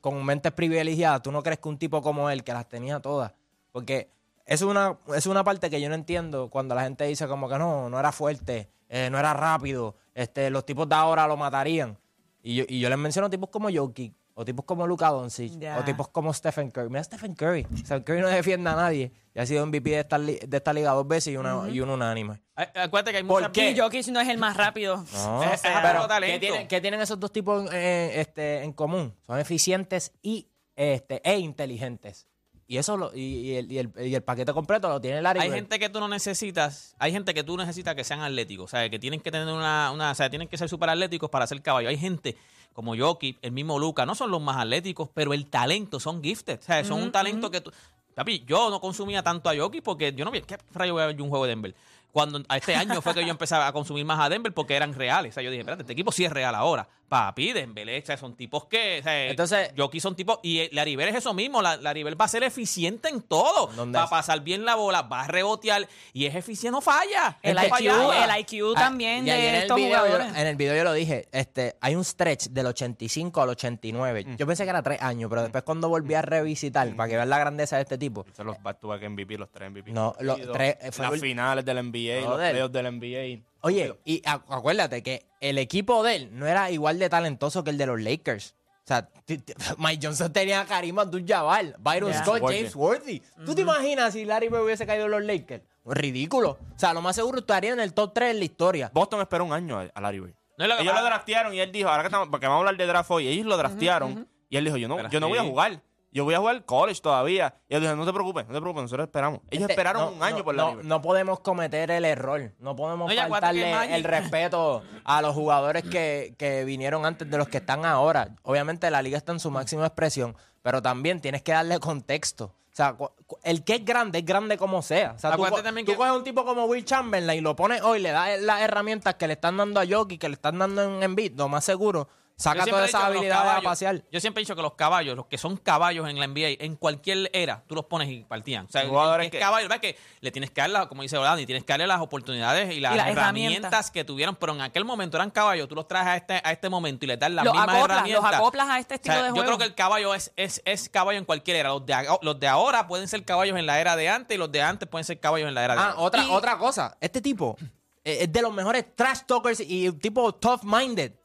con 0.00 0.24
mentes 0.24 0.52
privilegiadas, 0.52 1.22
¿tú 1.22 1.32
no 1.32 1.42
crees 1.42 1.58
que 1.58 1.68
un 1.68 1.78
tipo 1.78 2.02
como 2.02 2.28
él, 2.30 2.44
que 2.44 2.52
las 2.52 2.68
tenía 2.68 3.00
todas? 3.00 3.32
Porque 3.72 4.08
es 4.46 4.62
una, 4.62 4.98
es 5.14 5.26
una 5.26 5.42
parte 5.42 5.70
que 5.70 5.80
yo 5.80 5.88
no 5.88 5.94
entiendo 5.94 6.50
cuando 6.50 6.74
la 6.74 6.82
gente 6.82 7.04
dice 7.04 7.26
como 7.26 7.48
que 7.48 7.58
no, 7.58 7.88
no 7.88 7.98
era 7.98 8.12
fuerte, 8.12 8.68
eh, 8.88 9.08
no 9.10 9.18
era 9.18 9.32
rápido, 9.32 9.94
este, 10.14 10.50
los 10.50 10.66
tipos 10.66 10.88
de 10.88 10.94
ahora 10.94 11.26
lo 11.26 11.36
matarían. 11.36 11.98
Y 12.42 12.56
yo, 12.56 12.64
y 12.68 12.80
yo 12.80 12.88
les 12.90 12.98
menciono 12.98 13.30
tipos 13.30 13.48
como 13.48 13.70
Jokic, 13.72 14.12
o 14.34 14.44
tipos 14.44 14.64
como 14.64 14.86
Luka 14.86 15.08
Doncic, 15.10 15.52
o 15.78 15.84
tipos 15.84 16.08
como 16.08 16.32
Stephen 16.32 16.70
Curry. 16.70 16.88
Mira 16.90 17.04
Stephen 17.04 17.34
Curry. 17.34 17.66
Stephen 17.78 18.02
Curry 18.02 18.20
no 18.20 18.28
defiende 18.28 18.68
a 18.70 18.74
nadie. 18.74 19.12
Y 19.34 19.38
ha 19.40 19.46
sido 19.46 19.64
MVP 19.66 19.90
de 19.90 20.00
esta, 20.00 20.18
li- 20.18 20.38
de 20.46 20.56
esta 20.56 20.72
liga 20.72 20.92
dos 20.92 21.06
veces 21.08 21.32
y 21.34 21.36
una, 21.36 21.68
y 21.68 21.80
una 21.80 21.94
unánime. 21.94 22.40
Eh, 22.56 22.66
Acuérdate 22.74 23.10
que 23.12 23.16
hay 23.18 23.22
¿Por 23.24 23.42
muchas... 23.42 23.52
qué? 23.52 23.70
Y 23.70 23.78
Jokic 23.78 24.06
no 24.08 24.20
es 24.20 24.28
el 24.28 24.38
más 24.38 24.56
rápido. 24.56 25.04
No, 25.12 25.42
Es- 25.44 25.64
es 25.64 25.70
pero. 25.82 26.06
¿qué 26.20 26.38
tienen, 26.38 26.68
qué 26.68 26.80
tienen 26.80 27.00
esos 27.00 27.18
dos 27.18 27.32
tipos 27.32 27.68
eh, 27.72 28.12
este, 28.20 28.62
en 28.62 28.72
común? 28.72 29.14
Son 29.26 29.38
eficientes 29.40 30.12
y, 30.22 30.48
este, 30.76 31.20
e 31.28 31.38
inteligentes. 31.38 32.28
Y 32.66 32.78
eso 32.78 32.96
lo, 32.96 33.14
y, 33.14 33.20
y 33.20 33.56
el, 33.56 33.70
y, 33.72 33.78
el, 33.78 33.92
y 33.98 34.14
el 34.14 34.22
paquete 34.22 34.52
completo 34.54 34.88
lo 34.88 35.00
tiene 35.00 35.20
Larry 35.20 35.40
Hay 35.40 35.48
Bird. 35.48 35.56
gente 35.56 35.78
que 35.78 35.88
tú 35.90 36.00
no 36.00 36.08
necesitas, 36.08 36.96
hay 36.98 37.12
gente 37.12 37.34
que 37.34 37.44
tú 37.44 37.56
necesitas 37.56 37.94
que 37.94 38.04
sean 38.04 38.20
atléticos, 38.20 38.64
o 38.64 38.68
sea, 38.68 38.88
que 38.88 38.98
tienen 38.98 39.20
que 39.20 39.30
tener 39.30 39.46
una, 39.46 39.90
una 39.92 40.12
o 40.12 40.14
sea, 40.14 40.30
tienen 40.30 40.48
que 40.48 40.56
ser 40.56 40.68
súper 40.68 40.88
atléticos 40.88 41.28
para 41.28 41.46
ser 41.46 41.60
caballo. 41.60 41.88
Hay 41.90 41.98
gente 41.98 42.36
como 42.72 42.96
Jokic, 42.96 43.38
el 43.42 43.52
mismo 43.52 43.78
Luca, 43.78 44.06
no 44.06 44.14
son 44.14 44.30
los 44.30 44.40
más 44.40 44.56
atléticos, 44.56 45.10
pero 45.12 45.34
el 45.34 45.46
talento, 45.46 46.00
son 46.00 46.22
gifted, 46.22 46.58
o 46.58 46.62
sea, 46.62 46.82
son 46.84 47.02
un 47.02 47.12
talento 47.12 47.50
que 47.50 47.60
tú... 47.60 47.70
Papi, 48.14 48.44
yo 48.46 48.70
no 48.70 48.80
consumía 48.80 49.22
tanto 49.22 49.50
a 49.50 49.56
Jokic 49.56 49.82
porque 49.82 50.12
yo 50.12 50.24
no 50.24 50.30
vi, 50.30 50.40
¿qué 50.40 50.56
rayo 50.72 50.94
voy 50.94 51.02
a 51.02 51.06
ver 51.06 51.20
un 51.20 51.28
juego 51.28 51.44
de 51.44 51.50
Denver? 51.50 51.74
Cuando 52.14 52.40
a 52.48 52.56
este 52.58 52.76
año 52.76 53.02
fue 53.02 53.12
que 53.12 53.24
yo 53.24 53.30
empecé 53.32 53.56
a 53.56 53.72
consumir 53.72 54.04
más 54.04 54.20
a 54.20 54.28
Denver 54.28 54.54
porque 54.54 54.76
eran 54.76 54.94
reales. 54.94 55.32
O 55.32 55.34
sea, 55.34 55.42
yo 55.42 55.50
dije, 55.50 55.62
espérate, 55.62 55.82
este 55.82 55.94
equipo 55.94 56.12
sí 56.12 56.24
es 56.24 56.30
real 56.32 56.54
ahora. 56.54 56.86
Papi, 57.08 57.52
Denver, 57.52 58.02
o 58.02 58.06
sea, 58.06 58.16
son 58.16 58.34
tipos 58.36 58.66
que. 58.66 59.00
O 59.00 59.02
sea, 59.02 59.26
Entonces- 59.26 59.72
son 60.00 60.14
tipos. 60.14 60.38
Y 60.44 60.60
eh, 60.60 60.68
Laribel 60.72 61.08
es 61.08 61.16
eso 61.16 61.34
mismo. 61.34 61.60
La, 61.60 61.76
Laribel 61.76 62.18
va 62.18 62.26
a 62.26 62.28
ser 62.28 62.44
eficiente 62.44 63.08
en 63.08 63.20
todo. 63.20 63.66
¿Dónde 63.74 63.98
Va 63.98 64.04
a 64.04 64.10
pasar 64.10 64.40
bien 64.42 64.64
la 64.64 64.76
bola, 64.76 65.02
va 65.02 65.22
a 65.24 65.26
rebotear. 65.26 65.88
Y 66.12 66.26
es 66.26 66.36
eficiente, 66.36 66.70
no 66.70 66.80
falla. 66.80 67.36
El 67.42 67.58
IQ, 67.58 67.80
el 67.80 68.40
IQ 68.40 68.74
Ah, 68.76 68.80
también 68.80 69.26
y 69.26 69.30
ayer 69.30 69.42
de 69.42 69.48
en 69.48 69.54
el 69.56 69.62
estos 69.62 69.76
video 69.76 69.90
yo- 69.90 69.96
jugadores. 70.04 70.36
en 70.36 70.46
el 70.46 70.56
video 70.56 70.76
yo 70.76 70.84
lo 70.84 70.92
dije, 70.92 71.28
este, 71.32 71.76
hay 71.80 71.96
un 71.96 72.04
stretch 72.04 72.46
del 72.50 72.66
85 72.66 73.42
al 73.42 73.48
89. 73.50 74.24
Mm. 74.24 74.36
Yo 74.36 74.46
pensé 74.46 74.62
que 74.64 74.70
era 74.70 74.82
tres 74.82 75.02
años, 75.02 75.28
pero 75.28 75.42
después 75.42 75.64
cuando 75.64 75.88
volví 75.88 76.14
a 76.14 76.22
revisitar 76.22 76.94
para 76.94 77.08
que 77.08 77.16
vean 77.16 77.28
la 77.28 77.38
grandeza 77.38 77.76
de 77.76 77.82
este 77.82 77.98
tipo, 77.98 78.24
Son 78.36 78.46
los 78.46 78.62
back 78.62 78.78
to 78.80 78.88
back 78.88 79.02
MVP, 79.02 79.36
los 79.36 79.50
tres 79.50 79.68
MVP. 79.70 79.92
No, 79.92 80.14
los 80.20 80.40
tres, 80.52 80.76
eh, 80.80 80.90
Las 80.98 81.20
finales 81.20 81.64
del 81.64 81.78
NBA. 81.78 82.03
NBA, 82.10 82.28
los 82.28 82.36
playoffs 82.38 82.72
del 82.72 82.86
NBA. 82.86 83.44
Oye, 83.60 83.94
y 84.04 84.20
acu- 84.22 84.42
acuérdate 84.48 85.02
que 85.02 85.26
el 85.40 85.58
equipo 85.58 86.02
de 86.02 86.16
él 86.16 86.28
no 86.32 86.46
era 86.46 86.70
igual 86.70 86.98
de 86.98 87.08
talentoso 87.08 87.64
que 87.64 87.70
el 87.70 87.78
de 87.78 87.86
los 87.86 88.00
Lakers. 88.00 88.54
O 88.84 88.86
sea, 88.86 89.08
Mike 89.78 90.06
Johnson 90.06 90.30
tenía 90.32 90.60
a 90.60 90.66
Karim 90.66 90.98
Abdul-Jabbar, 90.98 91.76
Byron 91.78 92.12
Yeah. 92.12 92.22
Scott, 92.22 92.42
Worthy. 92.42 92.56
James 92.58 92.76
Worthy. 92.76 93.22
¿Tú 93.46 93.54
te 93.54 93.62
imaginas 93.62 94.12
si 94.12 94.24
Larry 94.26 94.48
Bird 94.48 94.62
hubiese 94.64 94.86
caído 94.86 95.06
en 95.06 95.10
los 95.12 95.22
Lakers? 95.24 95.62
Ridículo. 95.86 96.58
O 96.74 96.78
sea, 96.78 96.92
lo 96.92 97.00
más 97.00 97.16
seguro 97.16 97.38
estaría 97.38 97.72
en 97.72 97.80
el 97.80 97.94
top 97.94 98.12
3 98.14 98.32
en 98.32 98.38
la 98.38 98.44
historia. 98.44 98.90
Boston 98.92 99.20
esperó 99.22 99.44
un 99.44 99.52
año 99.52 99.78
a, 99.94 100.00
Larry 100.00 100.20
Bird. 100.20 100.34
No 100.58 100.66
lo 100.66 100.78
ellos 100.78 100.94
lo 100.94 101.02
draftearon 101.02 101.54
y 101.54 101.60
él 101.60 101.72
dijo, 101.72 101.88
ahora 101.88 102.02
que 102.02 102.08
estamos, 102.08 102.28
porque 102.28 102.46
vamos 102.46 102.58
a 102.58 102.68
hablar 102.68 102.76
de 102.76 102.86
draft 102.86 103.10
hoy, 103.10 103.26
ellos 103.28 103.46
lo 103.46 103.56
draftearon 103.56 104.28
y 104.48 104.56
él 104.56 104.64
dijo, 104.64 104.76
yo 104.76 104.86
no, 104.86 104.96
Pero 104.96 105.08
yo 105.08 105.18
no 105.20 105.28
voy 105.28 105.38
a 105.38 105.42
jugar. 105.42 105.80
Yo 106.14 106.24
voy 106.24 106.32
a 106.34 106.38
jugar 106.38 106.64
college 106.64 107.00
todavía. 107.02 107.56
Y 107.68 107.74
él 107.74 107.82
dijo, 107.82 107.94
no 107.96 108.06
te 108.06 108.12
preocupes, 108.12 108.46
no 108.46 108.54
te 108.54 108.60
preocupes, 108.60 108.82
nosotros 108.84 109.06
esperamos. 109.08 109.40
Ellos 109.50 109.62
Este, 109.62 109.72
esperaron 109.72 110.02
no, 110.04 110.10
un 110.12 110.22
año 110.22 110.38
no, 110.38 110.44
por 110.44 110.54
no, 110.54 110.62
Larry 110.62 110.76
Bird. 110.76 110.86
no 110.86 111.02
podemos 111.02 111.40
cometer 111.40 111.90
el 111.90 112.04
error. 112.04 112.52
No 112.60 112.76
podemos 112.76 113.12
No, 113.12 113.28
faltarle 113.28 113.94
el 113.96 114.04
respeto 114.04 114.82
a 115.04 115.20
los 115.20 115.34
jugadores 115.34 115.82
que, 115.82 116.34
que 116.38 116.64
vinieron 116.64 117.04
antes 117.04 117.28
de 117.28 117.36
los 117.36 117.48
que 117.48 117.58
están 117.58 117.84
ahora. 117.84 118.36
Obviamente 118.44 118.88
la 118.90 119.02
liga 119.02 119.18
está 119.18 119.32
en 119.32 119.40
su 119.40 119.50
máxima 119.50 119.84
expresión, 119.86 120.36
pero 120.62 120.80
también 120.80 121.20
tienes 121.20 121.42
que 121.42 121.50
darle 121.52 121.78
contexto. 121.80 122.44
O 122.72 122.76
sea, 122.76 122.96
el 123.44 123.62
que 123.64 123.74
es 123.76 123.84
grande 123.84 124.18
es 124.20 124.24
grande 124.24 124.56
como 124.56 124.82
sea. 124.82 125.12
O 125.16 125.18
sea, 125.18 125.30
tú, 125.30 125.34
Acuérdate 125.34 125.62
co- 125.62 125.64
también 125.64 125.84
tú 125.86 125.92
que- 125.92 125.98
coges 125.98 126.12
un 126.12 126.24
tipo 126.24 126.44
como 126.44 126.64
Will 126.66 126.84
Chamberlain 126.84 127.38
y 127.38 127.40
lo 127.42 127.54
pones 127.54 127.82
hoy, 127.82 128.00
le 128.00 128.10
das 128.10 128.40
las 128.40 128.62
herramientas 128.62 129.14
que 129.14 129.26
le 129.28 129.34
están 129.34 129.56
dando 129.56 129.78
a 129.80 129.84
Jokic, 129.88 130.20
que 130.20 130.28
le 130.28 130.34
están 130.34 130.58
dando 130.58 130.82
en 130.82 131.02
Embiid, 131.04 131.34
lo 131.36 131.48
más 131.48 131.64
seguro, 131.64 132.08
saca 132.36 132.66
todas 132.66 132.88
esas 132.88 133.04
habilidades 133.04 133.52
a 133.58 133.60
pasear. 133.60 134.02
Yo 134.10 134.20
siempre 134.20 134.40
he 134.40 134.44
dicho 134.44 134.56
que 134.56 134.62
los 134.62 134.74
caballos, 134.74 135.14
los 135.16 135.26
que 135.26 135.38
son 135.38 135.56
caballos 135.56 136.08
en 136.08 136.18
la 136.18 136.26
NBA, 136.26 136.64
en 136.64 136.74
cualquier 136.76 137.30
era, 137.32 137.62
tú 137.66 137.74
los 137.74 137.84
pones 137.84 138.08
y 138.08 138.24
partían. 138.24 138.66
O 138.66 138.70
sea, 138.70 138.82
el 138.82 138.88
Jugadores 138.88 139.30
que 139.30 139.38
caballo, 139.38 139.68
¿verdad? 139.68 139.80
Que 139.80 139.96
le 140.20 140.30
tienes 140.32 140.50
que 140.50 140.60
dar, 140.60 140.70
la- 140.70 140.88
como 140.88 141.02
dice 141.02 141.16
Orlando, 141.16 141.44
tienes 141.46 141.62
que 141.64 141.72
darle 141.72 141.86
las 141.86 142.00
oportunidades 142.00 142.74
y 142.74 142.80
las, 142.80 142.94
Y 142.94 142.96
las 142.96 143.08
herramientas, 143.08 143.58
herramientas. 143.58 143.90
que 143.90 144.04
tuvieron, 144.04 144.34
pero 144.36 144.52
en 144.54 144.60
aquel 144.62 144.84
momento 144.84 145.16
eran 145.16 145.30
caballos, 145.30 145.68
tú 145.68 145.74
los 145.76 145.86
traes 145.86 146.06
a 146.08 146.16
este, 146.16 146.40
a 146.44 146.50
este 146.52 146.68
momento 146.68 147.04
y 147.04 147.08
les 147.08 147.18
das 147.18 147.30
las 147.30 147.44
Los 147.44 147.54
mismas 147.54 147.68
acoplas, 147.76 147.88
los 148.00 148.08
herramientas. 148.08 148.40
acoplas 148.40 148.68
a 148.68 148.78
este 148.80 148.94
O 148.94 148.96
estilo 148.96 149.14
sea, 149.14 149.22
de 149.22 149.28
Yo 149.28 149.34
juego. 149.34 149.46
creo 149.46 149.58
que 149.58 149.64
el 149.64 149.74
caballo 149.74 150.14
es, 150.14 150.32
es, 150.36 150.60
es 150.64 150.88
caballo 150.88 151.18
en 151.18 151.24
cualquier 151.24 151.56
era. 151.58 151.68
Los 151.70 151.86
de, 151.86 151.94
los 152.22 152.40
de 152.40 152.48
ahora 152.48 152.88
pueden 152.88 153.06
ser 153.08 153.24
caballos 153.24 153.56
en 153.58 153.66
la 153.66 153.80
era 153.80 153.94
de 153.96 154.08
antes 154.08 154.34
y 154.34 154.38
los 154.38 154.50
de 154.50 154.60
antes 154.60 154.88
pueden 154.88 155.04
ser 155.04 155.20
caballos 155.20 155.48
en 155.48 155.54
la 155.54 155.64
era 155.64 155.74
de 155.74 155.80
Ah, 155.80 155.84
ahora. 155.90 156.02
otra, 156.02 156.24
Y- 156.24 156.30
otra 156.30 156.58
cosa. 156.58 156.96
Este 157.00 157.20
tipo 157.20 157.56
eh, 158.04 158.18
es 158.22 158.32
de 158.32 158.42
los 158.42 158.52
mejores 158.52 158.84
trash 158.96 159.20
talkers 159.26 159.60
y 159.60 159.90
tipo 159.92 160.32
tough-minded. 160.34 161.12
Cu- 161.12 161.12
cu- 161.12 161.23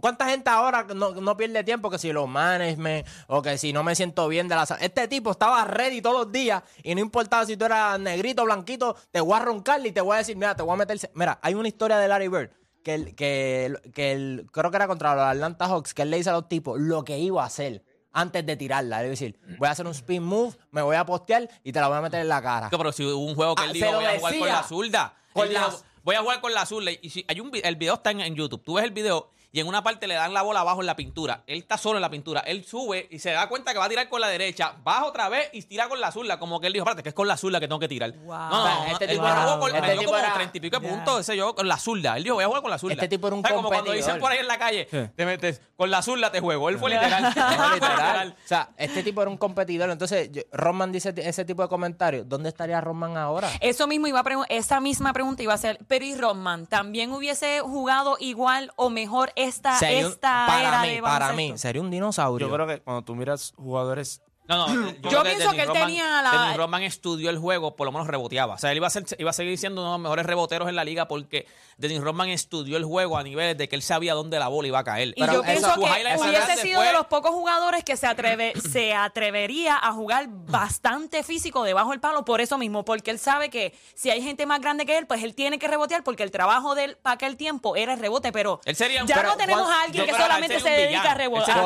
¿Cuánta 0.00 0.26
gente 0.28 0.50
ahora 0.50 0.84
no, 0.94 1.12
no 1.12 1.36
pierde 1.36 1.62
tiempo 1.64 1.90
que 1.90 1.98
si 1.98 2.12
los 2.12 2.28
management 2.28 3.06
o 3.28 3.42
que 3.42 3.58
si 3.58 3.72
no 3.72 3.82
me 3.82 3.94
siento 3.94 4.28
bien 4.28 4.48
de 4.48 4.54
la 4.56 4.66
sa- 4.66 4.76
Este 4.76 5.06
tipo 5.08 5.30
estaba 5.30 5.64
ready 5.64 6.00
todos 6.02 6.16
los 6.24 6.32
días 6.32 6.62
y 6.82 6.94
no 6.94 7.00
importaba 7.00 7.44
si 7.46 7.56
tú 7.56 7.64
eras 7.64 7.98
negrito, 8.00 8.44
blanquito, 8.44 8.96
te 9.10 9.20
voy 9.20 9.34
a 9.36 9.40
roncar 9.40 9.84
y 9.86 9.92
te 9.92 10.00
voy 10.00 10.14
a 10.14 10.18
decir, 10.18 10.36
mira, 10.36 10.54
te 10.54 10.62
voy 10.62 10.74
a 10.74 10.76
meter... 10.76 10.98
Mira, 11.14 11.38
hay 11.42 11.54
una 11.54 11.68
historia 11.68 11.98
de 11.98 12.08
Larry 12.08 12.28
Bird 12.28 12.50
que, 12.82 12.94
el- 12.94 13.14
que, 13.14 13.66
el- 13.66 13.80
que 13.92 14.12
el- 14.12 14.46
creo 14.50 14.70
que 14.70 14.76
era 14.76 14.86
contra 14.88 15.14
los 15.14 15.24
Atlanta 15.24 15.66
Hawks, 15.66 15.94
que 15.94 16.02
él 16.02 16.10
le 16.10 16.16
dice 16.16 16.30
a 16.30 16.34
los 16.34 16.48
tipos 16.48 16.78
lo 16.80 17.04
que 17.04 17.18
iba 17.18 17.42
a 17.42 17.46
hacer 17.46 17.84
antes 18.12 18.44
de 18.44 18.56
tirarla. 18.56 18.98
A 18.98 19.02
decir, 19.02 19.38
voy 19.58 19.68
a 19.68 19.70
hacer 19.70 19.86
un 19.86 19.92
spin 19.92 20.22
move, 20.22 20.56
me 20.70 20.82
voy 20.82 20.96
a 20.96 21.04
postear 21.06 21.48
y 21.62 21.72
te 21.72 21.80
la 21.80 21.88
voy 21.88 21.96
a 21.98 22.00
meter 22.02 22.20
en 22.20 22.28
la 22.28 22.42
cara. 22.42 22.68
Pero 22.70 22.92
si 22.92 23.04
hubo 23.04 23.16
un 23.24 23.34
juego 23.34 23.54
que 23.54 23.62
Ah, 23.62 23.66
él 23.66 23.72
dijo, 23.72 23.86
lo 23.92 23.96
voy 23.98 24.04
a 24.06 24.18
jugar 24.18 24.38
con 24.38 24.48
la 24.48 24.62
zurda. 24.64 25.14
Con 25.32 25.48
dijo, 25.48 25.82
voy 26.02 26.16
a 26.16 26.20
jugar 26.20 26.40
con 26.42 26.52
la 26.52 26.66
zurda. 26.66 26.90
Y 27.00 27.08
si 27.08 27.24
hay 27.28 27.40
un, 27.40 27.50
el 27.54 27.76
video 27.76 27.94
está 27.94 28.10
en, 28.10 28.20
en 28.20 28.34
YouTube. 28.34 28.62
Tú 28.62 28.74
ves 28.74 28.84
el 28.84 28.90
video 28.90 29.30
y 29.52 29.60
en 29.60 29.66
una 29.66 29.82
parte 29.82 30.06
le 30.06 30.14
dan 30.14 30.32
la 30.32 30.42
bola 30.42 30.60
abajo 30.60 30.80
en 30.80 30.86
la 30.86 30.96
pintura. 30.96 31.42
Él 31.46 31.58
está 31.58 31.76
solo 31.76 31.98
en 31.98 32.02
la 32.02 32.10
pintura. 32.10 32.40
Él 32.40 32.64
sube 32.64 33.06
y 33.10 33.18
se 33.18 33.30
da 33.32 33.48
cuenta 33.48 33.72
que 33.72 33.78
va 33.78 33.84
a 33.84 33.88
tirar 33.88 34.08
con 34.08 34.20
la 34.20 34.28
derecha. 34.28 34.74
Baja 34.82 35.04
otra 35.04 35.28
vez 35.28 35.50
y 35.52 35.60
tira 35.62 35.88
con 35.88 36.00
la 36.00 36.10
zurda. 36.10 36.38
Como 36.38 36.58
que 36.60 36.68
él 36.68 36.72
dijo, 36.72 36.84
espérate, 36.84 37.02
que 37.02 37.10
es 37.10 37.14
con 37.14 37.28
la 37.28 37.36
zurda 37.36 37.60
que 37.60 37.68
tengo 37.68 37.78
que 37.78 37.88
tirar. 37.88 38.12
Wow. 38.12 38.34
No, 38.48 38.86
este 38.86 39.04
él 39.04 39.10
tipo 39.12 39.26
jugó 39.26 39.60
con, 39.60 39.76
este 39.76 39.96
tipo 39.98 40.10
como 40.12 40.32
treinta 40.34 40.56
y 40.56 40.60
pico 40.60 40.80
de 40.80 40.88
puntos 40.88 41.20
ese 41.20 41.36
yo 41.36 41.54
con 41.54 41.68
la 41.68 41.76
zurda. 41.78 42.16
Él 42.16 42.24
dijo, 42.24 42.34
voy 42.36 42.44
a 42.44 42.46
jugar 42.46 42.62
con 42.62 42.70
la 42.70 42.78
zurda. 42.78 42.94
Este 42.94 43.08
tipo 43.08 43.26
era 43.26 43.36
un 43.36 43.42
¿Sabes? 43.42 43.56
Como 43.56 43.68
cuando 43.68 43.84
competidor. 43.86 44.06
dicen 44.08 44.20
por 44.20 44.32
ahí 44.32 44.38
en 44.38 44.48
la 44.48 44.58
calle, 44.58 44.84
te 45.14 45.26
metes 45.26 45.60
con 45.76 45.90
la 45.90 46.00
zurda 46.02 46.32
te 46.32 46.40
juego. 46.40 46.68
Él 46.70 46.78
fue 46.78 46.90
literal. 46.90 47.22
No, 47.22 47.32
Fue 47.62 47.74
literal. 47.74 48.36
O 48.44 48.48
sea, 48.48 48.70
este 48.78 49.02
tipo 49.02 49.20
era 49.20 49.30
un 49.30 49.36
competidor. 49.36 49.90
Entonces, 49.90 50.30
yo- 50.32 50.42
Rodman 50.52 50.92
dice 50.92 51.12
ese 51.16 51.44
tipo 51.44 51.62
de 51.62 51.68
comentarios. 51.68 52.26
¿Dónde 52.28 52.48
estaría 52.48 52.80
Rodman 52.80 53.16
ahora? 53.18 53.50
Eso 53.60 53.86
mismo 53.86 54.06
iba 54.06 54.20
a 54.20 54.24
pregun- 54.24 54.46
esa 54.48 54.80
misma 54.80 55.12
pregunta 55.12 55.42
iba 55.42 55.52
a 55.52 55.58
ser, 55.58 55.78
pero 55.88 56.04
y 56.04 56.14
Rodman, 56.14 56.66
¿también 56.66 57.12
hubiese 57.12 57.60
jugado 57.60 58.16
igual 58.18 58.72
o 58.76 58.88
mejor 58.90 59.32
esta, 59.44 59.78
Sería 59.78 60.08
esta 60.08 60.46
para 60.46 60.68
era 60.68 60.82
mí, 60.82 60.88
de 60.88 61.02
para 61.02 61.32
mí, 61.32 61.52
sería 61.56 61.82
un 61.82 61.90
dinosaurio. 61.90 62.48
Yo 62.48 62.54
creo 62.54 62.66
que 62.66 62.80
cuando 62.80 63.02
tú 63.02 63.14
miras 63.14 63.52
jugadores 63.56 64.22
No, 64.48 64.66
no. 64.66 64.90
Yo 65.02 65.08
creo 65.10 65.22
pienso 65.22 65.52
que 65.52 65.62
él 65.62 65.72
tenía 65.72 66.20
la- 66.22 66.30
Dennis 66.32 66.56
Rodman 66.56 66.82
estudió 66.82 67.30
el 67.30 67.38
juego, 67.38 67.76
por 67.76 67.86
lo 67.86 67.92
menos 67.92 68.06
reboteaba. 68.08 68.54
O 68.54 68.58
sea, 68.58 68.70
él 68.72 68.76
iba 68.78 68.86
a, 68.88 68.90
ser, 68.90 69.04
iba 69.18 69.30
a 69.30 69.32
seguir 69.32 69.56
siendo 69.56 69.80
uno 69.82 69.90
de 69.92 69.94
los 69.98 70.02
mejores 70.02 70.26
reboteros 70.26 70.68
en 70.68 70.76
la 70.76 70.84
liga 70.84 71.06
porque 71.08 71.46
Dennis 71.78 72.00
Rodman 72.00 72.28
estudió 72.28 72.76
el 72.76 72.84
juego 72.84 73.16
a 73.16 73.22
niveles 73.22 73.56
de 73.56 73.68
que 73.68 73.76
él 73.76 73.82
sabía 73.82 74.14
dónde 74.14 74.38
la 74.38 74.48
bola 74.48 74.68
iba 74.68 74.78
a 74.80 74.84
caer. 74.84 75.08
Y 75.08 75.20
Pero 75.20 75.32
yo 75.34 75.42
pienso 75.42 75.72
que 75.74 75.80
hubiese 75.80 76.56
sido 76.62 76.78
fue- 76.80 76.86
de 76.88 76.92
los 76.92 77.06
pocos 77.06 77.30
jugadores 77.30 77.84
que 77.84 77.96
se, 77.96 78.06
atreve, 78.06 78.52
se 78.72 78.94
atrevería 78.94 79.78
a 79.80 79.92
jugar 79.92 80.26
bastante 80.28 81.22
físico 81.22 81.62
debajo 81.64 81.90
del 81.90 82.00
palo 82.00 82.24
por 82.24 82.40
eso 82.40 82.58
mismo, 82.58 82.84
porque 82.84 83.10
él 83.10 83.18
sabe 83.18 83.48
que 83.50 83.74
si 83.94 84.10
hay 84.10 84.22
gente 84.22 84.46
más 84.46 84.60
grande 84.60 84.86
que 84.86 84.98
él, 84.98 85.06
pues 85.06 85.22
él 85.22 85.34
tiene 85.34 85.58
que 85.58 85.68
rebotear 85.68 86.02
porque 86.02 86.22
el 86.22 86.30
trabajo 86.30 86.74
de 86.74 86.84
él 86.84 86.96
para 87.00 87.14
aquel 87.14 87.36
tiempo 87.36 87.76
era 87.76 87.94
el 87.94 88.00
rebote, 88.00 88.32
pero 88.32 88.60
Él 88.64 88.76
sería 88.76 89.02
un- 89.02 89.08
ya 89.08 89.14
pero 89.16 89.28
no 89.30 89.36
tenemos 89.36 89.64
Juan- 89.64 89.76
a 89.78 89.82
alguien 89.84 90.04
yo 90.06 90.12
que 90.12 90.20
solamente 90.20 90.60
se 90.60 90.70
dedica 90.70 91.12
a, 91.12 91.14
rebotear. 91.14 91.58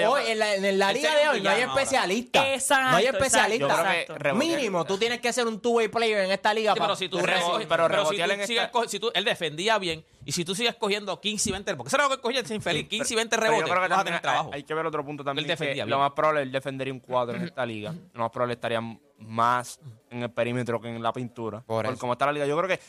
yo- 0.00 0.12
hoy, 0.12 0.22
en, 0.28 0.38
la, 0.38 0.54
en 0.54 0.78
la 0.78 0.92
liga 0.92 1.14
de 1.14 1.28
hoy 1.28 1.40
no 1.40 1.50
hay. 1.50 1.77
Especialista. 1.78 2.52
Exacto, 2.54 2.90
no 2.90 2.96
hay 2.96 3.04
exacto. 3.06 3.24
especialista. 3.24 3.68
Yo 3.68 3.74
creo 3.74 3.84
que 3.92 4.00
Exacto. 4.00 4.24
rebotear- 4.24 4.34
Mínimo, 4.38 4.84
tú 4.84 4.98
tienes 4.98 5.20
que 5.20 5.32
ser 5.32 5.46
un 5.46 5.60
two-way 5.60 5.88
player 5.88 6.24
en 6.24 6.30
esta 6.30 6.52
liga. 6.54 6.72
Sí, 6.74 6.80
pero 6.80 6.96
si 6.96 7.08
tú, 7.08 7.18
Pero 7.20 7.32
rebo- 7.32 7.58
rebo- 7.58 7.68
pero 7.68 7.68
pero 7.68 7.86
si 7.88 7.88
tú 7.88 7.96
rebotear 8.16 8.30
en 8.40 8.46
sigues 8.46 8.64
esta- 8.64 8.88
si 8.88 8.98
tú- 9.00 9.10
él 9.14 9.24
defendía 9.24 9.78
bien 9.78 10.04
y 10.24 10.32
si 10.32 10.44
tú 10.44 10.54
sigues 10.54 10.74
cogiendo 10.76 11.20
15 11.20 11.48
y 11.48 11.52
20 11.52 11.74
porque 11.76 11.88
eso 11.88 11.96
era 11.96 12.08
lo 12.08 12.16
que 12.16 12.20
cogía 12.22 12.40
ese 12.40 12.54
infeliz 12.54 12.86
15 12.88 13.14
y 13.14 13.16
20 13.16 13.36
Pero 13.36 13.46
yo 13.46 13.50
rebotes 13.52 13.70
creo 13.70 13.82
que 13.82 13.88
tú 13.88 13.90
vas 13.90 14.00
a 14.00 14.04
también 14.04 14.20
tener 14.20 14.20
trabajo 14.22 14.50
Hay, 14.52 14.58
hay 14.60 14.62
que 14.64 14.74
ver 14.74 14.86
otro 14.86 15.04
punto 15.04 15.24
también. 15.24 15.44
Él 15.44 15.48
defendía 15.48 15.84
que 15.84 15.90
lo 15.90 15.96
bien. 15.96 16.00
más 16.00 16.12
probable 16.12 16.42
él 16.42 16.52
defendería 16.52 16.92
un 16.92 17.00
cuadro 17.00 17.36
en 17.36 17.44
esta 17.44 17.64
liga. 17.64 17.94
Lo 18.12 18.20
más 18.20 18.30
probable 18.30 18.54
estaría 18.54 18.80
más 19.20 19.80
en 20.10 20.22
el 20.22 20.30
perímetro 20.30 20.80
que 20.80 20.88
en 20.88 21.02
la 21.02 21.12
pintura. 21.12 21.60
Por 21.62 21.84
Por 21.86 21.98
como 21.98 22.12
está 22.12 22.26
la 22.26 22.32
liga. 22.32 22.46
Yo 22.46 22.56
creo 22.56 22.68
que 22.68 22.80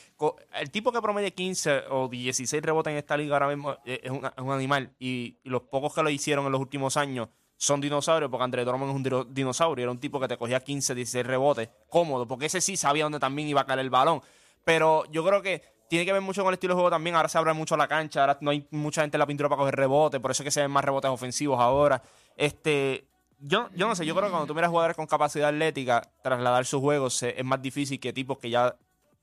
el 0.59 0.69
tipo 0.69 0.91
que 0.91 1.01
promedie 1.01 1.33
15 1.33 1.83
o 1.89 2.07
16 2.07 2.61
rebotes 2.61 2.91
en 2.91 2.97
esta 2.97 3.17
liga 3.17 3.35
ahora 3.35 3.47
mismo 3.47 3.77
es, 3.83 3.99
es 4.03 4.11
un, 4.11 4.23
es 4.25 4.31
un 4.37 4.51
animal. 4.51 4.91
Y, 4.99 5.37
y 5.43 5.49
los 5.49 5.63
pocos 5.63 5.93
que 5.93 6.03
lo 6.03 6.09
hicieron 6.09 6.45
en 6.45 6.51
los 6.51 6.61
últimos 6.61 6.97
años 6.97 7.29
son 7.61 7.81
dinosaurios, 7.81 8.31
porque 8.31 8.45
André 8.45 8.63
Drummond 8.63 8.91
es 8.91 8.95
un 8.95 9.03
dino- 9.03 9.25
dinosaurio. 9.25 9.83
Era 9.83 9.91
un 9.91 9.99
tipo 9.99 10.17
que 10.17 10.29
te 10.29 10.37
cogía 10.37 10.61
15, 10.61 10.95
16 10.95 11.25
rebotes 11.25 11.67
cómodo, 11.89 12.25
porque 12.25 12.45
ese 12.45 12.61
sí 12.61 12.77
sabía 12.77 13.03
dónde 13.03 13.19
también 13.19 13.49
iba 13.49 13.59
a 13.59 13.65
caer 13.65 13.79
el 13.79 13.89
balón. 13.89 14.21
Pero 14.63 15.03
yo 15.11 15.25
creo 15.25 15.41
que 15.41 15.61
tiene 15.89 16.05
que 16.05 16.13
ver 16.13 16.21
mucho 16.21 16.41
con 16.41 16.51
el 16.51 16.53
estilo 16.53 16.73
de 16.73 16.75
juego 16.75 16.89
también. 16.89 17.17
Ahora 17.17 17.27
se 17.27 17.37
abre 17.37 17.51
mucho 17.51 17.75
la 17.75 17.87
cancha, 17.89 18.21
ahora 18.21 18.37
no 18.39 18.51
hay 18.51 18.65
mucha 18.71 19.01
gente 19.01 19.17
en 19.17 19.19
la 19.19 19.25
pintura 19.27 19.49
para 19.49 19.59
coger 19.59 19.75
rebotes, 19.75 20.21
por 20.21 20.31
eso 20.31 20.41
es 20.43 20.45
que 20.45 20.51
se 20.51 20.61
ven 20.61 20.71
más 20.71 20.85
rebotes 20.85 21.11
ofensivos 21.11 21.59
ahora. 21.59 22.01
Este, 22.37 23.05
yo, 23.39 23.67
yo 23.75 23.87
no 23.89 23.95
sé, 23.95 24.05
yo 24.05 24.13
creo 24.15 24.27
que 24.27 24.31
cuando 24.31 24.47
tú 24.47 24.55
miras 24.55 24.69
jugadores 24.69 24.95
con 24.95 25.05
capacidad 25.07 25.49
atlética, 25.49 26.01
trasladar 26.23 26.65
sus 26.65 26.79
juegos 26.79 27.13
se- 27.15 27.37
es 27.37 27.43
más 27.45 27.61
difícil 27.61 27.99
que 27.99 28.13
tipos 28.13 28.37
que 28.37 28.49
ya 28.49 28.73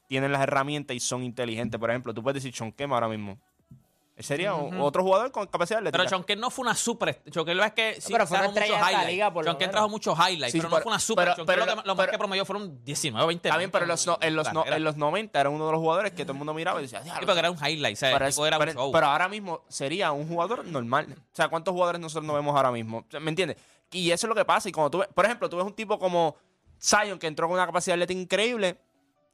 tienen 0.09 0.31
las 0.31 0.42
herramientas 0.42 0.94
y 0.94 1.01
son 1.01 1.22
inteligentes. 1.22 1.81
Por 1.81 1.88
ejemplo, 1.90 2.12
tú 2.12 2.22
puedes 2.22 2.42
decir 2.42 2.55
Kemp 2.77 2.92
ahora 2.92 3.09
mismo. 3.09 3.38
Sería 4.19 4.55
o- 4.55 4.83
otro 4.83 5.03
jugador 5.03 5.31
con 5.31 5.47
capacidad 5.47 5.79
atlética. 5.81 5.99
pero 5.99 6.09
Chonquén 6.11 6.41
no 6.41 6.51
fue 6.51 6.63
una 6.63 6.75
super 6.75 7.23
Chonquén 7.31 7.61
es 7.61 7.73
que 7.73 8.01
sí 8.01 8.13
pero 8.13 8.27
fue 8.27 8.39
una 8.39 8.51
trajo 8.55 8.73
muchos 8.73 8.89
highlights. 8.89 9.07
liga, 9.11 9.33
por 9.33 9.45
Chonquén 9.45 9.71
trajo 9.71 9.89
muchos 9.91 10.19
highlights 10.19 10.53
Sí, 10.53 10.59
pero, 10.59 10.71
pero- 10.71 10.79
no 10.79 10.83
fue 10.85 10.91
una 10.93 10.99
super 11.01 11.25
pero- 11.35 11.47
pero- 11.47 11.67
lo, 11.67 11.67
que- 11.83 11.87
lo 11.87 11.95
más 11.95 12.03
pero- 12.07 12.13
que 12.13 12.19
promedió 12.19 12.45
fueron 12.47 12.83
19 12.83 13.25
o 13.25 13.27
20 13.27 13.49
Está 13.49 13.59
bien, 13.59 13.71
pero 13.71 13.85
en 13.85 13.89
los, 13.91 14.07
no- 14.07 14.19
en, 14.23 14.35
los, 14.35 14.43
O 14.49 14.51
sea, 14.51 14.53
no- 14.55 14.67
en 14.75 14.85
los 14.85 14.97
90 14.97 15.39
era 15.39 15.51
uno 15.51 15.67
de 15.67 15.73
los 15.73 15.81
jugadores 15.81 16.13
que 16.13 16.25
todo 16.25 16.33
el 16.33 16.39
mundo 16.39 16.55
miraba 16.55 16.79
y 16.81 16.85
decía, 16.85 17.01
Sí, 17.01 17.05
"Diablo, 17.05 17.27
porque 17.27 17.39
era 17.41 17.51
un 17.51 17.59
highlight 17.59 17.95
o 17.97 18.01
sea, 18.01 18.13
pero, 18.13 18.25
el 18.25 18.29
es- 18.31 18.35
tipo 18.35 18.47
era 18.47 18.57
un 18.57 18.61
pero- 18.65 18.73
show. 18.73 18.93
pero 18.93 19.07
ahora 19.07 19.29
mismo 19.29 19.63
sería 19.69 20.13
un 20.13 20.27
jugador 20.27 20.65
normal. 20.65 21.09
O 21.15 21.37
sea, 21.37 21.49
¿cuántos 21.49 21.73
jugadores 21.73 22.01
nosotros 22.01 22.25
no 22.27 22.33
vemos 22.33 22.57
ahora 22.57 22.71
mismo? 22.73 22.99
O 23.01 23.05
sea, 23.11 23.21
¿Me 23.21 23.29
entiendes? 23.29 23.59
Y 23.93 24.11
eso 24.13 24.27
es 24.27 24.29
lo 24.31 24.35
que 24.35 24.47
pasa. 24.47 24.69
Y 24.69 24.73
cuando 24.73 24.91
tú 24.91 24.99
ves, 24.99 25.09
por 25.15 25.27
ejemplo, 25.27 25.51
tú 25.51 25.59
ves 25.59 25.67
un 25.67 25.75
tipo 25.75 25.99
como 25.99 26.37
Zion 26.81 27.19
que 27.19 27.27
entró 27.27 27.47
con 27.49 27.55
una 27.57 27.67
capacidad 27.67 27.95
atlética 27.97 28.19
increíble. 28.19 28.79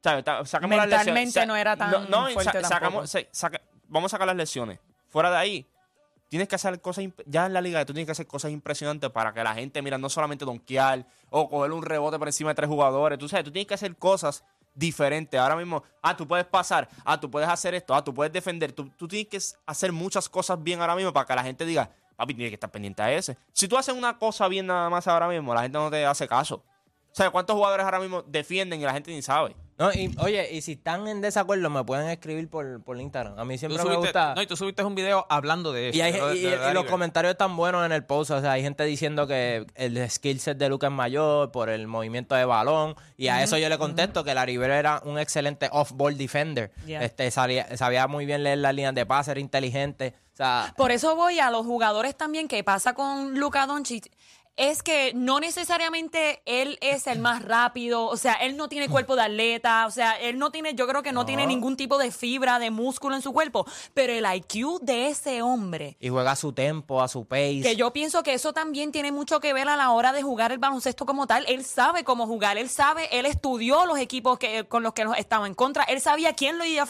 ¿sabes? 0.03 0.25
Ta- 0.25 0.43
Sacamos 0.45 0.75
las 0.75 0.87
Mentalmente 0.87 1.19
lesiones. 1.21 1.33
Sa- 1.33 1.45
no 1.45 1.55
era 1.55 1.77
tan 1.77 2.09
no, 2.09 2.29
fuerte 2.31 2.61
sacamos, 2.65 3.09
sa- 3.09 3.19
saca- 3.31 3.61
vamos 3.93 4.11
a 4.11 4.15
sacar 4.15 4.27
las 4.27 4.35
lesiones. 4.35 4.79
Fuera 5.09 5.29
de 5.29 5.37
ahí, 5.37 5.67
tienes 6.27 6.47
que 6.47 6.55
hacer 6.55 6.81
cosas. 6.81 7.05
Ya 7.25 7.45
en 7.45 7.53
la 7.53 7.61
liga, 7.61 7.85
tú 7.85 7.93
tienes 7.93 8.07
que 8.07 8.11
hacer 8.11 8.27
cosas 8.27 8.51
impresionantes 8.51 9.09
para 9.11 9.33
que 9.33 9.43
la 9.43 9.53
gente, 9.53 9.81
mira, 9.81 9.97
no 9.97 10.09
solamente 10.09 10.43
donkear 10.43 11.05
o 11.29 11.47
coger 11.47 11.71
un 11.71 11.83
rebote 11.83 12.17
por 12.17 12.27
encima 12.27 12.49
de 12.49 12.55
tres 12.55 12.67
jugadores. 12.67 13.19
Tú 13.19 13.29
sabes, 13.29 13.45
tú 13.45 13.51
tienes 13.51 13.67
que 13.67 13.75
hacer 13.75 13.95
cosas 13.95 14.43
diferentes. 14.73 15.39
Ahora 15.39 15.55
mismo, 15.55 15.83
ah, 16.01 16.17
tú 16.17 16.27
puedes 16.27 16.45
pasar, 16.47 16.89
ah, 17.05 17.19
tú 17.19 17.29
puedes 17.29 17.47
hacer 17.47 17.75
esto, 17.75 17.93
ah, 17.93 18.03
tú 18.03 18.13
puedes 18.13 18.33
defender. 18.33 18.71
Tú, 18.71 18.89
tú 18.97 19.07
tienes 19.07 19.27
que 19.27 19.39
hacer 19.67 19.91
muchas 19.91 20.27
cosas 20.27 20.61
bien 20.61 20.81
ahora 20.81 20.95
mismo 20.95 21.13
para 21.13 21.27
que 21.27 21.35
la 21.35 21.43
gente 21.43 21.65
diga, 21.65 21.91
papi, 22.15 22.33
tienes 22.33 22.49
que 22.49 22.55
estar 22.55 22.71
pendiente 22.71 23.03
a 23.03 23.13
ese. 23.13 23.37
Si 23.51 23.67
tú 23.67 23.77
haces 23.77 23.93
una 23.93 24.17
cosa 24.17 24.47
bien 24.47 24.65
nada 24.65 24.89
más 24.89 25.07
ahora 25.07 25.27
mismo, 25.27 25.53
la 25.53 25.61
gente 25.61 25.77
no 25.77 25.91
te 25.91 26.03
hace 26.05 26.27
caso. 26.27 26.63
O 27.13 27.15
sea, 27.15 27.29
¿cuántos 27.29 27.55
jugadores 27.55 27.85
ahora 27.85 27.99
mismo 27.99 28.23
defienden 28.23 28.81
y 28.81 28.85
la 28.85 28.91
gente 28.93 29.11
ni 29.11 29.21
sabe? 29.21 29.55
No, 29.77 29.91
y, 29.93 30.15
oye, 30.19 30.51
y 30.53 30.61
si 30.61 30.73
están 30.73 31.07
en 31.07 31.21
desacuerdo, 31.21 31.69
me 31.69 31.83
pueden 31.83 32.07
escribir 32.09 32.47
por, 32.49 32.83
por 32.83 32.99
Instagram. 32.99 33.37
A 33.39 33.45
mí 33.45 33.57
siempre 33.59 33.83
me 33.83 33.95
gusta. 33.95 34.33
no, 34.35 34.41
y 34.41 34.47
tú 34.47 34.55
subiste 34.55 34.83
un 34.83 34.95
video 34.95 35.25
hablando 35.29 35.71
de 35.73 35.89
eso. 35.89 35.97
Y, 35.97 36.01
hay- 36.01 36.11
de 36.13 36.17
lo 36.19 36.27
de- 36.29 36.35
y- 36.37 36.41
de 36.41 36.47
y 36.47 36.51
lo 36.51 36.57
de 36.57 36.73
los 36.73 36.83
River. 36.83 36.91
comentarios 36.91 37.31
están 37.31 37.55
buenos 37.55 37.85
en 37.85 37.91
el 37.91 38.03
post. 38.05 38.31
O 38.31 38.41
sea, 38.41 38.51
hay 38.53 38.61
gente 38.63 38.83
diciendo 38.83 39.27
que 39.27 39.65
el 39.75 40.09
skill 40.09 40.39
set 40.39 40.57
de 40.57 40.69
Luca 40.69 40.87
es 40.87 40.93
mayor 40.93 41.51
por 41.51 41.69
el 41.69 41.87
movimiento 41.87 42.33
de 42.35 42.45
balón. 42.45 42.95
Y 43.17 43.27
a 43.27 43.43
eso 43.43 43.57
yo 43.59 43.67
le 43.69 43.77
contesto 43.77 44.23
que 44.23 44.33
la 44.33 44.45
Rivera 44.45 44.77
era 44.79 45.01
un 45.05 45.17
excelente 45.19 45.69
off-ball 45.71 46.17
defender. 46.17 46.71
Yeah. 46.85 47.03
Este, 47.03 47.29
sabía, 47.31 47.75
sabía 47.77 48.07
muy 48.07 48.25
bien 48.25 48.43
leer 48.43 48.59
las 48.59 48.73
líneas 48.73 48.93
de 48.95 49.05
pase, 49.05 49.31
era 49.31 49.39
inteligente. 49.39 50.13
O 50.33 50.35
sea, 50.35 50.73
Por 50.77 50.91
eso 50.91 51.15
voy 51.15 51.39
a 51.39 51.51
los 51.51 51.63
jugadores 51.65 52.15
también 52.15 52.47
que 52.47 52.63
pasa 52.63 52.93
con 52.93 53.39
Luka 53.39 53.65
Doncic. 53.67 54.11
Es 54.55 54.83
que 54.83 55.13
no 55.15 55.39
necesariamente 55.39 56.43
él 56.45 56.77
es 56.81 57.07
el 57.07 57.17
más 57.17 57.41
rápido, 57.41 58.05
o 58.05 58.17
sea, 58.17 58.33
él 58.33 58.55
no 58.55 58.69
tiene 58.69 58.87
cuerpo 58.87 59.15
de 59.15 59.23
atleta, 59.23 59.87
o 59.87 59.91
sea, 59.91 60.13
él 60.13 60.37
no 60.37 60.51
tiene, 60.51 60.75
yo 60.75 60.87
creo 60.87 61.01
que 61.01 61.11
no, 61.11 61.25
tiene 61.25 61.47
ningún 61.47 61.75
tipo 61.75 61.97
de 61.97 62.11
fibra, 62.11 62.59
de 62.59 62.69
músculo 62.69 63.15
en 63.15 63.23
su 63.23 63.33
cuerpo, 63.33 63.65
pero 63.95 64.13
el 64.13 64.25
IQ 64.31 64.79
de 64.81 65.07
ese 65.07 65.41
hombre, 65.41 65.97
y 65.99 66.09
juega 66.09 66.31
a 66.31 66.35
su 66.35 66.53
tempo, 66.53 67.01
a 67.01 67.07
su 67.07 67.25
pace. 67.25 67.61
que 67.63 67.75
yo 67.75 67.91
pienso 67.93 68.21
que 68.21 68.35
eso 68.35 68.53
también 68.53 68.91
tiene 68.91 69.11
mucho 69.11 69.39
que 69.39 69.53
ver 69.53 69.67
a 69.69 69.75
la 69.75 69.89
hora 69.89 70.13
de 70.13 70.21
jugar 70.21 70.51
el 70.51 70.59
baloncesto 70.59 71.05
como 71.07 71.25
tal. 71.25 71.45
Él 71.47 71.65
sabe 71.65 72.03
cómo 72.03 72.27
jugar, 72.27 72.59
él 72.59 72.69
sabe, 72.69 73.09
él 73.17 73.25
estudió 73.25 73.87
los 73.87 73.97
equipos 73.97 74.37
que, 74.37 74.65
con 74.65 74.83
los 74.83 74.93
que 74.93 75.03
los 75.03 75.17
estaba 75.17 75.47
en 75.47 75.55
contra, 75.55 75.83
él 75.85 75.99
sabía 75.99 76.33
quién 76.33 76.59
lo, 76.59 76.65
iba 76.65 76.83
a, 76.83 76.87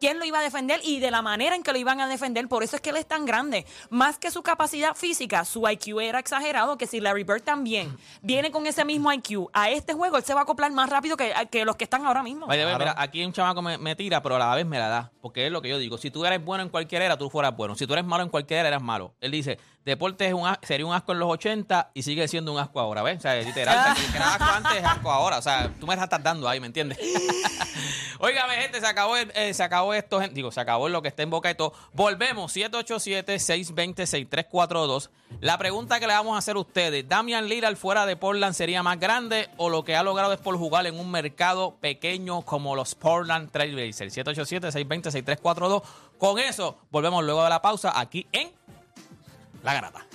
quién 0.00 0.18
lo 0.18 0.24
iba 0.24 0.40
a 0.40 0.42
defender 0.42 0.80
y 0.82 0.98
de 0.98 1.12
la 1.12 1.22
manera 1.22 1.54
en 1.54 1.62
que 1.62 1.72
lo 1.72 1.78
iban 1.78 2.00
a 2.00 2.08
defender. 2.08 2.48
Por 2.48 2.64
eso 2.64 2.74
es 2.74 2.82
que 2.82 2.90
él 2.90 2.96
es 2.96 3.06
tan 3.06 3.24
grande. 3.24 3.66
Más 3.90 4.18
que 4.18 4.32
su 4.32 4.42
capacidad 4.42 4.96
física, 4.96 5.44
su 5.44 5.68
IQ 5.68 6.00
era 6.00 6.18
exagerado, 6.18 6.76
que 6.76 6.88
si 6.88 7.03
Larry 7.04 7.22
Bird 7.22 7.42
también 7.42 7.96
viene 8.22 8.50
con 8.50 8.66
ese 8.66 8.84
mismo 8.84 9.12
IQ 9.12 9.48
a 9.52 9.70
este 9.70 9.92
juego, 9.92 10.16
él 10.16 10.24
se 10.24 10.34
va 10.34 10.40
a 10.40 10.42
acoplar 10.42 10.72
más 10.72 10.90
rápido 10.90 11.16
que, 11.16 11.32
que 11.50 11.64
los 11.64 11.76
que 11.76 11.84
están 11.84 12.04
ahora 12.04 12.22
mismo. 12.22 12.46
The 12.48 12.64
way, 12.64 12.76
mira, 12.76 12.94
aquí 12.98 13.24
un 13.24 13.32
chamaco 13.32 13.62
me, 13.62 13.78
me 13.78 13.94
tira, 13.94 14.22
pero 14.22 14.36
a 14.36 14.38
la 14.38 14.54
vez 14.54 14.66
me 14.66 14.78
la 14.78 14.88
da. 14.88 15.12
Porque 15.20 15.46
es 15.46 15.52
lo 15.52 15.62
que 15.62 15.68
yo 15.68 15.78
digo. 15.78 15.98
Si 15.98 16.10
tú 16.10 16.24
eres 16.24 16.44
bueno 16.44 16.62
en 16.64 16.68
cualquier 16.68 17.02
era, 17.02 17.16
tú 17.16 17.30
fueras 17.30 17.56
bueno. 17.56 17.74
Si 17.76 17.86
tú 17.86 17.92
eres 17.92 18.04
malo 18.04 18.24
en 18.24 18.30
cualquier 18.30 18.60
era, 18.60 18.68
eres 18.68 18.82
malo. 18.82 19.14
Él 19.20 19.30
dice, 19.30 19.58
deporte 19.84 20.26
es 20.26 20.34
un 20.34 20.48
sería 20.62 20.86
un 20.86 20.94
asco 20.94 21.12
en 21.12 21.18
los 21.18 21.30
80 21.30 21.90
y 21.94 22.02
sigue 22.02 22.26
siendo 22.28 22.52
un 22.52 22.58
asco 22.58 22.80
ahora, 22.80 23.02
¿ves? 23.02 23.18
O 23.18 23.20
sea, 23.20 23.34
literal, 23.36 23.94
que, 24.12 24.16
era 24.16 24.34
asco 24.34 24.44
antes 24.44 24.76
es 24.76 24.84
asco 24.84 25.10
ahora. 25.10 25.38
O 25.38 25.42
sea, 25.42 25.70
tú 25.80 25.86
me 25.86 25.94
estás 25.94 26.22
dando 26.22 26.48
ahí, 26.48 26.60
¿me 26.60 26.66
entiendes? 26.66 26.98
Óigame, 28.20 28.54
gente, 28.56 28.80
se 28.80 28.86
acabó, 28.86 29.16
el- 29.16 29.32
eh, 29.34 29.52
se 29.52 29.62
acabó 29.62 29.92
esto, 29.92 30.20
digo, 30.32 30.50
se 30.52 30.60
acabó 30.60 30.88
lo 30.88 31.02
que 31.02 31.08
está 31.08 31.22
en 31.22 31.30
boca 31.30 31.48
de 31.48 31.54
todo. 31.56 31.74
Volvemos, 31.92 32.54
787-620-6342. 32.56 35.10
La 35.40 35.58
pregunta 35.58 35.98
que 36.00 36.06
le 36.06 36.14
vamos 36.14 36.34
a 36.36 36.38
hacer 36.38 36.56
a 36.56 36.60
ustedes, 36.60 37.06
¿Damian 37.08 37.48
Lillard 37.48 37.76
fuera 37.76 38.06
de 38.06 38.16
Portland 38.16 38.54
sería 38.54 38.82
más 38.82 38.98
grande 39.00 39.50
o 39.56 39.68
lo 39.68 39.84
que 39.84 39.96
ha 39.96 40.02
logrado 40.02 40.32
es 40.32 40.38
por 40.38 40.56
jugar 40.56 40.86
en 40.86 40.98
un 40.98 41.10
mercado 41.10 41.76
pequeño 41.80 42.42
como 42.42 42.76
los 42.76 42.94
Portland 42.94 43.50
Trailblazers? 43.50 44.16
787-620-6342. 44.16 45.82
Con 46.18 46.38
eso, 46.38 46.78
volvemos 46.90 47.24
luego 47.24 47.42
de 47.42 47.50
la 47.50 47.60
pausa 47.60 47.98
aquí 47.98 48.26
en 48.32 48.52
la 49.64 49.74
grada. 49.74 50.06